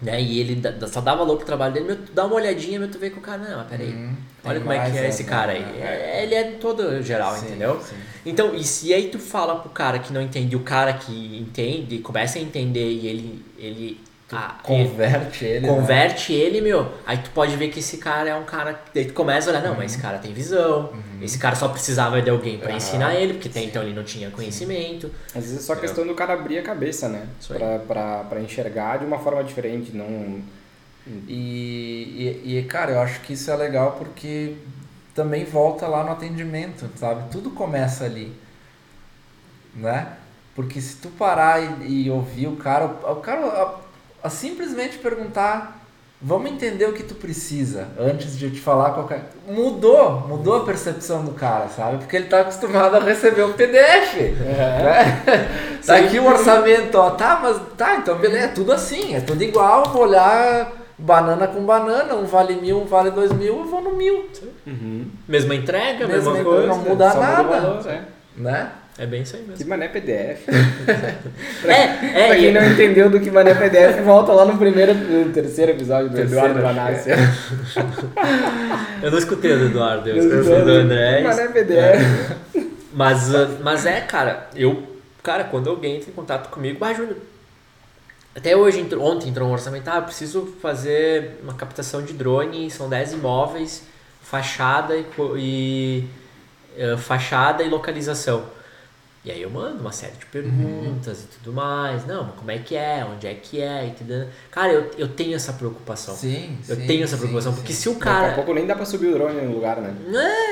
[0.00, 0.20] né?
[0.20, 2.98] E ele só dá valor pro trabalho dele, meu, tu dá uma olhadinha, meu, tu
[2.98, 3.88] vê que o cara, não, mas peraí.
[3.88, 4.14] Uhum.
[4.44, 5.60] Olha como é que é esse cara aí.
[5.60, 5.80] né?
[5.80, 7.80] É, ele é todo geral, Sim, entendeu?
[7.82, 7.96] sim.
[8.24, 11.38] Então, e se aí tu fala pro cara que não entende, e o cara que
[11.38, 13.44] entende, começa a entender e ele.
[13.58, 14.00] ele
[14.32, 15.60] ah, ele- Converte ele.
[15.66, 15.68] né?
[15.72, 18.80] converte ele, meu, aí tu pode ver que esse cara é um cara.
[18.94, 22.20] Daí tu começa a olhar, não, mas esse cara tem visão, esse cara só precisava
[22.20, 22.76] de alguém pra Aham.
[22.76, 25.10] ensinar ele, porque até então ele não tinha conhecimento.
[25.34, 27.26] Às vezes é só questão do cara abrir a cabeça, né?
[27.48, 30.40] Pra, pra, pra enxergar de uma forma diferente, não...
[31.28, 34.56] E, e, e, cara, eu acho que isso é legal porque
[35.14, 37.30] também volta lá no atendimento, sabe?
[37.30, 38.32] Tudo começa ali,
[39.74, 40.14] né?
[40.54, 43.76] Porque se tu parar e, e ouvir o cara, o, o cara
[44.22, 45.80] a, simplesmente perguntar,
[46.20, 49.30] vamos entender o que tu precisa antes de eu te falar qualquer...
[49.48, 51.98] Mudou, mudou a percepção do cara, sabe?
[51.98, 55.22] Porque ele tá acostumado a receber o PDF, né?
[55.86, 59.40] Tá aqui o orçamento, ó, tá, mas tá, então beleza, é tudo assim, é tudo
[59.44, 63.82] igual, vou olhar banana com banana, um vale mil, um vale dois mil, eu vou
[63.82, 64.26] no mil,
[64.66, 65.06] Uhum.
[65.28, 67.42] Mesma entrega, Mesma mesma coisa, não muda nada.
[67.42, 68.02] valor, é.
[68.36, 68.72] né?
[68.98, 69.68] É bem isso aí Que mesmo.
[69.68, 70.46] mané PDF.
[71.66, 74.94] É, é, pra quem e- não entendeu do que mané PDF, volta lá no primeiro,
[74.94, 77.10] no terceiro episódio do Terceiro, Eduardo que Vanassi.
[79.02, 81.22] eu não escutei o do Eduardo, eu escutei o do André.
[81.22, 82.36] Mané PDF.
[82.92, 84.82] Mas, ah, mas é, cara, eu,
[85.22, 87.16] cara, quando alguém entra em contato comigo, ah, Júnior,
[88.34, 92.88] até hoje, ontem entrou um orçamento, ah, eu preciso fazer uma captação de drone, são
[92.88, 93.82] 10 imóveis,
[94.22, 95.04] fachada e,
[95.36, 96.04] e
[96.78, 98.44] eh, fachada e localização.
[99.26, 102.06] E aí eu mando uma série de perguntas e tudo mais.
[102.06, 103.04] Não, mas como é que é?
[103.04, 103.84] Onde é que é?
[103.86, 104.28] Entendeu?
[104.52, 106.14] Cara, eu, eu tenho essa preocupação.
[106.14, 107.58] Sim, Eu sim, tenho essa sim, preocupação, sim.
[107.58, 108.32] porque se o Daqui a cara.
[108.34, 109.96] pouco nem dá pra subir o drone no lugar, né?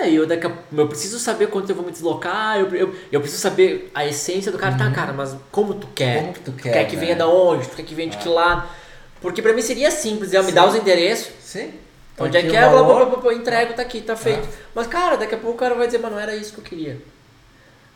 [0.02, 3.20] É, eu daqui a, eu preciso saber quanto eu vou me deslocar, eu, eu, eu
[3.20, 4.76] preciso saber a essência do cara.
[4.76, 6.22] Tá, cara, mas como tu quer?
[6.22, 7.02] Como que tu quer, quer que né?
[7.02, 7.68] venha da onde?
[7.68, 8.68] Tu quer que venha de que lado?
[9.20, 11.70] Porque pra mim seria simples, eu me dar os endereços, Sim.
[12.18, 12.96] onde é Aqui que é, blá, blá, valor.
[12.96, 14.48] blá, blá, blá, entrego, tá aqui, tá feito.
[14.74, 16.64] Mas cara, daqui a pouco o cara vai dizer, mas não era isso que eu
[16.64, 17.13] queria.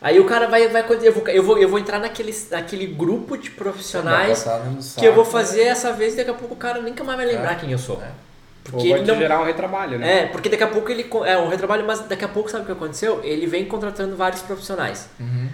[0.01, 3.37] Aí o cara vai, vai eu vou, eu vou, eu vou entrar naquele, naquele grupo
[3.37, 4.61] de profissionais Vai
[4.97, 5.69] que eu vou fazer né?
[5.71, 7.55] essa vez e daqui a pouco o cara nunca mais vai lembrar É.
[7.55, 7.97] quem eu sou.
[8.01, 8.05] É.
[8.07, 10.19] Ou Porque vai ele te não, gerar um retrabalho, né?
[10.21, 11.09] é, porque daqui a pouco ele.
[11.25, 13.19] É um retrabalho, mas daqui a pouco sabe o que aconteceu?
[13.23, 15.09] Ele vem contratando vários profissionais.
[15.19, 15.49] Uhum.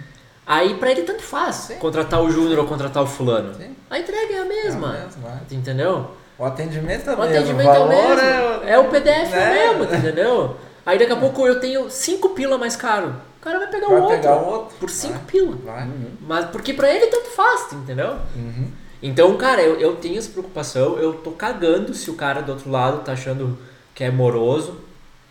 [0.46, 1.76] Aí pra ele tanto faz Sim.
[1.76, 3.52] contratar o Júnior ou contratar o fulano.
[3.54, 3.74] Sim.
[3.90, 4.96] A entrega é a mesma.
[4.96, 5.54] É a mesma, é.
[5.54, 6.10] Entendeu?
[6.38, 8.20] O atendimento é O mesmo, atendimento o é o valor mesmo.
[8.64, 9.64] é, É, o PDF né?
[9.66, 10.56] é o mesmo, entendeu?
[10.84, 13.14] Aí daqui a pouco eu tenho 5 pila mais caro.
[13.46, 14.16] O cara vai pegar o Vai outro.
[14.16, 14.76] pegar outro.
[14.80, 15.22] Por 5 Vai.
[15.28, 15.56] pila.
[15.64, 15.88] Vai.
[16.20, 18.16] Mas porque pra ele tanto faz, entendeu?
[18.34, 18.68] Uhum.
[19.00, 22.68] Então, cara, eu, eu tenho essa preocupação, eu tô cagando se o cara do outro
[22.68, 23.56] lado tá achando
[23.94, 24.80] que é moroso.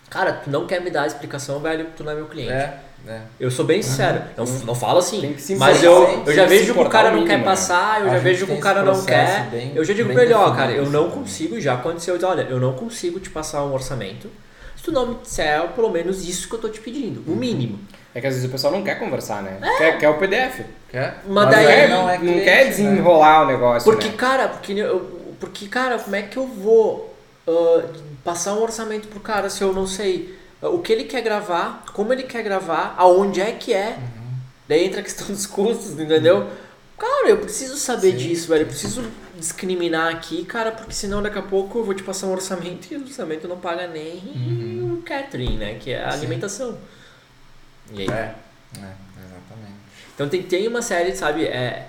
[0.10, 2.54] Cara, tu não quer me dar a explicação, velho, tu não é meu cliente.
[2.54, 3.22] É, é.
[3.38, 6.72] Eu sou bem sincero, não, não falo assim, mas eu, eu já vejo que o
[6.72, 7.44] importar cara não quer né?
[7.44, 9.50] passar, eu já vejo que o cara não quer.
[9.50, 12.62] bem- eu já digo pra ele, ó, cara, eu não consigo, já aconteceu, olha, eu
[12.62, 14.30] não consigo te passar um orçamento
[14.78, 17.80] se tu não me disser pelo menos isso que eu tô te pedindo, o mínimo.
[18.16, 19.60] É que às vezes o pessoal não quer conversar, né?
[19.78, 20.62] Quer, quer o PDF.
[20.90, 21.22] Quer?
[21.28, 22.70] Mas daí- Quer- não não, é cliente, quer né?
[22.70, 24.14] desenrolar o negócio, Porque, né?
[24.16, 27.14] cara, porque, eu- porque, cara, como é que eu vou
[27.48, 27.84] ah,
[28.24, 31.84] passar um orçamento pro cara se eu não sei ah, o que ele quer gravar,
[31.94, 33.98] como ele quer gravar, aonde é que é?
[33.98, 34.34] Uhum.
[34.68, 36.48] Daí entra a questão dos custos, entendeu?
[36.98, 38.62] Cara, eu preciso saber Sim, disso, velho.
[38.62, 39.04] Eu preciso
[39.38, 42.96] discriminar aqui, cara, porque senão daqui a pouco eu vou te passar um orçamento e
[42.96, 44.16] o orçamento não paga nem
[44.82, 45.76] o catering, né?
[45.78, 46.12] Que é a Uhum.
[46.14, 46.18] Sim.
[46.20, 46.78] alimentação.
[47.94, 48.08] E aí?
[48.10, 48.34] É, é,
[48.78, 49.76] exatamente.
[50.14, 51.46] Então tem, tem uma série, sabe?
[51.46, 51.88] É...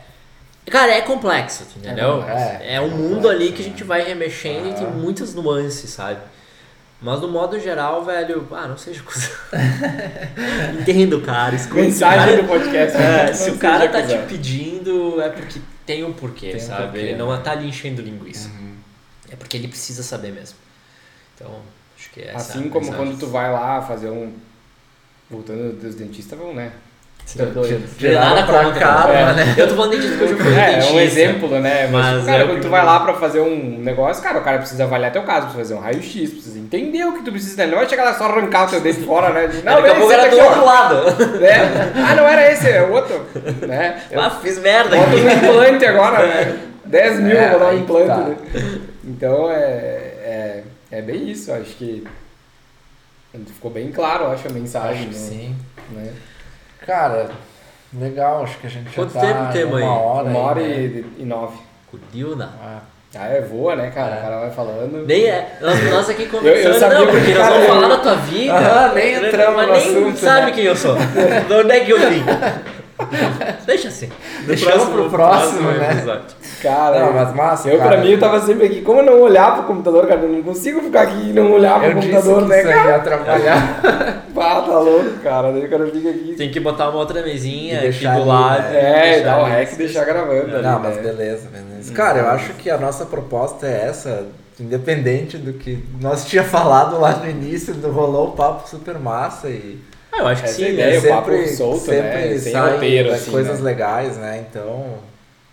[0.71, 2.23] Cara, é complexo, tu entendeu?
[2.25, 3.71] É, É, um é mundo complexo, ali que a né?
[3.71, 6.21] gente vai remexendo e tem muitas nuances, sabe?
[7.01, 9.31] Mas no modo geral, velho, ah, não seja cuzão.
[10.81, 11.55] Entendo, cara.
[11.55, 12.97] Escuta, Mensagem o do cara, podcast.
[12.97, 16.61] é, Não se o cara tá te pedindo, é porque tem um porquê, Tem um
[16.61, 16.83] sabe?
[16.85, 17.41] porquê, ele não né?
[17.45, 18.49] tá ali enchendo linguiça.
[18.49, 18.75] Uhum.
[19.31, 20.57] É porque ele precisa saber mesmo.
[21.35, 21.61] Então,
[21.99, 23.07] acho que é Assim como mensagem.
[23.07, 24.33] quando tu vai lá fazer um.
[25.31, 26.71] Voltando dos dentistas, vão, né?
[27.37, 27.83] Tá doido.
[28.15, 29.33] Nada pra cá, é.
[29.35, 29.55] né?
[29.59, 30.93] Eu tô falando de dentista porque eu fui É, é dentista.
[30.95, 31.89] um exemplo, né?
[31.91, 34.59] Mas, Mas cara, é quando tu vai lá pra fazer um negócio, cara, o cara
[34.59, 37.61] precisa avaliar teu caso, precisa fazer um raio-x, precisa entender o que tu precisa.
[37.65, 39.51] Ele não vai chegar lá só arrancar o teu dente fora, né?
[39.65, 40.95] Não, Daqui a pouco era do outro lado.
[41.41, 41.93] Né?
[42.09, 43.21] Ah, não era esse, é o outro.
[43.67, 44.03] Né?
[44.09, 45.21] Eu Ah, fiz merda boto aqui.
[45.21, 46.59] um implante agora, né?
[46.85, 48.17] 10 mil É, vou dar um implante, tá.
[48.19, 48.37] né?
[49.05, 52.07] Então é, é, é bem isso, acho que
[53.53, 55.09] ficou bem claro, eu acho, a mensagem.
[55.09, 55.13] Acho né?
[55.13, 55.57] sim.
[55.91, 56.13] Né?
[56.87, 57.31] Cara,
[57.93, 59.85] legal, acho que a gente Quanto já tá tempo em temos uma aí?
[59.99, 60.29] hora.
[60.29, 61.05] Uma hora aí, né?
[61.19, 61.59] e, e nove.
[61.91, 62.51] Cudilna.
[62.63, 62.81] Ah,
[63.15, 64.17] Ah, é, voa, né, cara?
[64.17, 65.07] O cara vai falando.
[65.07, 65.57] Nem é.
[65.61, 67.97] Nós, nós aqui eu conversando, sabia não, que porque o nós cara- vamos falar da
[67.99, 68.53] tua vida.
[68.53, 70.53] Aham, nem entramos mas no nem assunto, sabe né?
[70.53, 70.97] quem eu sou.
[70.97, 72.23] De onde é que eu vim?
[73.67, 74.09] Deixa assim.
[74.41, 75.93] No Deixamos pro próximo, né?
[75.93, 76.25] episódio.
[76.63, 77.91] Cara, Não, mas massa, eu cara.
[77.91, 78.81] pra mim eu tava sempre aqui.
[78.81, 80.21] Como eu não olhar pro computador, cara?
[80.23, 82.69] Eu não consigo ficar aqui e não olhar pro Eu disse computador, que né, isso
[82.73, 82.89] cara?
[82.89, 84.25] ia atrapalhar.
[84.35, 85.53] Pá, tá louco, cara.
[85.53, 86.35] Daí o cara fica aqui.
[86.39, 88.63] Tem que botar uma outra mesinha E aqui do ali, lado.
[88.63, 89.19] né?
[89.19, 91.03] É, dar o rec e deixar gravando ali, Não, mas né?
[91.03, 91.93] beleza, beleza.
[91.93, 94.25] Cara, eu acho que a nossa proposta é essa,
[94.59, 99.49] independente do que nós tinha falado lá no início, do rolou o papo super massa
[99.49, 99.79] e
[100.17, 100.63] Ah, eu acho que Essa sim.
[100.65, 100.75] é a né?
[100.75, 100.97] ideia.
[100.97, 102.39] É, o papo sempre, solto, sempre né?
[102.39, 103.65] Sem sai roteiro, assim, coisas né?
[103.65, 104.45] legais, né?
[104.51, 104.85] Então,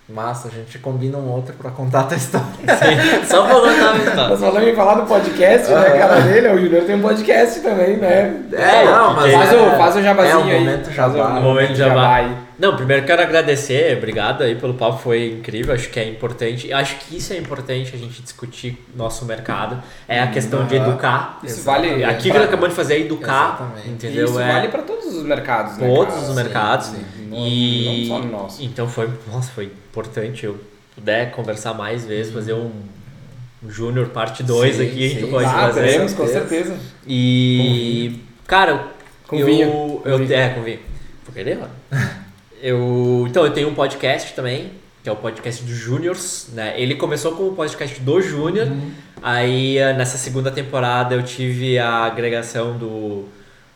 [0.10, 2.48] massa, a gente combina um outro pra contar a tua história.
[2.60, 4.28] Sim, Só pra contar uma história.
[4.30, 5.98] Nós falamos em falar do podcast, né, Aham.
[5.98, 6.48] cara dele?
[6.50, 8.36] O Júnior tem um podcast também, né?
[8.54, 11.30] É, não, mas Faz, é- o, faz o jabazinho é o momento jabá.
[11.36, 12.16] o O momento jabá.
[12.16, 12.32] aí.
[12.60, 16.72] Não, primeiro quero agradecer, obrigado aí pelo papo, foi incrível, acho que é importante.
[16.72, 19.82] Acho que isso é importante a gente discutir nosso mercado.
[20.08, 20.90] É a questão de Aham.
[20.90, 21.40] educar.
[21.44, 22.04] Isso vale.
[22.04, 23.90] Aqui que nós acabamos de fazer é educar, Exatamente.
[23.90, 24.26] entendeu?
[24.26, 25.88] Isso é vale pra todos os mercados, né?
[25.88, 26.28] todos cara?
[26.30, 26.86] os mercados.
[26.88, 27.04] sim.
[27.30, 28.64] Não- E não só no nosso.
[28.64, 30.60] então foi, nossa, foi importante eu
[30.94, 32.72] puder conversar mais vezes, fazer um,
[33.68, 35.32] Júnior parte 2 Sim, aqui, a gente sim.
[35.32, 35.82] pode Ah, fazer.
[35.86, 36.76] teremos, com certeza.
[37.08, 38.88] E cara,
[39.28, 40.02] Com eu, vinho.
[40.06, 40.34] eu Com vinho.
[40.34, 40.80] é, com vinho.
[41.26, 41.72] Vou querer, mano.
[42.64, 44.72] Eu, então, eu tenho um podcast também,
[45.04, 46.74] que é o podcast do Júniors, né?
[46.80, 48.70] Ele começou como podcast do Júnior,
[49.22, 53.26] aí eh, nessa segunda temporada eu tive a agregação do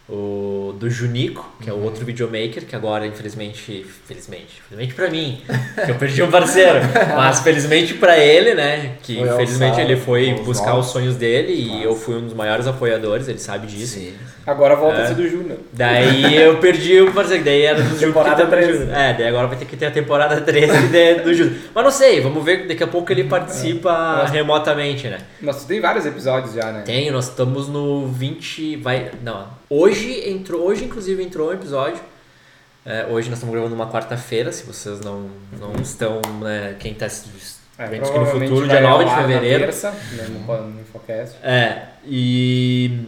[0.10, 5.42] o, do Junico, que é o outro videomaker, que agora, infelizmente, felizmente, felizmente pra mim,
[5.86, 6.80] que eu perdi um parceiro,
[7.16, 10.88] mas felizmente pra ele, né, que Foi infelizmente ele foi os buscar novos.
[10.88, 11.84] os sonhos dele e Massa.
[11.84, 13.96] eu fui um dos maiores apoiadores, ele sabe disso.
[14.00, 14.14] Sim.
[14.46, 15.04] Agora volta É.
[15.04, 15.58] a ser do Júnior.
[15.74, 18.00] Daí eu perdi o parceiro, daí era do Júnior.
[18.00, 18.80] Temporada que tava 13.
[18.80, 18.92] junto.
[18.94, 21.56] É, daí agora vai ter que ter a temporada 13 de- do Júnior.
[21.76, 24.32] Mas não sei, vamos ver, daqui a pouco ele participa É.
[24.32, 25.18] remotamente, né?
[25.42, 26.84] Tu tem vários episódios já, né?
[26.86, 32.02] Tem, nós estamos no 20, vai, não, hoje entrou, hoje inclusive entrou um episódio,
[32.86, 35.30] É, hoje nós estamos gravando uma quarta-feira, se vocês não,
[35.60, 39.22] não estão, né, quem está É, vendo aqui no futuro, dia 9 de ao ar
[39.24, 39.64] na fevereiro.
[39.66, 41.36] Terça, né, no, no Infocast.
[41.44, 43.02] É, e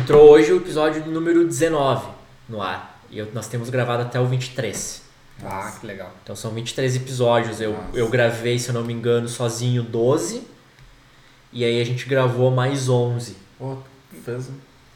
[0.00, 2.06] entrou hoje o episódio número 19
[2.48, 3.00] no ar.
[3.10, 5.02] E eu- nós temos gravado até o 23.
[5.44, 6.10] Ah, que legal.
[6.22, 7.60] Então são 23 episódios.
[7.60, 7.84] Eu, Nossa.
[7.98, 10.42] eu gravei, se eu não me engano, sozinho 12.
[11.52, 13.36] E aí a gente gravou mais 11.
[13.58, 13.76] Pô,
[14.24, 14.54] fez um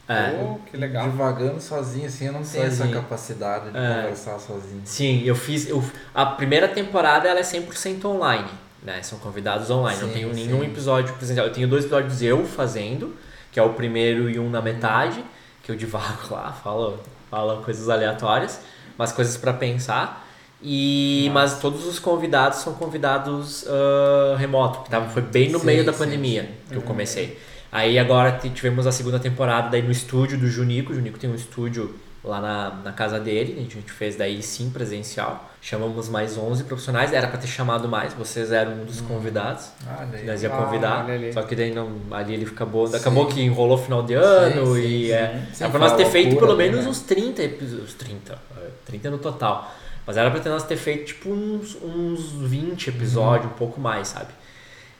[0.09, 0.31] É.
[0.31, 1.07] Pô, que legal.
[1.09, 2.95] Divagando sozinho, assim, eu não tenho essa Sozinho.
[2.95, 4.01] capacidade de É.
[4.01, 4.81] conversar sozinho.
[4.83, 5.69] Sim, eu fiz.
[5.69, 5.83] Eu,
[6.15, 8.49] a primeira temporada ela é 100% online.
[8.81, 9.01] Né?
[9.03, 9.99] São convidados online.
[10.01, 10.45] não Sim, tenho sim.
[10.47, 11.45] nenhum episódio presencial.
[11.45, 13.15] Eu tenho dois episódios eu fazendo,
[13.51, 15.23] que é o primeiro e um na metade,
[15.61, 16.97] que eu divago lá, falo,
[17.29, 18.61] falo coisas aleatórias,
[18.97, 20.25] mas coisas pra pensar.
[20.61, 25.65] E, mas todos os convidados são convidados ah, remoto, que tava, foi bem no Sim,
[25.65, 27.39] meio da sim, pandemia que eu comecei.
[27.71, 30.91] Aí agora tivemos a segunda temporada daí no estúdio do Junico.
[30.91, 31.93] O Junico tem um estúdio
[32.23, 33.53] lá na, na casa dele.
[33.57, 35.47] A gente fez daí sim presencial.
[35.61, 37.13] Chamamos mais 11 profissionais.
[37.13, 39.69] Era pra ter chamado mais, vocês eram um dos convidados.
[39.87, 40.25] Olha aí.
[40.25, 41.05] Nós ia Ah, convidar.
[41.09, 41.31] ali.
[41.31, 42.87] Só que daí não, ali ele acabou.
[42.87, 42.95] Sim.
[42.95, 45.11] Acabou que enrolou final de ano sim, e sim.
[45.11, 45.47] é.
[45.53, 46.89] Sim, era pra nós ter feito pelo ali, menos né?
[46.89, 47.93] uns 30 episódios.
[47.93, 48.33] 30.
[48.57, 49.75] é, 30 no total.
[50.07, 53.51] Mas era pra ter nós ter feito tipo uns, uns 20 episódios, Uhum.
[53.51, 54.29] um pouco mais, sabe?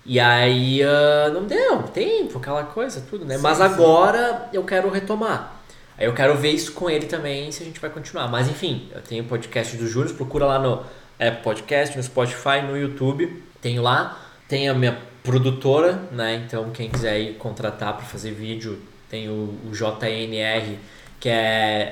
[0.05, 3.37] E aí ah, não deu tempo, aquela coisa, tudo, né?
[3.37, 3.63] Sim, Mas sim.
[3.63, 5.59] agora eu quero retomar.
[5.97, 8.27] Aí eu quero ver isso com ele também, se a gente vai continuar.
[8.27, 10.83] Mas enfim, eu tenho o podcast do Júlio, procura lá no
[11.19, 13.43] Apple Podcast, no Spotify, no YouTube.
[13.61, 14.17] Tenho lá.
[14.47, 16.41] Tem a minha produtora, né?
[16.45, 20.79] Então quem quiser ir contratar para fazer vídeo, tem o, o JNR,
[21.19, 21.91] que é.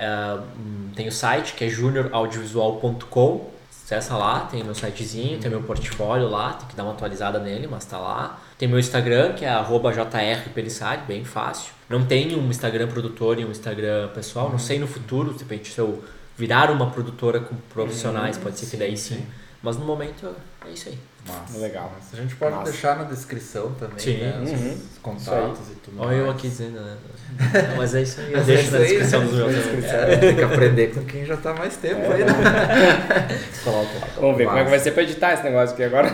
[0.57, 3.56] hum, tem o site, que é junioraudiovisual.com.
[3.88, 7.68] Acessa lá, tem meu sitezinho, tem meu portfólio lá, tem que dar uma atualizada nele,
[7.68, 8.38] mas tá lá.
[8.57, 11.72] Tem meu Instagram, que é arroba jrpelissari, bem fácil.
[11.88, 14.49] Não tenho um Instagram produtor e um Instagram pessoal.
[14.49, 16.03] Não sei no futuro, de repente, se eu
[16.35, 19.26] virar uma produtora com profissionais, pode ser que daí sim.
[19.64, 20.35] Mas no momento
[20.68, 20.98] é isso aí.
[21.27, 21.57] Massa.
[21.60, 21.91] Legal.
[22.14, 22.72] A gente pode Massa.
[22.72, 24.18] deixar na descrição também, Sim.
[24.18, 24.39] né?
[24.44, 24.77] Os Uhum.
[25.02, 26.38] contatos e tudo Olha eu mais.
[26.38, 26.95] aqui dizendo, né?
[27.69, 29.26] Não, mas é isso aí, eu Mas deixo na é isso aí, descrição né?
[29.27, 29.98] dos meus Na.
[29.98, 32.34] É, Tem que aprender com quem já tá mais tempo aí, né?
[34.19, 36.14] Vamos ver como é que vai ser pra editar esse negócio aqui agora.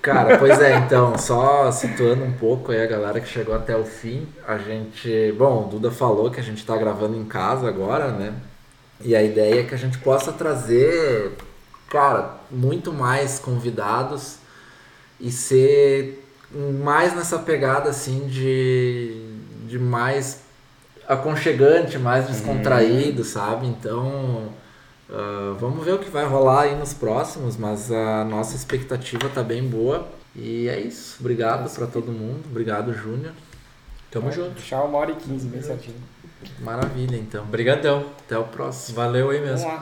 [0.00, 3.84] Cara, pois é, então, só situando um pouco aí a galera que chegou até o
[3.84, 5.32] fim, a gente.
[5.36, 8.32] Bom, o Duda falou que a gente tá gravando em casa agora, né?
[9.00, 11.32] E a ideia é que a gente possa trazer,
[11.90, 14.36] cara, muito mais convidados
[15.18, 16.24] e ser
[16.82, 20.42] mais nessa pegada assim de, de mais
[21.08, 23.66] aconchegante, mais descontraído, sabe?
[23.66, 24.52] Então
[25.12, 29.42] Uh, vamos ver o que vai rolar aí nos próximos, mas a nossa expectativa tá
[29.42, 30.08] bem boa.
[30.34, 31.18] E é isso.
[31.20, 32.42] Obrigado para todo mundo.
[32.50, 33.34] Obrigado, Júnior.
[34.10, 34.62] Tamo é, junto.
[34.62, 35.96] Tchau, uma hora e quinze, bem certinho.
[36.60, 37.42] Maravilha, então.
[37.44, 38.06] Obrigadão.
[38.24, 38.96] Até o próximo.
[38.96, 39.58] Valeu aí mesmo.
[39.58, 39.80] Vamos lá.